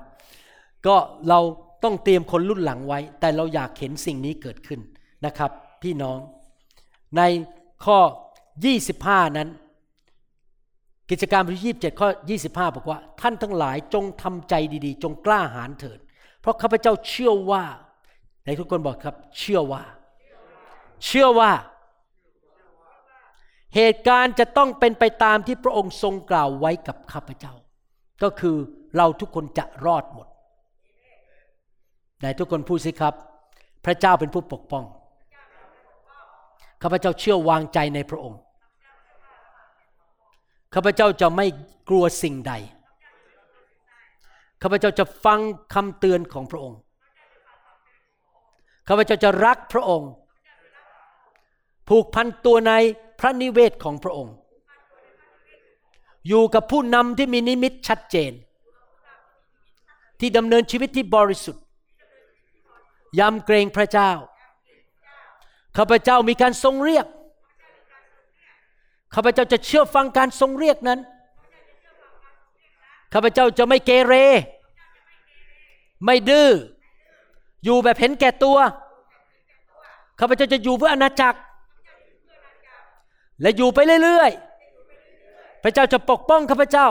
[0.86, 0.96] ก็
[1.28, 1.40] เรา
[1.84, 4.80] ต้องเตรียมคนรุ่นหลังไว้ แต่เราอยากเห็นสิ่งนี้เกิดขึ้น
[5.26, 5.50] นะครับ
[5.82, 6.18] พี่น้อง
[7.16, 7.22] ใน
[7.84, 7.98] ข้อ
[8.72, 9.48] 25 นั้น
[11.10, 12.08] กิจการบทที่27 ข้อ
[12.42, 14.54] 25 บอกว่า ท่านทั้งหลายจงทำใจ
[14.86, 15.98] ดีๆ จงกล้าหาญเถิด
[16.40, 17.64] เพราะข้าพเจ้าเชื่อว่า
[18.46, 19.82] ในทุกคนบอกครับ เชื่อว่า
[21.06, 21.50] เชื่อว่า
[23.76, 27.52] เหตุการณ์จะต้องเป็นไปตามที่พระองค์ทรงกล่าวไว้กับข้าพเจ้า
[28.22, 28.56] ก็คือ
[28.96, 30.26] เราทุกคนจะรอดหมด
[32.18, 33.14] ไหนทุกคนพูดสิครับ
[33.84, 34.84] พระเจ้าเป็นผู้ปกป้อง
[36.82, 38.40] ข้าพเจ้าเชื่อวางใจในพระองค์
[40.74, 41.46] ข้าพเจ้าจะไม่
[41.88, 42.52] กลัวสิ่งใด
[44.62, 45.40] ข้าพเจ้าจะฟัง
[45.74, 46.78] คำเตือนของพระองค์
[48.88, 50.10] ข้าพเจ้าจะรักพระองค์
[51.88, 52.72] ผูกพันตัวใน
[53.24, 54.34] ระนิเวศของพระองค์
[56.28, 58.32] อยู่กับผู้นำที่มีนิมิตชัดเจน
[60.20, 61.64] ที่ดำเนินชีวิตที่บริสุทธิ์
[63.18, 64.10] ยำเกรงพระเจ้า
[65.76, 67.06] ข้าพเจ้ามีการทรงเรียก
[69.14, 71.00] ข้าพเจ้าจะเชื่อฟังการทรงเรียกนั้น
[73.12, 74.14] ข้าพเจ้าจะไม่เกเร
[76.04, 76.50] ไม่ดื้อ
[77.64, 78.58] อยู่แบบเห็นแก่ตัว
[80.20, 81.38] ข้าพเจ้าจะอยู่เพื่ออาณาจักร
[83.42, 86.88] และอยู่ไปเรื่อยๆ พระเจ้าจะปกป้องข้าพเจ้า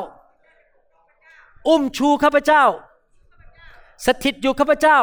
[1.68, 2.64] อุ้มชูข้าพเจ้า
[4.06, 5.00] สถิตอยู่ข้าพเจ้า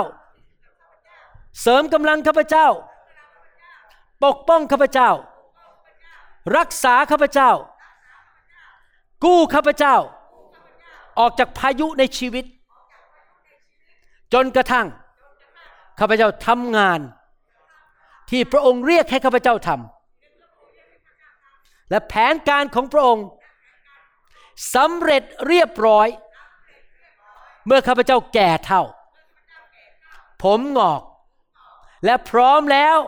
[1.61, 2.67] เสริมกำลังข้าพเจ้า
[4.25, 5.11] ปกป้องข้าพเจ้า
[6.57, 7.51] รักษาข้าพเจ้า
[9.25, 9.97] กู้ข้าพเจ้า
[11.19, 12.45] ออกจากพายุในชีวิต
[14.33, 14.87] จนกระทั่ง
[16.01, 17.01] ข้าพเจ้าทำงาน
[18.31, 19.98] ที่พระองค์เรียกให้ข้าพเจ้าทำ
[21.91, 23.27] และแผนการของพระองค์
[24.75, 26.09] สำเร็จเรียบร้อย
[27.67, 28.83] เมื่อข้าพเจ้าแก่เท่า
[30.43, 31.03] ผมงอก
[32.05, 32.99] และพร้อมแล้ว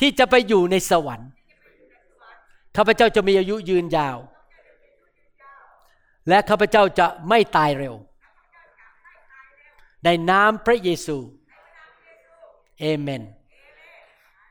[0.00, 1.30] ที่จะไปอยู่ในสวรรค์
[2.76, 4.18] ข้าพเจ้าจะมีอายุยืนยาว
[6.28, 7.94] และข้าพเจ้าจะไม่ตายเร็ว
[10.04, 11.18] ในนามพระเยซู
[12.80, 13.22] เอเมน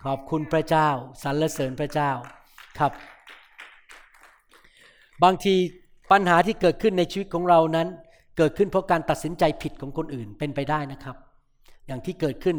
[0.03, 0.89] ขอบคุณพระเจ้า
[1.23, 2.11] สรรเสริญพระเจ้า
[2.79, 2.91] ครับ
[5.23, 5.55] บางที
[6.11, 7.87] ปัญหาที่เกิดขึ้นในชีวิตของเรานั้น
[8.37, 11.15] เกิดขึ้นเพราะการตัดสินใจผิดของคนอื่นเป็นไปได้นะครับ
[11.87, 12.57] อย่างที่เกิดขึ้น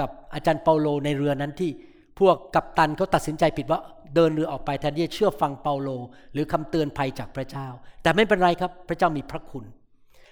[0.00, 1.70] กับอาจารย์เปาโลในเรือนั้นที่
[2.18, 3.80] พวกกัปตันเขาตัดสินใจผิดว่า
[4.14, 5.88] เดินเรือออกไปแทนที่จะเชื่อฟังเปาโล
[6.32, 7.66] หรือคำเตือนภัยจากพระเจ้า
[8.02, 9.64] แต่ไม่เป็นไรครับ พระเจ้ามีพระคุณ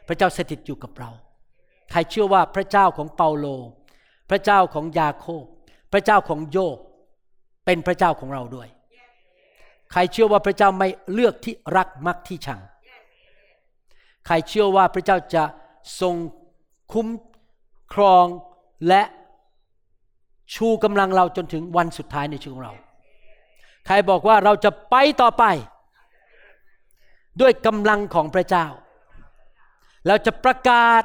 [0.09, 1.11] พระเจ้าสถิตอยู่กับเรา
[1.91, 3.47] ใครเชื่อว่าพระเจ้าของเปาโล
[4.31, 5.45] พระเจ้าของยาโคบ
[5.93, 6.79] พระเจ้าของโยบ
[7.67, 8.69] เป็นพระเจ้าของเราด้วย
[9.97, 12.61] ครเชื่อว่าพระเจ้าไม่เลือกที่รักมักที่ชัง
[14.27, 15.45] ใครเชื่อว่าพระเจ้าจะ
[16.01, 16.15] ทรง
[16.93, 17.09] คุ้ม
[17.93, 18.27] ครอง
[18.89, 19.03] และ
[20.55, 22.75] ชูกำลังเราจนถึงวันสุดท้ายในชีวิตของเรา
[23.87, 25.45] ใครบอกว่าเราจะไปต่อไป
[27.41, 28.67] ด้วยกำลังของพระเจ้า
[30.07, 31.03] เราจะประกาศ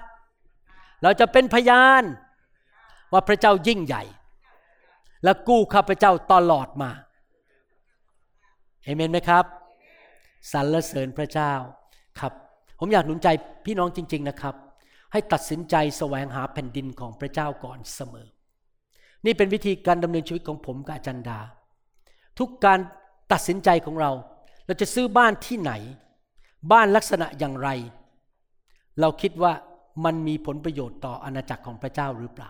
[1.03, 2.03] เราจะเป็นพยาน
[3.13, 4.03] ว่าพระเจ้ายิ่งใหญ่
[5.23, 6.91] และกู้ข้าพเจ้าตลอดมา
[8.83, 9.45] เอเมนไหมครับ
[10.51, 11.53] สรรเสริญพระเจ้า
[12.19, 12.33] ครับ
[12.79, 13.27] ผมอยากหนุนใจ
[13.65, 14.55] พี่น้องจริง ๆนะครับ
[15.11, 18.27] ให้ตัดสินใจแสวงหาแผ่นดินของพระเจ้าก่อนเสมอ
[19.25, 21.39] นี่เป็นวิธีการดำเนินชีวิตของผมกับอาจารย์ดา
[22.39, 22.79] ทุกการ
[23.31, 24.11] ตัดสินใจของเรา
[24.65, 25.71] เราจะซื้อบ้านที่ไหน
[26.71, 27.69] บ้านลักษณะอย่างไร
[28.99, 29.53] เราคิดว่า
[30.05, 32.49] มันมีผลประโยชน์ต่ออาณาจักรของพระเจ้าหรือเปล่า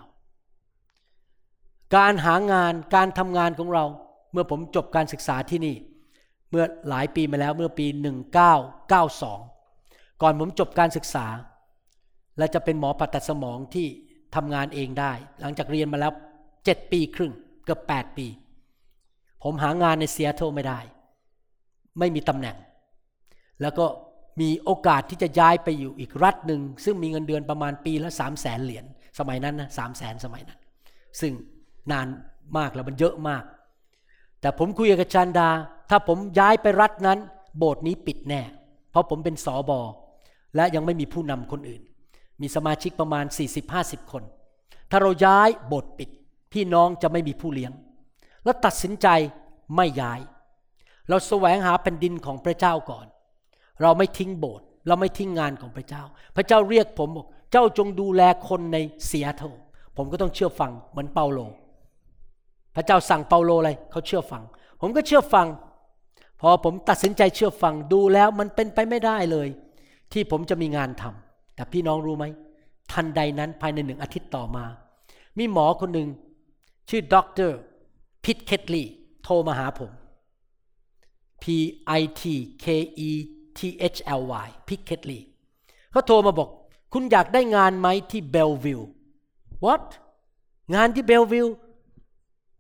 [1.96, 3.86] การหางานการทำงานของเรา
[4.32, 5.76] เมื่อผมจบการศึกษาที่นี่
[6.52, 7.86] เมื่อหลายปีมาแล้วเมื่อปี
[9.04, 11.28] 1992 ก่อนผมจบการศึกษา
[12.38, 13.88] และจะเป็นหมอผ่าตัดสมองที่
[14.36, 16.12] ทำงานเองได้ หลังจากเรียนมาแล้ว
[16.66, 17.34] เจ็ดปีครึ่ง
[17.64, 18.28] เกือบแปดปี
[19.44, 20.80] ผมหางานในเซียโตรไม่ได้
[22.00, 22.58] ไม่มีตำแหน่ง
[23.62, 23.86] แล้วก็
[24.42, 28.86] มีโอกาสที่จะย้ายไปอยู่อีกรัฐหนึ่ง ซึ่งมีเงินเดือนประมาณปีละสามแสนเหรียญ
[29.20, 30.60] สมัยนั้นนะสามแสนสมัยนั้น
[31.22, 31.34] ซึ่ง
[31.92, 32.08] นาน
[32.58, 33.44] มากแล้วมันเยอะมาก
[34.42, 35.50] แต่ผมคุยกับชันดา
[35.90, 37.20] ถ้าผมย้ายไปรัฐนั้น
[37.58, 38.42] โบสถ์นี้ปิดแน่
[38.92, 39.80] เพราะผมเป็นสอบอ
[40.56, 41.82] และยังไม่มีผู้นำคนอื่น
[42.42, 43.26] มีสมาชิกประมาณ
[43.68, 44.24] 40-50 คน
[44.92, 46.10] ถ้าเราย้ายโบสถ์ปิด
[46.54, 47.72] พี่น้องจะไม่มีผู้เลี้ยง
[48.44, 49.08] แล้วตัดสินใจ
[49.76, 50.20] ไม่ย้าย
[51.10, 53.06] เราแสวงหาแผ่นดินของพระเจ้าก่อน
[53.82, 56.04] เราไม่ทิ้งโบสถ์เราไม่ทิ้งงานของพระเจ้า
[56.36, 59.48] พระเจ้าเรียกผมบอกเจ้าจงดูแลคนในเซียโตร
[59.98, 61.40] ผมก็ต้องเชื่อฟังเหมือนเปาโล
[62.76, 64.44] พระเจ้าสั่งเปาโลอะไรเขาเชื่อฟัง
[64.82, 65.48] ผมก็เชื่อฟัง
[66.42, 69.48] พอผมตัดสินใจเชื่อฟังดูแล้วมันเป็นไปไม่ได้เลย
[70.12, 72.26] ที่ผมจะมีงานทำแต่พี่น้องรู้ไหม
[72.92, 74.66] ทันใดนั้นภายในหนึ่งอาทิตย์ต่อมา
[75.38, 76.10] มีหมอคนหนึ่ง
[76.90, 77.58] ชื่อด็อกเตอร์
[78.26, 78.84] พิทเคทลี
[79.24, 79.92] โทรมาหาผม
[81.44, 81.46] P
[82.00, 82.24] I T
[82.64, 82.66] K
[83.08, 83.12] E
[83.58, 83.60] T
[83.94, 85.20] H L Y พิทเคทลี
[85.92, 86.50] เขาโทรมาบอก
[86.94, 88.82] คุณอยากได้งานไหมที่เบลวิล
[89.66, 89.86] What
[90.76, 91.48] งานที่เบลวิล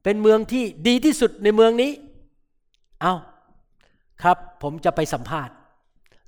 [0.03, 1.91] เป็นเมืองที่ดีที่สุดในเมืองนี้
[3.01, 3.13] เอา
[4.23, 5.55] ครับ ผมจะไปสัมภาษณ์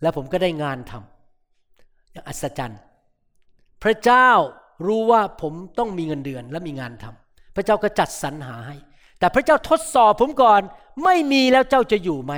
[0.01, 2.81] แล้วผมก็ได้งานทำอย่างอัศจรรย์
[3.83, 4.29] พระเจ้า
[4.85, 8.75] รู้ว่าผมต้องมีเงินเดือนและมีงานทำพระเจ้าก็จัดสรรหาให้
[9.19, 10.61] แต่พระเจ้าทดสอบผมก่อน
[11.03, 12.33] ไม่มีแล้วเจ้าจะอยู่ไหม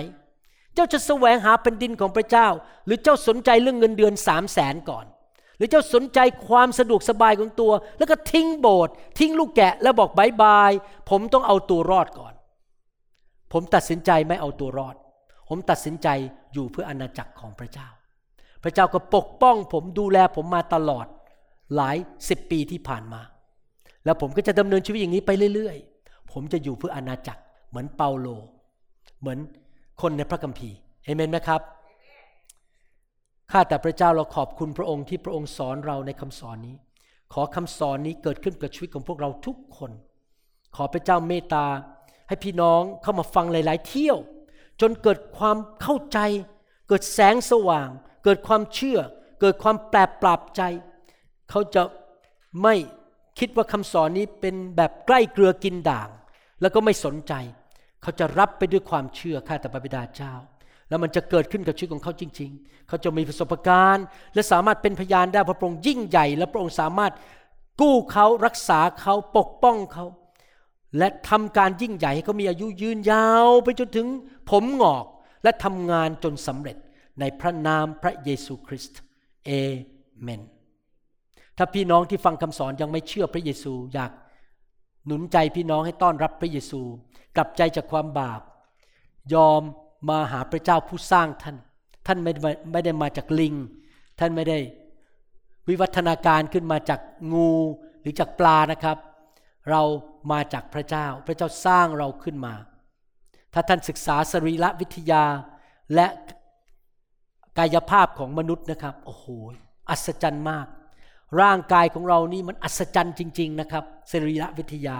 [0.75, 2.47] เจ้าจะแสวงหาเป็นดินของพระเจ้า
[2.85, 5.05] หรือเจ้าสนใจเรื่องเงินเดือนสามแสนก่อน
[5.57, 10.71] หรือเจ้าสนใจความสะดวกสบายของตัว แล้วก็ทิ้งโบสถ์ทิ้งลูกแกะแล้วบอกบายบาย
[11.09, 12.33] ผมต้องเอาตัวรอดก่อน
[13.53, 14.95] ผมตัดสินใจไม่เอาตัวรอด
[15.49, 16.07] ผมตัดสินใจ
[16.53, 17.87] อยู่เพื่ออาณาจักรของพระเจ้า
[18.63, 21.05] พระเจ้าก็ปกป้องผมดูแลผมมาตลอด
[21.75, 21.97] หลาย
[22.29, 23.21] สิบปีที่ผ่านมา
[24.05, 28.27] แล้วผมก็จะดำเนินชีวิตอย่างนี้ไปเรื่อยๆ ผมจะอยู่เพื่ออาณาจักรเหมือนเปาโล
[29.19, 29.39] เหมือน
[30.01, 31.61] คนในพระคัมภีร์เอเมนไหมครับ
[33.51, 36.75] ข้าแต่พระเจ้าเราขอบคุณพระองค์ที่พระองค์สอนเราในคำสอนนี้
[37.33, 39.91] ขอคำสอนนี้เกิดขึ้นกับชีวิตของพวกเราทุกคน
[40.75, 41.65] ขอพระเจ้าเมตตา
[42.27, 44.17] ให้พี่น้องเข้ามาฟังหลาย ๆ เที่ยว
[44.81, 46.19] จนเกิดความเข้าใจ
[46.87, 47.89] เกิดแสงสว่าง
[48.23, 48.99] เกิดความเชื่อ
[49.41, 50.61] เกิดความแปลปรับใจ
[51.49, 51.83] เขาจะ
[52.63, 52.75] ไม่
[53.39, 56.09] คิดว่าคำสอนนี้เป็นแบบใกล้เกลือกินด่าง
[56.61, 57.33] แล้วก็ไม่สนใจ
[58.01, 60.33] เขาจะรับไปด้วยความเชื่อข้าแต่พระบิดาเจ้า
[60.89, 67.13] แล้วมันจะเกิดขึ้นกับชีวิตของเขาจริง ๆ เขาจะมีประสบการณ์ และสามารถเป็นพยานได้พระองค์ยิ่งใหญ่ และพระองค์สามารถ
[67.81, 70.05] กู้เขารักษาเขาปกป้องเขา
[70.97, 74.07] และทำการยิ่งใหญ่ให้เขามีอายุยืนยาวไปจนถึง
[74.49, 75.05] ผมหงอก
[75.43, 76.77] และทำงานจนสำเร็จ
[77.19, 78.99] ในพระนามพระเยซูคริสต์
[79.45, 79.51] เอ
[80.21, 80.41] เมน
[81.57, 84.11] ถ้าพี่น้องที่ฟังคำสอนยังไม่เชื่อพระเยซูอยาก
[85.05, 86.81] หนุนใจพี่น้องให้ต้อนรับพระเยซู
[87.35, 88.41] กลับใจจากความบาป
[89.33, 89.61] ยอม
[90.09, 91.55] มาหาพระเจ้าผู้สร้างท่าน
[92.05, 93.55] ท่านไม่ได้ไม่ได้มาจากลิง
[94.19, 94.59] ท่านไม่ได้
[95.67, 96.99] วิวัฒนาการขึ้นมาจาก
[97.33, 97.51] งู
[98.01, 98.97] หรือจากปลานะครับ
[99.69, 99.81] เรา
[100.31, 102.53] มาจากพระเจ้า พระเจ้าสร้างเราขึ้นมา
[103.53, 105.23] ถ้าท่านศึกษาสรีระวิทยา
[105.95, 106.07] และ
[107.57, 109.25] กายภาพของมนุษย์นะครับ โอ้โห
[109.89, 110.67] อัศจรรย์มาก
[111.41, 114.97] ร่างกายของเรานี่มันอัศจรรย์จริง ๆ นะครับสรีระวิทยา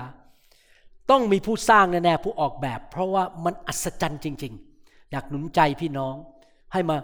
[1.10, 4.75] ต้องมีผู้สร้างแน่ๆผู้ออกแบบ เพราะว่ามันอัศจรรย์จริง ๆ
[5.12, 6.16] อยากหนุนใจพี่น้อง
[6.74, 6.98] ให้มา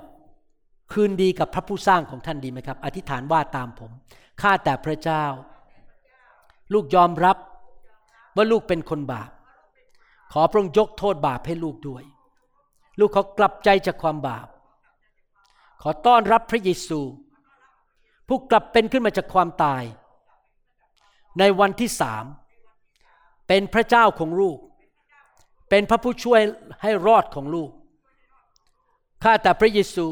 [0.93, 3.91] คืนดีกับพระผู้สร้างของท่านดีไหมครับ อธิษฐานว่าตามผม
[4.41, 5.23] ข้าแต่พระเจ้า
[6.73, 7.37] ลูกยอมรับ
[8.35, 9.29] ว่าลูกเป็นคนบาป
[10.33, 12.03] ขอพระองค์ยกโทษบาปให้ลูกด้วย
[12.99, 14.47] ลูกขอกลับใจจากความบาป
[15.81, 16.99] ขอต้อนรับพระเยซู
[18.27, 19.83] ผู้กลับเป็นขึ้นมาจากความตาย
[21.39, 22.25] ในวันที่สาม
[23.47, 24.57] เป็นพระเจ้าของลูก
[25.69, 26.41] เป็นพระผู้ช่วย
[26.81, 27.69] ให้รอดของลูก
[29.24, 30.07] ข้าแต่พระเยซู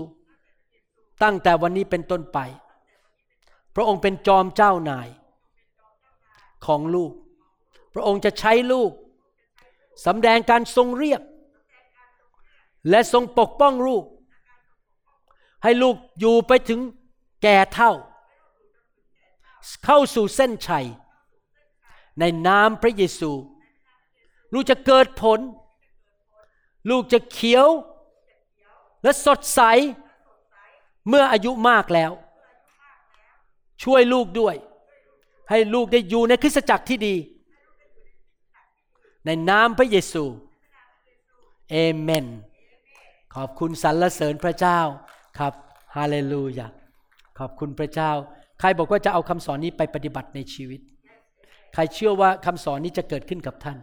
[1.23, 2.39] ตั้งแต่วันนี้เป็นต้นไป
[3.75, 5.09] พระองค์เป็นจอมเจ้านาย
[6.65, 7.11] ของลูก
[7.93, 8.91] พระองค์จะใช้ลูก
[10.05, 11.21] สำแดงการทรงเรียก
[12.89, 14.03] และทรงปกป้องลูก
[15.63, 16.79] ให้ลูกอยู่ไปถึง
[17.43, 17.91] แก่เท่า
[19.85, 20.87] เข้าสู่เส้นชัย
[22.19, 23.31] ในนามพระเยซู
[24.53, 25.39] ลูกจะเกิดผล
[26.89, 27.67] ลูกจะเขียว
[29.03, 29.61] และสดใส
[31.07, 32.11] เมื่ออายุมากแล้ว
[33.83, 34.55] ช่วยลูกด้วย
[35.49, 37.15] ให้ลูกได้อยู่ในคริสตจักรที่ดี
[39.25, 40.23] ในนามพระเยซู
[41.71, 42.25] เอเมน
[43.35, 44.79] ขอบคุณสรรเสริญพระเจ้า
[45.39, 45.53] ครับ
[45.95, 46.67] ฮาเลลูยา
[47.39, 48.11] ขอบคุณพระเจ้า
[48.59, 50.81] ใครบอกว่าจะเอาคำสอนนี้ไปปฏิบัติในชีวิต
[51.73, 53.77] ใครเชื่อว่าคำสอนนี้จะเกิดขึ้นกับท่าน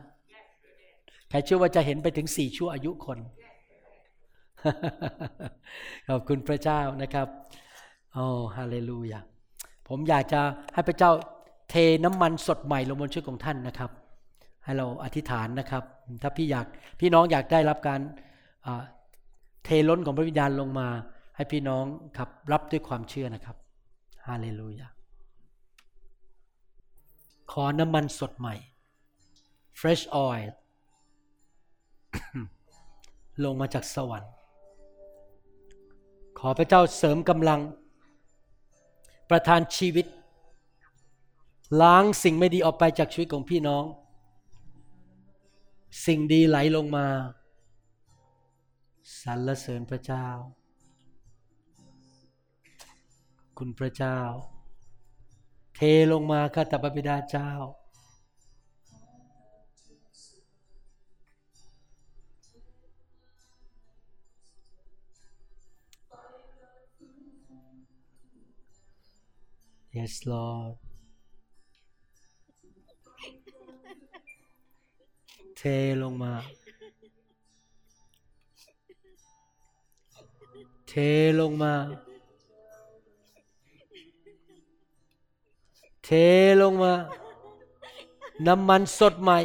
[1.30, 3.18] ใครเชื่อว่าจะเห็นไปถึงสี่ชั่วอายุคน
[6.08, 7.28] ขอบคุณพระเจ้านะครับ
[8.12, 8.26] โอ้
[8.56, 9.20] ฮาเลลูยา
[9.88, 10.40] ผมอยากจะ
[10.74, 11.10] ให้พระเจ้า
[11.70, 13.90] เทน้ำมันสดใหม่ลงบนชีวิตของท่านนะครับ
[14.64, 15.84] ให้เราอธิษฐานนะครับ
[16.22, 16.66] ถ้าพี่อยาก
[17.00, 18.00] พี่น้องอยากได้รับการ
[19.64, 20.88] เทล้นของพระวิญญาณลงมา
[21.36, 21.84] ให้พี่น้อง
[22.16, 23.56] ครับรับด้วยความเชื่อนะครับ
[24.26, 24.88] ฮาเลลูยา
[27.52, 28.54] ขอน้ำมันสดใหม่
[29.80, 30.48] fresh oil
[33.44, 34.32] ลงมาจากสวรรค์
[36.46, 37.60] อพระเจ้าเสริมกำลัง
[39.30, 40.06] ประทานชีวิต
[41.82, 43.84] ล้างสิ่งไม่ดีออกไปจากชีวิตของพี่น้อง
[46.06, 47.06] สิ่งดีไหลลงมา
[49.22, 50.26] สรรเสริญพระเจ้า
[53.58, 54.18] คุณพระเจ้า
[55.74, 55.80] เท
[56.12, 57.50] ลงมาข้าแต่พระบิดาเจ้า
[69.96, 70.74] Yes Lord
[75.56, 75.62] เท
[76.02, 76.32] ลงมา
[80.88, 80.92] เท
[81.40, 81.74] ลงมา
[86.04, 86.10] เท
[86.62, 86.94] ลงมา
[88.46, 89.38] น้ำมันสดใหม่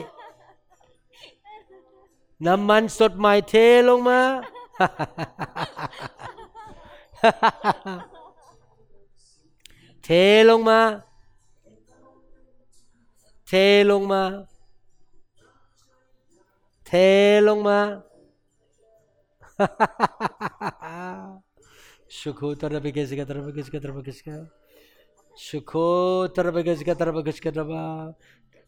[2.46, 3.56] น้ำมันสดใหม่เท
[3.90, 4.20] ลงมา
[10.50, 10.80] ลงมา
[13.48, 13.52] เท
[13.92, 14.24] ลงมา
[16.86, 16.92] เท
[17.48, 17.80] ลงมา
[22.18, 24.30] ชุคุตระเบกิสกตระเบกิสกตระเบกิสก
[25.46, 25.92] ชุคุ
[26.36, 27.86] ตระเบกิสกตระเบกิสกตระบา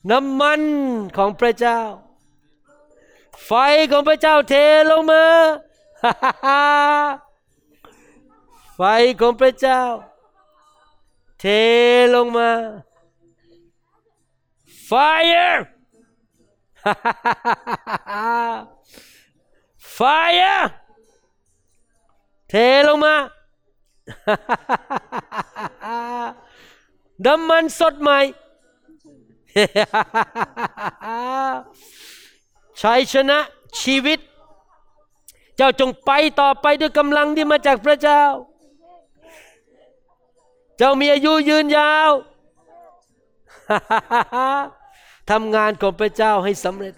[0.09, 0.61] น้ำมัน
[1.17, 1.79] ของพระเจ้า
[3.45, 3.51] ไฟ
[3.91, 4.53] ของพระเจ้าเท
[4.91, 5.25] ลงมา
[8.75, 8.81] ไฟ
[9.19, 9.81] ของพระเจ้า
[11.45, 11.49] เท
[12.15, 12.49] ลงมา
[14.89, 15.57] fire
[19.95, 20.63] fire
[22.49, 22.53] เท
[22.87, 23.15] ลงมา
[27.25, 28.19] น้ำมันสดใหม่
[32.81, 33.39] ชัยชนะ
[33.81, 34.19] ชีวิต
[35.55, 38.23] เจ้าจงไปต่อไปด้วยกำลังที่มาจากพระเจ้า
[40.77, 42.11] เจ้ามีอายุยืนยาว
[45.29, 46.95] ทำงานของพระเจ้าให้สำเร็จ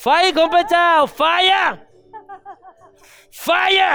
[0.00, 0.06] ไฟ
[0.36, 0.90] ของพระเจ้า
[1.20, 1.68] fire
[3.46, 3.94] fire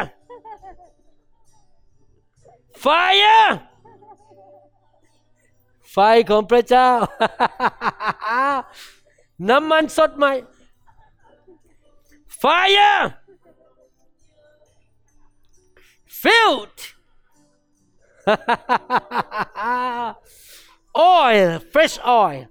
[2.84, 3.48] fire
[5.91, 5.98] ไฟ
[6.30, 6.90] ของพระเจ้า
[9.49, 10.34] น้ำมันสดใหม่
[12.44, 12.99] Fire
[16.23, 16.81] filled
[20.97, 22.47] oil fresh oil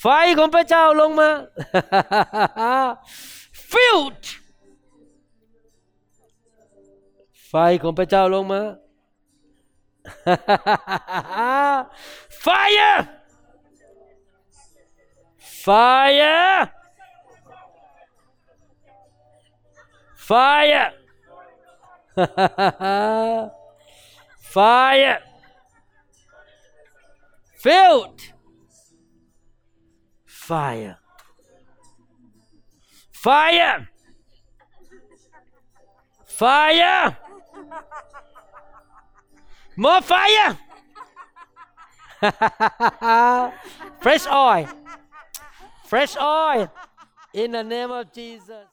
[0.00, 0.06] ไฟ
[0.38, 1.30] ของพระเจ้าลงมา
[3.70, 4.24] filled
[7.48, 8.62] ไฟของพระเจ้าลงมา
[12.44, 12.98] fire
[15.64, 16.72] fire
[20.28, 20.86] fire
[24.41, 25.19] fire.
[27.57, 28.21] Filled
[30.43, 30.97] fire.
[33.11, 33.89] Fire.
[36.25, 37.17] Fire.
[39.77, 40.57] More fire.
[44.01, 44.67] Fresh oil.
[45.85, 46.71] Fresh oil.
[47.33, 48.72] In the name of Jesus 'Jesus,